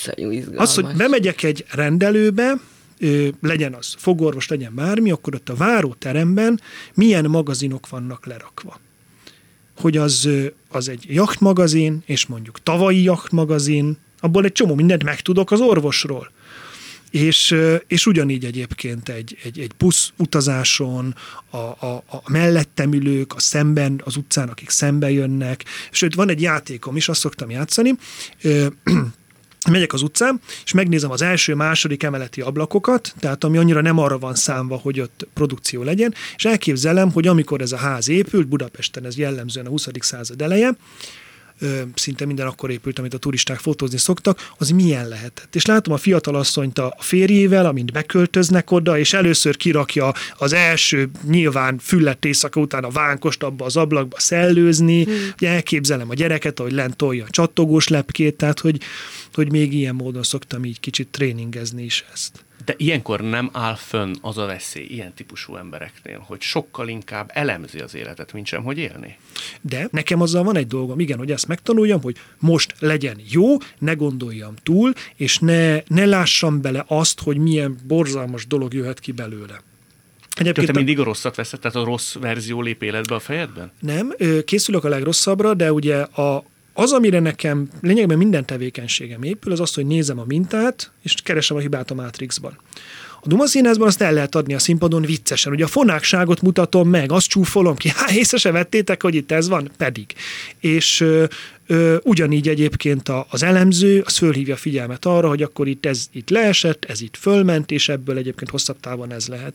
az, 0.55 0.75
hogy 0.75 0.85
bemegyek 0.95 1.43
egy 1.43 1.65
rendelőbe, 1.71 2.53
legyen 3.41 3.73
az 3.73 3.95
fogorvos, 3.97 4.47
legyen 4.47 4.75
bármi, 4.75 5.11
akkor 5.11 5.35
ott 5.35 5.49
a 5.49 5.55
váróteremben 5.55 6.61
milyen 6.93 7.25
magazinok 7.25 7.89
vannak 7.89 8.25
lerakva. 8.25 8.79
Hogy 9.79 9.97
az, 9.97 10.29
az 10.69 10.89
egy 10.89 11.05
jachtmagazin, 11.07 12.03
és 12.05 12.25
mondjuk 12.25 12.63
tavalyi 12.63 13.03
jachtmagazin, 13.03 13.97
abból 14.21 14.45
egy 14.45 14.51
csomó 14.51 14.75
mindent 14.75 15.03
megtudok 15.03 15.51
az 15.51 15.59
orvosról. 15.59 16.31
És, 17.11 17.55
és 17.87 18.05
ugyanígy 18.05 18.45
egyébként 18.45 19.09
egy, 19.09 19.37
egy, 19.43 19.59
egy 19.59 19.71
busz 19.77 20.11
utazáson, 20.17 21.15
a, 21.49 21.57
a, 21.57 22.03
a 22.09 22.31
mellettem 22.31 22.93
ülők, 22.93 23.35
a 23.35 23.39
szemben, 23.39 24.01
az 24.05 24.15
utcán, 24.15 24.49
akik 24.49 24.69
szembe 24.69 25.11
jönnek. 25.11 25.65
Sőt, 25.91 26.15
van 26.15 26.29
egy 26.29 26.41
játékom 26.41 26.95
is, 26.95 27.09
azt 27.09 27.19
szoktam 27.19 27.49
játszani, 27.49 27.93
megyek 29.69 29.93
az 29.93 30.01
utcán, 30.01 30.41
és 30.65 30.71
megnézem 30.71 31.11
az 31.11 31.21
első, 31.21 31.55
második 31.55 32.03
emeleti 32.03 32.41
ablakokat, 32.41 33.13
tehát 33.19 33.43
ami 33.43 33.57
annyira 33.57 33.81
nem 33.81 33.97
arra 33.97 34.19
van 34.19 34.35
számva, 34.35 34.75
hogy 34.77 34.99
ott 34.99 35.27
produkció 35.33 35.83
legyen, 35.83 36.13
és 36.35 36.45
elképzelem, 36.45 37.11
hogy 37.11 37.27
amikor 37.27 37.61
ez 37.61 37.71
a 37.71 37.77
ház 37.77 38.09
épült, 38.09 38.47
Budapesten 38.47 39.05
ez 39.05 39.17
jellemzően 39.17 39.65
a 39.65 39.69
20. 39.69 39.87
század 39.99 40.41
eleje, 40.41 40.75
szinte 41.93 42.25
minden 42.25 42.47
akkor 42.47 42.69
épült, 42.69 42.99
amit 42.99 43.13
a 43.13 43.17
turisták 43.17 43.59
fotózni 43.59 43.97
szoktak, 43.97 44.49
az 44.57 44.69
milyen 44.69 45.07
lehetett. 45.07 45.55
És 45.55 45.65
látom 45.65 45.93
a 45.93 45.97
fiatalasszonyt 45.97 46.79
a 46.79 46.95
férjével, 46.99 47.65
amint 47.65 47.91
beköltöznek 47.91 48.71
oda, 48.71 48.97
és 48.97 49.13
először 49.13 49.57
kirakja 49.57 50.13
az 50.37 50.53
első 50.53 51.09
nyilván 51.27 51.77
füllett 51.77 52.25
éjszaka 52.25 52.59
után 52.59 52.83
a 52.83 52.89
vánkost 52.89 53.43
abba 53.43 53.65
az 53.65 53.77
ablakba 53.77 54.19
szellőzni, 54.19 55.03
hmm. 55.03 55.13
hogy 55.37 55.47
elképzelem 55.47 56.09
a 56.09 56.13
gyereket, 56.13 56.59
ahogy 56.59 56.71
lent 56.71 56.95
tolja 56.95 57.23
a 57.25 57.29
csattogós 57.29 57.87
lepkét, 57.87 58.35
tehát 58.35 58.59
hogy, 58.59 58.81
hogy 59.33 59.51
még 59.51 59.73
ilyen 59.73 59.95
módon 59.95 60.23
szoktam 60.23 60.65
így 60.65 60.79
kicsit 60.79 61.07
tréningezni 61.07 61.83
is 61.83 62.05
ezt. 62.13 62.45
De 62.65 62.73
ilyenkor 62.77 63.21
nem 63.21 63.49
áll 63.53 63.75
fönn 63.75 64.13
az 64.21 64.37
a 64.37 64.45
veszély 64.45 64.85
ilyen 64.85 65.13
típusú 65.13 65.55
embereknél, 65.55 66.23
hogy 66.27 66.41
sokkal 66.41 66.87
inkább 66.87 67.31
elemzi 67.33 67.79
az 67.79 67.95
életet, 67.95 68.33
mint 68.33 68.45
sem, 68.45 68.63
hogy 68.63 68.77
élni. 68.77 69.17
De 69.61 69.87
nekem 69.91 70.21
azzal 70.21 70.43
van 70.43 70.55
egy 70.55 70.67
dolgom, 70.67 70.99
igen, 70.99 71.17
hogy 71.17 71.31
ezt 71.31 71.47
megtanuljam, 71.47 72.01
hogy 72.01 72.17
most 72.39 72.75
legyen 72.79 73.19
jó, 73.29 73.57
ne 73.79 73.93
gondoljam 73.93 74.53
túl, 74.63 74.93
és 75.15 75.39
ne, 75.39 75.81
ne 75.87 76.05
lássam 76.05 76.61
bele 76.61 76.83
azt, 76.87 77.21
hogy 77.21 77.37
milyen 77.37 77.77
borzalmas 77.87 78.47
dolog 78.47 78.73
jöhet 78.73 78.99
ki 78.99 79.11
belőle. 79.11 79.61
Egyébként 80.37 80.67
te 80.67 80.73
mindig 80.73 80.99
a 80.99 81.03
rosszat 81.03 81.35
veszed, 81.35 81.59
tehát 81.59 81.77
a 81.77 81.83
rossz 81.83 82.15
verzió 82.15 82.61
lép 82.61 82.83
életbe 82.83 83.15
a 83.15 83.19
fejedben? 83.19 83.71
Nem, 83.79 84.13
készülök 84.45 84.83
a 84.83 84.89
legrosszabbra, 84.89 85.53
de 85.53 85.73
ugye 85.73 85.95
a, 85.97 86.43
az, 86.73 86.91
amire 86.91 87.19
nekem 87.19 87.69
lényegben 87.81 88.17
minden 88.17 88.45
tevékenységem 88.45 89.23
épül, 89.23 89.51
az 89.51 89.59
az, 89.59 89.73
hogy 89.73 89.85
nézem 89.85 90.19
a 90.19 90.23
mintát, 90.27 90.91
és 91.03 91.15
keresem 91.23 91.57
a 91.57 91.59
hibát 91.59 91.91
a 91.91 91.93
Matrixban. 91.93 92.57
A 93.23 93.27
Duma 93.27 93.47
színházban 93.47 93.87
azt 93.87 94.01
el 94.01 94.13
lehet 94.13 94.35
adni 94.35 94.53
a 94.53 94.59
színpadon 94.59 95.01
viccesen. 95.01 95.51
Ugye 95.51 95.63
a 95.63 95.67
fonákságot 95.67 96.41
mutatom 96.41 96.89
meg, 96.89 97.11
azt 97.11 97.27
csúfolom 97.27 97.75
ki, 97.75 97.89
hát 97.95 98.11
észre 98.11 98.37
se 98.37 98.51
vettétek, 98.51 99.01
hogy 99.01 99.15
itt 99.15 99.31
ez 99.31 99.47
van, 99.47 99.71
pedig. 99.77 100.05
És 100.59 101.01
ö, 101.01 101.25
ö, 101.67 101.97
ugyanígy 102.03 102.47
egyébként 102.47 103.09
a, 103.09 103.25
az 103.29 103.43
elemző, 103.43 104.01
az 104.05 104.17
fölhívja 104.17 104.55
figyelmet 104.55 105.05
arra, 105.05 105.27
hogy 105.27 105.41
akkor 105.41 105.67
itt 105.67 105.85
ez 105.85 106.05
itt 106.11 106.29
leesett, 106.29 106.85
ez 106.85 107.01
itt 107.01 107.17
fölment, 107.17 107.71
és 107.71 107.89
ebből 107.89 108.17
egyébként 108.17 108.49
hosszabb 108.49 108.79
távon 108.79 109.11
ez 109.11 109.27
lehet. 109.27 109.53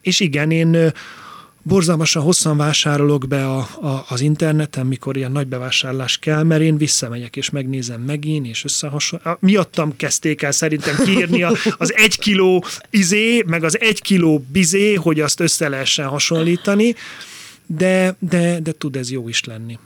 És 0.00 0.20
igen, 0.20 0.50
én 0.50 0.92
borzalmasan 1.62 2.22
hosszan 2.22 2.56
vásárolok 2.56 3.28
be 3.28 3.46
a, 3.46 3.58
a, 3.58 4.04
az 4.08 4.20
interneten, 4.20 4.86
mikor 4.86 5.16
ilyen 5.16 5.32
nagy 5.32 5.46
bevásárlás 5.46 6.18
kell, 6.18 6.42
mert 6.42 6.62
én 6.62 6.76
visszamegyek 6.76 7.36
és 7.36 7.50
megnézem 7.50 8.00
megint, 8.00 8.46
és 8.46 8.64
összehasonlítom. 8.64 9.36
Miattam 9.40 9.96
kezdték 9.96 10.42
el 10.42 10.52
szerintem 10.52 10.96
kiírni 11.04 11.42
az 11.78 11.94
egy 11.94 12.18
kiló 12.18 12.64
izé, 12.90 13.42
meg 13.46 13.64
az 13.64 13.80
egy 13.80 14.02
kiló 14.02 14.44
bizé, 14.52 14.94
hogy 14.94 15.20
azt 15.20 15.40
össze 15.40 15.68
lehessen 15.68 16.06
hasonlítani, 16.06 16.94
de, 17.66 18.16
de, 18.18 18.60
de 18.60 18.72
tud 18.72 18.96
ez 18.96 19.10
jó 19.10 19.28
is 19.28 19.44
lenni. 19.44 19.78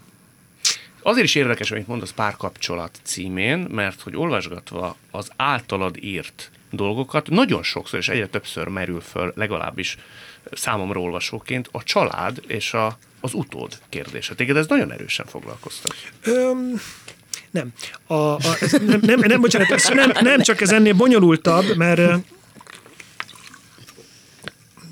Azért 1.03 1.27
is 1.27 1.35
érdekes, 1.35 1.71
amit 1.71 1.87
mondasz 1.87 2.13
párkapcsolat 2.13 2.99
címén, 3.03 3.59
mert 3.59 4.01
hogy 4.01 4.17
olvasgatva 4.17 4.97
az 5.11 5.29
általad 5.37 5.97
írt 6.01 6.51
dolgokat 6.71 7.29
nagyon 7.29 7.63
sokszor 7.63 7.99
és 7.99 8.09
egyre 8.09 8.27
többször 8.27 8.69
merül 8.69 9.01
föl, 9.01 9.33
legalábbis 9.37 9.97
számomra 10.53 11.01
olvasóként, 11.01 11.69
a 11.73 11.83
család 11.83 12.43
és 12.47 12.73
a, 12.73 12.99
az 13.21 13.35
utód 13.35 13.79
kérdése. 13.89 14.35
Téged 14.35 14.57
ez 14.57 14.67
nagyon 14.67 14.93
erősen 14.93 15.27
foglalkoztat. 15.27 15.95
Öm, 16.23 16.81
nem. 17.51 17.73
A, 18.07 18.15
a, 18.15 18.39
nem, 18.87 19.01
nem, 19.03 19.21
nem, 19.21 19.41
bocsánat, 19.41 19.95
nem, 19.95 20.11
nem 20.21 20.41
csak 20.41 20.61
ez 20.61 20.73
ennél 20.73 20.95
bonyolultabb, 20.95 21.77
mert 21.77 22.25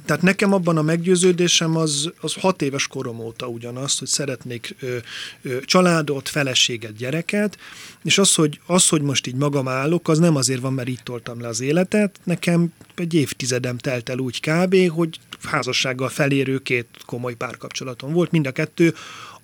tehát 0.05 0.23
nekem 0.23 0.53
abban 0.53 0.77
a 0.77 0.83
meggyőződésem 0.83 1.77
az, 1.77 2.13
az 2.21 2.35
hat 2.35 2.63
éves 2.63 2.87
korom 2.87 3.21
óta 3.21 3.47
ugyanaz, 3.47 3.99
hogy 3.99 4.09
szeretnék 4.09 4.75
ö, 4.81 4.97
ö, 5.43 5.61
családot, 5.61 6.29
feleséget, 6.29 6.97
gyereket, 6.97 7.59
és 8.05 8.19
az 8.19 8.35
hogy, 8.35 8.61
az, 8.67 8.89
hogy 8.89 9.03
most 9.03 9.27
így 9.27 9.35
magam 9.35 9.69
állok, 9.69 10.09
az 10.09 10.19
nem 10.19 10.37
azért 10.37 10.61
van, 10.61 10.73
mert 10.73 10.89
így 10.89 11.03
toltam 11.03 11.41
le 11.41 11.49
az 11.49 11.61
életet, 11.61 12.21
nekem 12.25 12.73
egy 12.95 13.15
évtizedem 13.15 13.79
telt 13.79 14.09
el 14.09 14.19
úgy 14.19 14.41
kb., 14.41 14.89
hogy 14.89 15.19
házassággal 15.43 16.09
felérő 16.09 16.59
két 16.59 16.87
komoly 17.07 17.35
párkapcsolatom 17.35 18.13
volt, 18.13 18.31
mind 18.31 18.47
a 18.47 18.53
kettő 18.53 18.95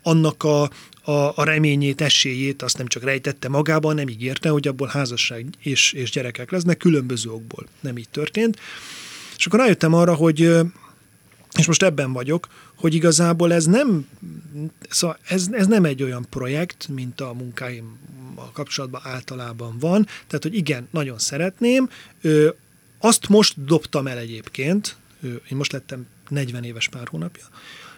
annak 0.02 0.42
a, 0.42 0.62
a, 1.02 1.32
a 1.34 1.44
reményét, 1.44 2.00
esélyét 2.00 2.62
azt 2.62 2.78
nem 2.78 2.86
csak 2.86 3.02
rejtette 3.02 3.48
magában, 3.48 3.94
nem 3.94 4.08
ígérte, 4.08 4.48
hogy 4.48 4.68
abból 4.68 4.88
házasság 4.88 5.46
és, 5.58 5.92
és 5.92 6.10
gyerekek 6.10 6.50
lesznek, 6.50 6.76
különböző 6.76 7.30
okból 7.30 7.66
nem 7.80 7.98
így 7.98 8.08
történt. 8.08 8.58
És 9.38 9.46
akkor 9.46 9.58
rájöttem 9.58 9.94
arra, 9.94 10.14
hogy 10.14 10.40
és 11.58 11.66
most 11.66 11.82
ebben 11.82 12.12
vagyok, 12.12 12.48
hogy 12.74 12.94
igazából 12.94 13.52
ez 13.52 13.64
nem, 13.64 14.08
szóval 14.88 15.18
ez, 15.28 15.48
ez 15.52 15.66
nem 15.66 15.84
egy 15.84 16.02
olyan 16.02 16.26
projekt, 16.30 16.88
mint 16.88 17.20
a 17.20 17.32
munkáim 17.32 17.98
a 18.34 18.52
kapcsolatban 18.52 19.00
általában 19.04 19.78
van. 19.78 20.04
Tehát, 20.04 20.42
hogy 20.42 20.54
igen, 20.54 20.88
nagyon 20.90 21.18
szeretném. 21.18 21.90
Azt 22.98 23.28
most 23.28 23.64
dobtam 23.64 24.06
el 24.06 24.18
egyébként, 24.18 24.96
én 25.22 25.56
most 25.56 25.72
lettem 25.72 26.06
40 26.28 26.64
éves 26.64 26.88
pár 26.88 27.08
hónapja, 27.08 27.44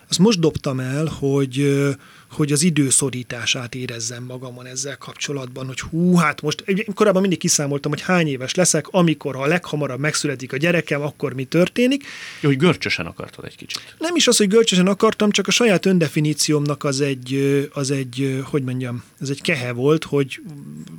azt 0.09 0.19
most 0.19 0.41
dobtam 0.41 0.81
el, 0.81 1.07
hogy, 1.07 1.87
hogy 2.31 2.53
az 2.53 2.63
időszorítását 2.63 3.75
érezzem 3.75 4.25
magamon 4.25 4.67
ezzel 4.67 4.97
kapcsolatban, 4.97 5.67
hogy 5.67 5.81
hú, 5.81 6.15
hát 6.15 6.43
most 6.43 6.65
korábban 6.95 7.21
mindig 7.21 7.39
kiszámoltam, 7.39 7.91
hogy 7.91 8.01
hány 8.01 8.29
éves 8.29 8.55
leszek, 8.55 8.87
amikor 8.91 9.35
ha 9.35 9.47
leghamarabb 9.47 10.01
megszületik 10.01 10.53
a 10.53 10.57
gyerekem, 10.57 11.03
akkor 11.03 11.33
mi 11.33 11.45
történik. 11.45 12.05
Jó, 12.41 12.49
hogy 12.49 12.59
görcsösen 12.59 13.07
akartad 13.07 13.45
egy 13.45 13.57
kicsit. 13.57 13.95
Nem 13.99 14.17
is 14.17 14.27
az, 14.27 14.37
hogy 14.37 14.49
görcsösen 14.49 14.87
akartam, 14.87 15.31
csak 15.31 15.47
a 15.47 15.51
saját 15.51 15.87
öndefiníciómnak 15.87 16.85
az 16.85 17.01
egy, 17.01 17.69
az 17.73 17.91
egy, 17.91 18.43
hogy 18.45 18.63
mondjam, 18.63 19.03
ez 19.21 19.29
egy 19.29 19.41
kehe 19.41 19.73
volt, 19.73 20.05
hogy 20.05 20.41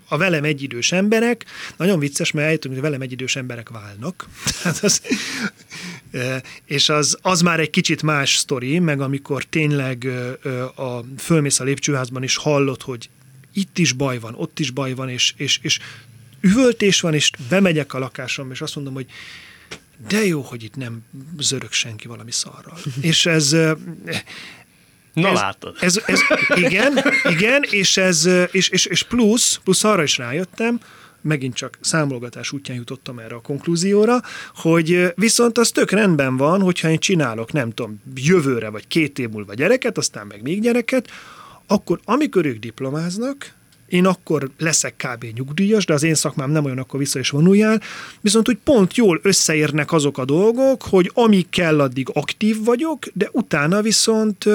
a 0.07 0.17
velem 0.17 0.43
egyidős 0.43 0.91
emberek, 0.91 1.45
nagyon 1.77 1.99
vicces, 1.99 2.31
mert 2.31 2.45
eljutunk, 2.45 2.73
hogy 2.73 2.83
velem 2.83 3.01
egyidős 3.01 3.35
emberek 3.35 3.69
válnak. 3.69 4.27
az, 4.81 5.01
és 6.65 6.89
az, 6.89 7.17
az 7.21 7.41
már 7.41 7.59
egy 7.59 7.69
kicsit 7.69 8.01
más 8.01 8.35
sztori, 8.35 8.79
meg 8.79 9.01
amikor 9.01 9.43
tényleg 9.43 10.07
a 10.75 10.99
fölmész 11.21 11.59
a 11.59 11.63
lépcsőházban, 11.63 12.23
és 12.23 12.35
hallod, 12.35 12.81
hogy 12.81 13.09
itt 13.53 13.77
is 13.77 13.91
baj 13.91 14.19
van, 14.19 14.33
ott 14.35 14.59
is 14.59 14.69
baj 14.69 14.93
van, 14.93 15.09
és, 15.09 15.33
és, 15.37 15.59
és 15.61 15.79
üvöltés 16.41 17.01
van, 17.01 17.13
és 17.13 17.31
bemegyek 17.49 17.93
a 17.93 17.99
lakásom, 17.99 18.51
és 18.51 18.61
azt 18.61 18.75
mondom, 18.75 18.93
hogy 18.93 19.05
de 20.07 20.25
jó, 20.25 20.41
hogy 20.41 20.63
itt 20.63 20.75
nem 20.75 21.03
zörög 21.39 21.71
senki 21.71 22.07
valami 22.07 22.31
szarral. 22.31 22.77
és 23.01 23.25
ez... 23.25 23.51
Na 25.13 25.27
ez, 25.29 25.33
látod. 25.33 25.77
Ez, 25.79 26.01
ez, 26.05 26.19
igen, 26.55 26.99
igen, 27.23 27.63
és, 27.69 27.97
ez, 27.97 28.29
és, 28.51 28.69
és, 28.69 28.85
és 28.85 29.03
plusz, 29.03 29.59
plusz 29.63 29.83
arra 29.83 30.03
is 30.03 30.17
rájöttem, 30.17 30.79
megint 31.21 31.55
csak 31.55 31.77
számolgatás 31.81 32.51
útján 32.51 32.77
jutottam 32.77 33.19
erre 33.19 33.35
a 33.35 33.41
konklúzióra, 33.41 34.21
hogy 34.55 35.13
viszont 35.15 35.57
az 35.57 35.69
tök 35.69 35.91
rendben 35.91 36.37
van, 36.37 36.61
hogyha 36.61 36.89
én 36.89 36.99
csinálok, 36.99 37.51
nem 37.51 37.69
tudom, 37.69 38.01
jövőre 38.15 38.69
vagy 38.69 38.87
két 38.87 39.19
év 39.19 39.29
múlva 39.29 39.53
gyereket, 39.53 39.97
aztán 39.97 40.27
meg 40.27 40.41
még 40.41 40.61
gyereket, 40.61 41.09
akkor 41.67 41.99
amikor 42.03 42.45
ők 42.45 42.59
diplomáznak, 42.59 43.53
én 43.91 44.05
akkor 44.05 44.49
leszek 44.57 44.95
kb. 44.95 45.25
nyugdíjas, 45.35 45.85
de 45.85 45.93
az 45.93 46.03
én 46.03 46.15
szakmám 46.15 46.51
nem 46.51 46.65
olyan, 46.65 46.77
akkor 46.77 46.99
vissza 46.99 47.19
is 47.19 47.29
vonuljál, 47.29 47.81
viszont 48.21 48.49
úgy 48.49 48.57
pont 48.63 48.95
jól 48.95 49.19
összeérnek 49.23 49.91
azok 49.91 50.17
a 50.17 50.25
dolgok, 50.25 50.81
hogy 50.81 51.11
amíg 51.13 51.49
kell, 51.49 51.79
addig 51.79 52.07
aktív 52.13 52.63
vagyok, 52.63 53.05
de 53.13 53.29
utána 53.31 53.81
viszont 53.81 54.45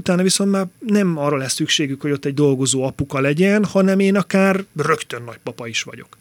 utána 0.00 0.22
viszont 0.22 0.50
már 0.50 0.66
nem 0.78 1.18
arra 1.18 1.36
lesz 1.36 1.52
szükségük, 1.52 2.00
hogy 2.00 2.10
ott 2.10 2.24
egy 2.24 2.34
dolgozó 2.34 2.82
apuka 2.82 3.20
legyen, 3.20 3.64
hanem 3.64 3.98
én 3.98 4.16
akár 4.16 4.64
rögtön 4.76 5.22
nagypapa 5.22 5.66
is 5.66 5.82
vagyok. 5.82 6.18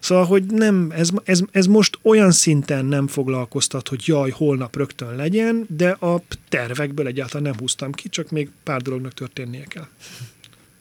Szóval, 0.00 0.24
hogy 0.24 0.44
nem, 0.44 0.92
ez, 0.96 1.10
ez, 1.24 1.40
ez 1.50 1.66
most 1.66 1.98
olyan 2.02 2.30
szinten 2.30 2.84
nem 2.84 3.06
foglalkoztat, 3.06 3.88
hogy 3.88 4.02
jaj, 4.06 4.30
holnap 4.30 4.76
rögtön 4.76 5.16
legyen, 5.16 5.66
de 5.76 5.90
a 5.90 6.22
tervekből 6.48 7.06
egyáltalán 7.06 7.42
nem 7.42 7.58
húztam 7.58 7.92
ki, 7.92 8.08
csak 8.08 8.30
még 8.30 8.50
pár 8.62 8.82
dolognak 8.82 9.14
történnie 9.14 9.64
kell. 9.64 9.86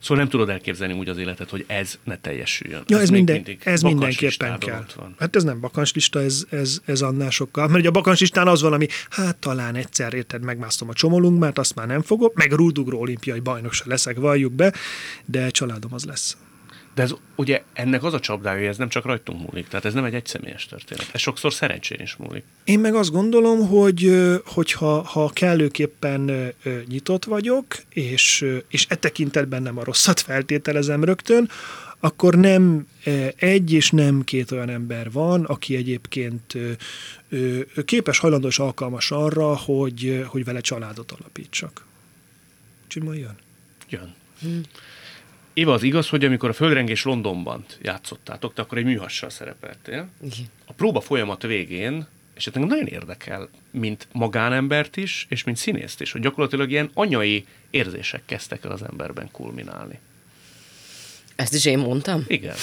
Szóval 0.07 0.23
nem 0.23 0.31
tudod 0.31 0.49
elképzelni 0.49 0.93
úgy 0.93 1.09
az 1.09 1.17
életet, 1.17 1.49
hogy 1.49 1.63
ez 1.67 1.99
ne 2.03 2.17
teljesüljön. 2.17 2.83
Ja, 2.87 2.95
ez, 2.95 3.01
ez, 3.01 3.09
minden, 3.09 3.45
ez 3.63 3.81
mindenképpen 3.81 4.59
kell. 4.59 4.85
Van. 4.95 5.15
Hát 5.19 5.35
ez 5.35 5.43
nem 5.43 5.59
bakancslista, 5.59 6.21
ez, 6.21 6.45
ez, 6.49 6.79
ez 6.85 7.01
annál 7.01 7.29
sokkal. 7.29 7.67
Mert 7.67 7.79
ugye 7.79 7.87
a 7.87 7.91
bakancslistán 7.91 8.47
az 8.47 8.61
valami, 8.61 8.87
hát 9.09 9.35
talán 9.35 9.75
egyszer 9.75 10.13
érted, 10.13 10.43
megmásztom 10.43 10.89
a 10.89 10.93
csomolunk, 10.93 11.39
mert 11.39 11.57
azt 11.57 11.75
már 11.75 11.87
nem 11.87 12.01
fogok, 12.01 12.35
meg 12.35 12.51
rúdugró 12.51 12.99
olimpiai 12.99 13.39
bajnok 13.39 13.73
se 13.73 13.83
leszek, 13.87 14.17
valljuk 14.17 14.53
be, 14.53 14.73
de 15.25 15.49
családom 15.49 15.93
az 15.93 16.05
lesz. 16.05 16.37
De 16.97 17.03
ez 17.03 17.13
ugye 17.35 17.63
ennek 17.73 18.03
az 18.03 18.13
a 18.13 18.19
csapdája, 18.19 18.57
hogy 18.57 18.67
ez 18.67 18.77
nem 18.77 18.89
csak 18.89 19.05
rajtunk 19.05 19.47
múlik, 19.47 19.67
tehát 19.67 19.85
ez 19.85 19.93
nem 19.93 20.03
egy 20.03 20.13
egyszemélyes 20.13 20.65
történet. 20.65 21.09
Ez 21.11 21.21
sokszor 21.21 21.53
szerencsén 21.53 21.99
is 21.99 22.15
múlik. 22.15 22.43
Én 22.63 22.79
meg 22.79 22.95
azt 22.95 23.11
gondolom, 23.11 23.67
hogy, 23.67 24.11
hogy 24.45 24.71
ha, 24.71 25.01
ha 25.01 25.29
kellőképpen 25.29 26.53
nyitott 26.87 27.25
vagyok, 27.25 27.65
és, 27.89 28.45
és 28.69 28.85
e 28.89 28.95
tekintetben 28.95 29.61
nem 29.61 29.77
a 29.77 29.83
rosszat 29.83 30.19
feltételezem 30.19 31.03
rögtön, 31.03 31.49
akkor 31.99 32.35
nem 32.35 32.87
egy 33.35 33.73
és 33.73 33.91
nem 33.91 34.23
két 34.23 34.51
olyan 34.51 34.69
ember 34.69 35.11
van, 35.11 35.43
aki 35.43 35.75
egyébként 35.75 36.57
képes, 37.85 38.19
hajlandó 38.19 38.47
és 38.47 38.59
alkalmas 38.59 39.11
arra, 39.11 39.55
hogy, 39.55 40.23
hogy 40.27 40.43
vele 40.43 40.61
családot 40.61 41.11
alapítsak. 41.11 41.85
Csima 42.87 43.13
jön? 43.13 43.35
Jön. 43.89 44.15
Hmm. 44.41 44.61
Éva, 45.57 45.73
az 45.73 45.83
igaz, 45.83 46.09
hogy 46.09 46.25
amikor 46.25 46.49
a 46.49 46.53
Földrengés 46.53 47.03
Londonban 47.03 47.65
játszottátok, 47.81 48.53
te 48.53 48.61
akkor 48.61 48.77
egy 48.77 48.83
műhassal 48.83 49.29
szerepeltél. 49.29 50.07
Igen. 50.21 50.45
A 50.65 50.73
próba 50.73 51.01
folyamat 51.01 51.41
végén, 51.41 52.07
és 52.35 52.47
ez 52.47 52.53
nagyon 52.53 52.87
érdekel, 52.87 53.49
mint 53.71 54.07
magánembert 54.11 54.97
is, 54.97 55.25
és 55.29 55.43
mint 55.43 55.57
színészt 55.57 56.01
is, 56.01 56.11
hogy 56.11 56.21
gyakorlatilag 56.21 56.71
ilyen 56.71 56.89
anyai 56.93 57.45
érzések 57.69 58.21
kezdtek 58.25 58.63
el 58.65 58.71
az 58.71 58.81
emberben 58.89 59.29
kulminálni. 59.31 59.99
Ezt 61.35 61.53
is 61.53 61.65
én 61.65 61.77
mondtam? 61.77 62.23
Igen. 62.27 62.55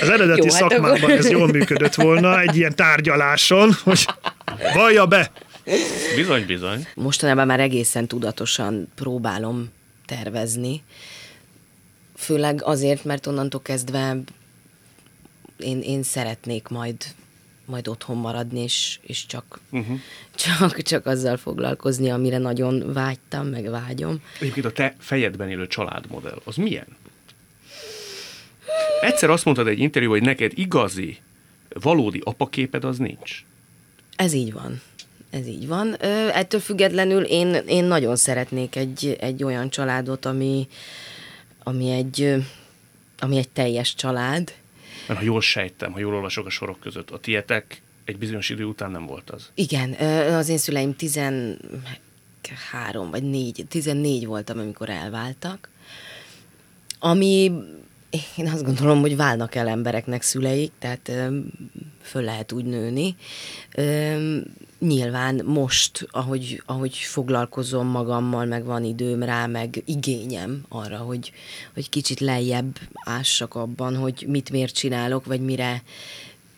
az 0.00 0.08
eredeti 0.08 0.46
Jó, 0.46 0.52
hát 0.52 0.60
szakmában 0.60 0.90
akkor... 0.90 1.10
ez 1.10 1.30
jól 1.30 1.46
működött 1.46 1.94
volna, 1.94 2.40
egy 2.40 2.56
ilyen 2.56 2.74
tárgyaláson, 2.74 3.72
hogy 3.82 4.06
vallja 4.74 5.06
be. 5.06 5.30
Bizony, 6.14 6.46
bizony. 6.46 6.86
Mostanában 6.94 7.46
már 7.46 7.60
egészen 7.60 8.06
tudatosan 8.06 8.88
próbálom 8.94 9.74
tervezni. 10.06 10.82
Főleg 12.16 12.62
azért, 12.62 13.04
mert 13.04 13.26
onnantól 13.26 13.62
kezdve 13.62 14.16
én, 15.58 15.80
én 15.80 16.02
szeretnék 16.02 16.68
majd 16.68 16.96
majd 17.66 17.88
otthon 17.88 18.16
maradni, 18.16 18.60
és, 18.60 18.98
és 19.02 19.26
csak, 19.26 19.60
uh-huh. 19.70 19.98
csak, 20.34 20.82
csak 20.82 21.06
azzal 21.06 21.36
foglalkozni, 21.36 22.10
amire 22.10 22.38
nagyon 22.38 22.92
vágytam, 22.92 23.46
meg 23.46 23.70
vágyom. 23.70 24.22
Egyébként 24.40 24.66
a 24.66 24.72
te 24.72 24.94
fejedben 24.98 25.50
élő 25.50 25.66
családmodell, 25.66 26.40
az 26.44 26.56
milyen? 26.56 26.86
Egyszer 29.00 29.30
azt 29.30 29.44
mondtad 29.44 29.66
egy 29.66 29.78
interjú, 29.78 30.10
hogy 30.10 30.22
neked 30.22 30.52
igazi, 30.54 31.18
valódi 31.68 32.20
apaképed 32.24 32.84
az 32.84 32.98
nincs. 32.98 33.44
Ez 34.16 34.32
így 34.32 34.52
van. 34.52 34.80
Ez 35.36 35.46
így 35.46 35.66
van. 35.66 35.96
Ettől 36.32 36.60
függetlenül 36.60 37.22
én, 37.22 37.54
én 37.54 37.84
nagyon 37.84 38.16
szeretnék 38.16 38.76
egy, 38.76 39.16
egy 39.20 39.44
olyan 39.44 39.70
családot, 39.70 40.24
ami, 40.24 40.68
ami, 41.62 41.90
egy, 41.90 42.34
ami 43.18 43.36
egy 43.36 43.48
teljes 43.48 43.94
család. 43.94 44.54
Mert 45.06 45.20
ha 45.20 45.26
jól 45.26 45.40
sejtem, 45.40 45.92
ha 45.92 45.98
jól 45.98 46.14
olvasok 46.14 46.46
a 46.46 46.50
sorok 46.50 46.80
között, 46.80 47.10
a 47.10 47.18
tietek 47.18 47.82
egy 48.04 48.18
bizonyos 48.18 48.48
idő 48.48 48.64
után 48.64 48.90
nem 48.90 49.06
volt 49.06 49.30
az. 49.30 49.50
Igen, 49.54 49.92
az 50.32 50.48
én 50.48 50.58
szüleim 50.58 50.96
13 50.96 53.10
vagy 53.10 53.22
4, 53.22 53.64
14 53.68 54.26
voltam, 54.26 54.58
amikor 54.58 54.88
elváltak. 54.88 55.68
Ami 56.98 57.52
én 58.36 58.48
azt 58.48 58.64
gondolom, 58.64 59.00
hogy 59.00 59.16
válnak 59.16 59.54
el 59.54 59.68
embereknek 59.68 60.22
szüleik, 60.22 60.72
tehát 60.78 61.12
föl 62.02 62.22
lehet 62.22 62.52
úgy 62.52 62.64
nőni. 62.64 63.16
Nyilván 64.78 65.42
most, 65.44 66.06
ahogy, 66.10 66.62
ahogy 66.66 66.96
foglalkozom 66.96 67.86
magammal, 67.86 68.44
meg 68.44 68.64
van 68.64 68.84
időm 68.84 69.22
rá, 69.22 69.46
meg 69.46 69.82
igényem 69.84 70.64
arra, 70.68 70.96
hogy, 70.96 71.32
hogy 71.74 71.88
kicsit 71.88 72.20
lejjebb 72.20 72.78
ássak 72.94 73.54
abban, 73.54 73.96
hogy 73.96 74.24
mit 74.28 74.50
miért 74.50 74.74
csinálok, 74.74 75.24
vagy 75.24 75.40
mire, 75.40 75.82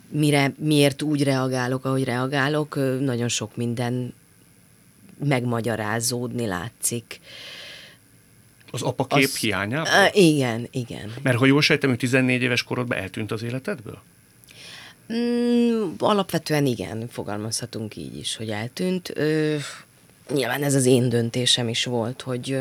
mire, 0.09 0.53
miért 0.59 1.03
úgy 1.03 1.23
reagálok, 1.23 1.85
ahogy 1.85 2.05
reagálok, 2.05 2.75
nagyon 3.01 3.29
sok 3.29 3.57
minden 3.57 4.15
megmagyarázódni 5.25 6.47
látszik. 6.47 7.21
Az 8.71 8.83
apakép 8.83 9.25
az, 9.25 9.37
hiányában? 9.37 9.93
Uh, 9.93 10.17
igen, 10.17 10.69
igen. 10.71 11.13
Mert 11.23 11.39
ha 11.39 11.47
jól 11.47 11.63
sejtem, 11.63 11.89
hogy 11.89 11.99
14 11.99 12.43
éves 12.43 12.63
korodban 12.63 12.99
eltűnt 12.99 13.33
az 13.33 13.43
életedből? 13.43 14.03
Mm, 15.13 15.93
alapvetően 15.99 16.67
igen, 16.67 17.09
fogalmazhatunk 17.09 17.97
így 17.97 18.17
is, 18.19 18.37
hogy 18.37 18.51
eltűnt. 18.51 19.11
Ö, 19.15 19.57
nyilván 20.35 20.63
ez 20.63 20.75
az 20.75 20.87
én 20.87 21.09
döntésem 21.09 21.69
is 21.69 21.85
volt, 21.85 22.23
hogy, 22.23 22.59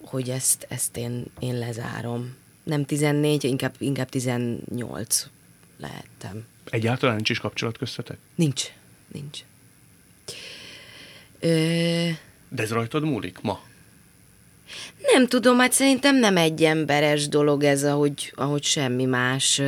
hogy 0.00 0.30
ezt, 0.30 0.66
ezt 0.68 0.96
én, 0.96 1.24
én 1.38 1.58
lezárom. 1.58 2.34
Nem 2.62 2.84
14, 2.84 3.44
inkább, 3.44 3.74
inkább 3.78 4.08
18 4.08 5.28
lehettem. 5.76 6.46
Egyáltalán 6.70 7.14
nincs 7.14 7.30
is 7.30 7.38
kapcsolat 7.38 7.78
köztetek? 7.78 8.18
Nincs, 8.34 8.62
nincs. 9.12 9.38
Ö... 11.40 11.48
De 12.48 12.62
ez 12.62 12.70
rajtad 12.70 13.02
múlik 13.02 13.40
ma? 13.40 13.60
Nem 15.12 15.26
tudom, 15.26 15.58
hát 15.58 15.72
szerintem 15.72 16.16
nem 16.16 16.36
egy 16.36 16.64
emberes 16.64 17.28
dolog 17.28 17.62
ez, 17.62 17.84
ahogy, 17.84 18.32
ahogy 18.34 18.62
semmi 18.62 19.04
más, 19.04 19.62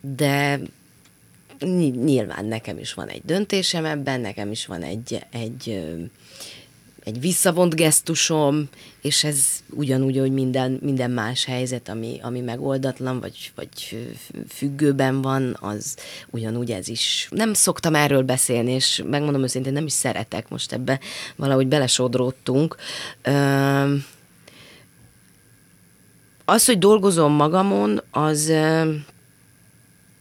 de 0.00 0.60
nyilván 2.04 2.44
nekem 2.44 2.78
is 2.78 2.94
van 2.94 3.08
egy 3.08 3.22
döntésem 3.24 3.84
ebben, 3.84 4.20
nekem 4.20 4.50
is 4.50 4.66
van 4.66 4.82
egy, 4.82 5.24
egy 5.30 5.82
egy 7.04 7.20
visszavont 7.20 7.74
gesztusom, 7.74 8.68
és 9.00 9.24
ez 9.24 9.46
ugyanúgy, 9.70 10.18
hogy 10.18 10.32
minden, 10.32 10.78
minden 10.82 11.10
más 11.10 11.44
helyzet, 11.44 11.88
ami, 11.88 12.18
ami 12.22 12.40
megoldatlan, 12.40 13.20
vagy, 13.20 13.52
vagy 13.54 13.98
függőben 14.48 15.22
van, 15.22 15.56
az 15.60 15.96
ugyanúgy 16.30 16.70
ez 16.70 16.88
is. 16.88 17.28
Nem 17.30 17.54
szoktam 17.54 17.94
erről 17.94 18.22
beszélni, 18.22 18.72
és 18.72 19.02
megmondom 19.06 19.42
őszintén, 19.42 19.72
nem 19.72 19.86
is 19.86 19.92
szeretek 19.92 20.48
most 20.48 20.72
ebbe, 20.72 21.00
valahogy 21.36 21.66
belesodródtunk. 21.66 22.76
Az, 26.44 26.64
hogy 26.64 26.78
dolgozom 26.78 27.32
magamon, 27.32 28.02
az, 28.10 28.52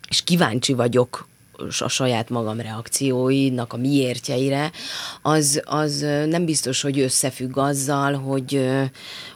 és 0.09 0.21
kíváncsi 0.23 0.73
vagyok 0.73 1.29
a 1.70 1.88
saját 1.88 2.30
magam 2.30 2.59
reakcióinak 2.59 3.74
a 3.74 3.78
miértjeire, 3.78 4.72
az, 5.22 5.62
az 5.66 5.99
nem 6.26 6.45
biztos, 6.45 6.82
hogy 6.82 6.99
összefügg 6.99 7.57
azzal, 7.57 8.14
hogy, 8.14 8.70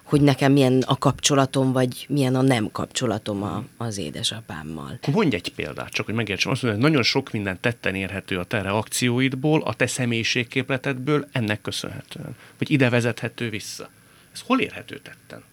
hogy 0.04 0.22
nekem 0.22 0.52
milyen 0.52 0.84
a 0.88 0.98
kapcsolatom, 0.98 1.72
vagy 1.72 2.06
milyen 2.10 2.36
a 2.36 2.42
nem 2.42 2.72
kapcsolatom 2.72 3.44
a, 3.44 3.64
az 3.78 3.98
édesapámmal. 3.98 5.00
Mondj 5.12 5.36
egy 5.36 5.54
példát, 5.56 5.92
csak 5.92 6.06
hogy 6.06 6.16
megértsem. 6.16 6.52
Azt 6.52 6.62
mondja, 6.62 6.82
hogy 6.82 6.92
nagyon 6.92 7.06
sok 7.06 7.32
minden 7.32 7.58
tetten 7.62 7.96
érhető 7.96 8.38
a 8.38 8.44
te 8.44 8.62
reakcióidból, 8.62 9.62
a 9.62 9.74
te 9.74 9.88
személyiségképletedből 9.88 11.28
ennek 11.32 11.62
köszönhetően. 11.62 12.36
Vagy 12.58 12.72
ide 12.72 12.90
vezethető 12.90 13.50
vissza. 13.50 13.90
Ez 14.34 14.42
hol 14.46 14.60
érhető 14.60 15.00
tetten? 15.04 15.44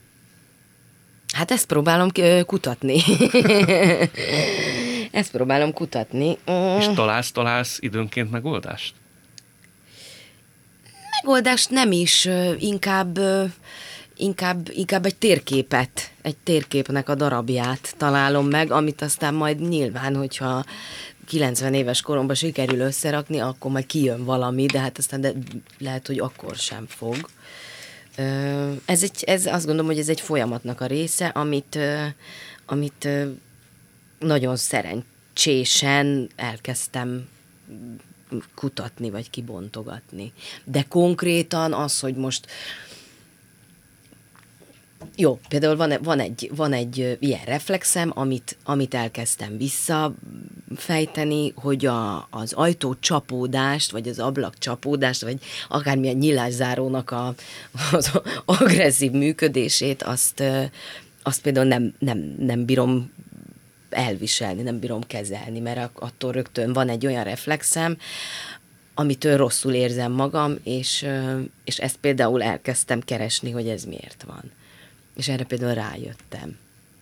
Hát 1.33 1.51
ezt 1.51 1.66
próbálom 1.66 2.09
kutatni. 2.47 3.01
ezt 5.13 5.31
próbálom 5.31 5.73
kutatni. 5.73 6.39
És 6.79 6.87
találsz, 6.95 7.31
találsz 7.31 7.79
időnként 7.81 8.31
megoldást? 8.31 8.95
Megoldást 11.23 11.71
nem 11.71 11.93
is, 11.93 12.29
inkább, 12.59 13.19
inkább, 14.17 14.69
inkább 14.71 15.07
egy 15.07 15.17
térképet, 15.17 16.11
egy 16.23 16.37
térképnek 16.37 17.09
a 17.09 17.15
darabját 17.15 17.95
találom 17.97 18.47
meg, 18.47 18.71
amit 18.71 19.03
aztán 19.03 19.35
majd 19.35 19.69
nyilván, 19.69 20.17
hogyha 20.17 20.65
90 21.27 21.75
éves 21.75 22.01
koromban 22.01 22.35
sikerül 22.35 22.81
összerakni, 22.81 23.39
akkor 23.39 23.71
majd 23.71 23.87
kijön 23.87 24.25
valami, 24.25 24.67
de 24.67 24.81
hát 24.81 24.99
aztán 24.99 25.21
de 25.21 25.33
lehet, 25.79 26.07
hogy 26.07 26.19
akkor 26.19 26.55
sem 26.57 26.87
fog. 26.89 27.17
Ez, 28.85 29.03
egy, 29.03 29.25
ez 29.27 29.47
azt 29.47 29.67
gondolom, 29.67 29.91
hogy 29.91 29.99
ez 29.99 30.09
egy 30.09 30.21
folyamatnak 30.21 30.81
a 30.81 30.87
része, 30.87 31.27
amit, 31.27 31.79
amit 32.67 33.09
nagyon 34.23 34.57
szerencsésen 34.57 36.31
elkezdtem 36.37 37.29
kutatni, 38.55 39.11
vagy 39.11 39.31
kibontogatni. 39.31 40.33
De 40.64 40.85
konkrétan 40.89 41.73
az, 41.73 42.01
hogy 42.01 42.14
most 42.14 42.47
jó, 45.16 45.41
például 45.49 45.77
van, 45.77 45.93
van, 46.03 46.20
egy, 46.20 46.51
van 46.55 46.73
egy 46.73 47.16
ilyen 47.20 47.45
reflexem, 47.45 48.12
amit, 48.14 48.57
amit 48.64 48.95
elkezdtem 48.95 49.57
visszafejteni, 49.57 51.53
hogy 51.55 51.87
a, 51.87 52.29
az 52.31 52.53
ajtó 52.53 52.97
csapódást, 53.01 53.91
vagy 53.91 54.09
az 54.09 54.18
ablak 54.18 54.59
csapódást, 54.59 55.23
vagy 55.23 55.39
akármilyen 55.68 56.16
nyilászárónak 56.16 57.11
a, 57.11 57.35
az 57.93 58.11
agresszív 58.45 59.11
működését, 59.11 60.03
azt, 60.03 60.43
azt 61.23 61.43
például 61.43 61.66
nem, 61.66 61.95
nem, 61.99 62.35
nem 62.39 62.64
bírom 62.64 63.11
elviselni, 63.93 64.62
nem 64.62 64.78
bírom 64.78 65.03
kezelni, 65.03 65.61
mert 65.61 65.90
attól 65.95 66.32
rögtön 66.32 66.72
van 66.72 66.88
egy 66.88 67.07
olyan 67.07 67.24
reflexem, 67.24 67.97
amitől 68.95 69.36
rosszul 69.36 69.72
érzem 69.72 70.12
magam, 70.12 70.57
és, 70.62 71.07
és 71.64 71.78
ezt 71.78 71.97
például 71.97 72.43
elkezdtem 72.43 73.01
keresni, 73.01 73.51
hogy 73.51 73.68
ez 73.68 73.84
miért 73.84 74.24
van. 74.26 74.53
És 75.16 75.28
erre 75.28 75.45
például 75.45 75.74
rájöttem. 75.74 76.59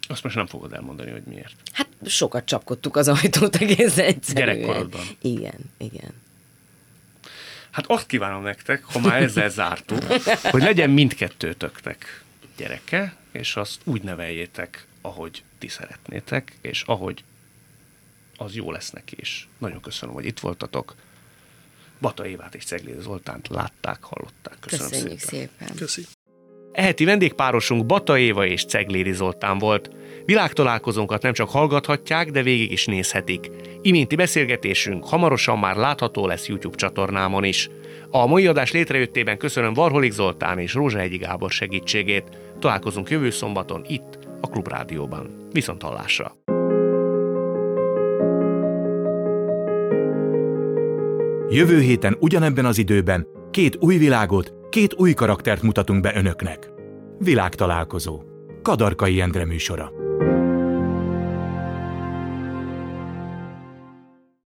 Azt 0.08 0.22
most 0.22 0.36
nem 0.36 0.46
fogod 0.46 0.72
elmondani, 0.72 1.10
hogy 1.10 1.22
miért. 1.24 1.54
Hát 1.72 1.88
sokat 2.06 2.44
csapkodtuk 2.44 2.96
az 2.96 3.08
ajtót 3.08 3.56
egész 3.56 3.98
egyszerűen. 3.98 4.56
Gyerekkorodban. 4.56 5.00
Igen, 5.20 5.58
igen. 5.78 6.12
Hát 7.70 7.84
azt 7.86 8.06
kívánom 8.06 8.42
nektek, 8.42 8.84
ha 8.84 8.98
már 8.98 9.22
ezzel 9.22 9.48
zártuk, 9.48 10.02
hogy 10.42 10.62
legyen 10.62 10.90
mindkettőtöknek 10.90 12.24
gyereke, 12.56 13.16
és 13.32 13.56
azt 13.56 13.80
úgy 13.84 14.02
neveljétek, 14.02 14.86
ahogy 15.00 15.42
ti 15.58 15.68
szeretnétek, 15.68 16.56
és 16.60 16.82
ahogy 16.82 17.24
az 18.36 18.54
jó 18.54 18.70
lesz 18.70 18.90
neki 18.90 19.16
is. 19.18 19.48
Nagyon 19.58 19.80
köszönöm, 19.80 20.14
hogy 20.14 20.26
itt 20.26 20.40
voltatok. 20.40 20.94
Bata 22.00 22.26
Évát 22.26 22.54
és 22.54 22.64
Cegléd 22.64 23.00
Zoltánt 23.00 23.48
látták, 23.48 24.02
hallották. 24.02 24.56
Köszönöm 24.60 24.88
Köszönjük 24.90 25.18
szépen. 25.18 25.50
szépen. 25.58 25.76
Köszi. 25.76 26.06
Eheti 26.72 27.04
vendégpárosunk 27.04 27.86
Bata 27.86 28.18
Éva 28.18 28.46
és 28.46 28.64
Ceglédi 28.64 29.12
Zoltán 29.12 29.58
volt. 29.58 29.90
Világtalálkozónkat 30.24 31.22
nem 31.22 31.32
csak 31.32 31.50
hallgathatják, 31.50 32.30
de 32.30 32.42
végig 32.42 32.72
is 32.72 32.86
nézhetik. 32.86 33.50
Iminti 33.82 34.16
beszélgetésünk 34.16 35.04
hamarosan 35.04 35.58
már 35.58 35.76
látható 35.76 36.26
lesz 36.26 36.48
YouTube 36.48 36.76
csatornámon 36.76 37.44
is. 37.44 37.68
A 38.10 38.26
mai 38.26 38.46
adás 38.46 38.72
létrejöttében 38.72 39.38
köszönöm 39.38 39.72
Varholik 39.72 40.12
Zoltán 40.12 40.58
és 40.58 40.74
Egyi 40.74 41.16
Gábor 41.16 41.50
segítségét. 41.50 42.38
Találkozunk 42.58 43.10
jövő 43.10 43.30
szombaton 43.30 43.84
itt, 43.88 44.18
a 44.40 44.46
Klubrádióban. 44.46 45.46
Viszont 45.52 45.82
hallásra! 45.82 46.36
Jövő 51.48 51.80
héten 51.80 52.16
ugyanebben 52.20 52.64
az 52.64 52.78
időben 52.78 53.26
két 53.50 53.76
új 53.80 53.96
világot, 53.96 54.54
két 54.70 54.94
új 54.94 55.12
karaktert 55.12 55.62
mutatunk 55.62 56.02
be 56.02 56.12
önöknek. 56.16 56.70
Világtalálkozó. 57.18 58.22
Kadarkai 58.62 59.20
Endre 59.20 59.44
műsora. 59.44 59.92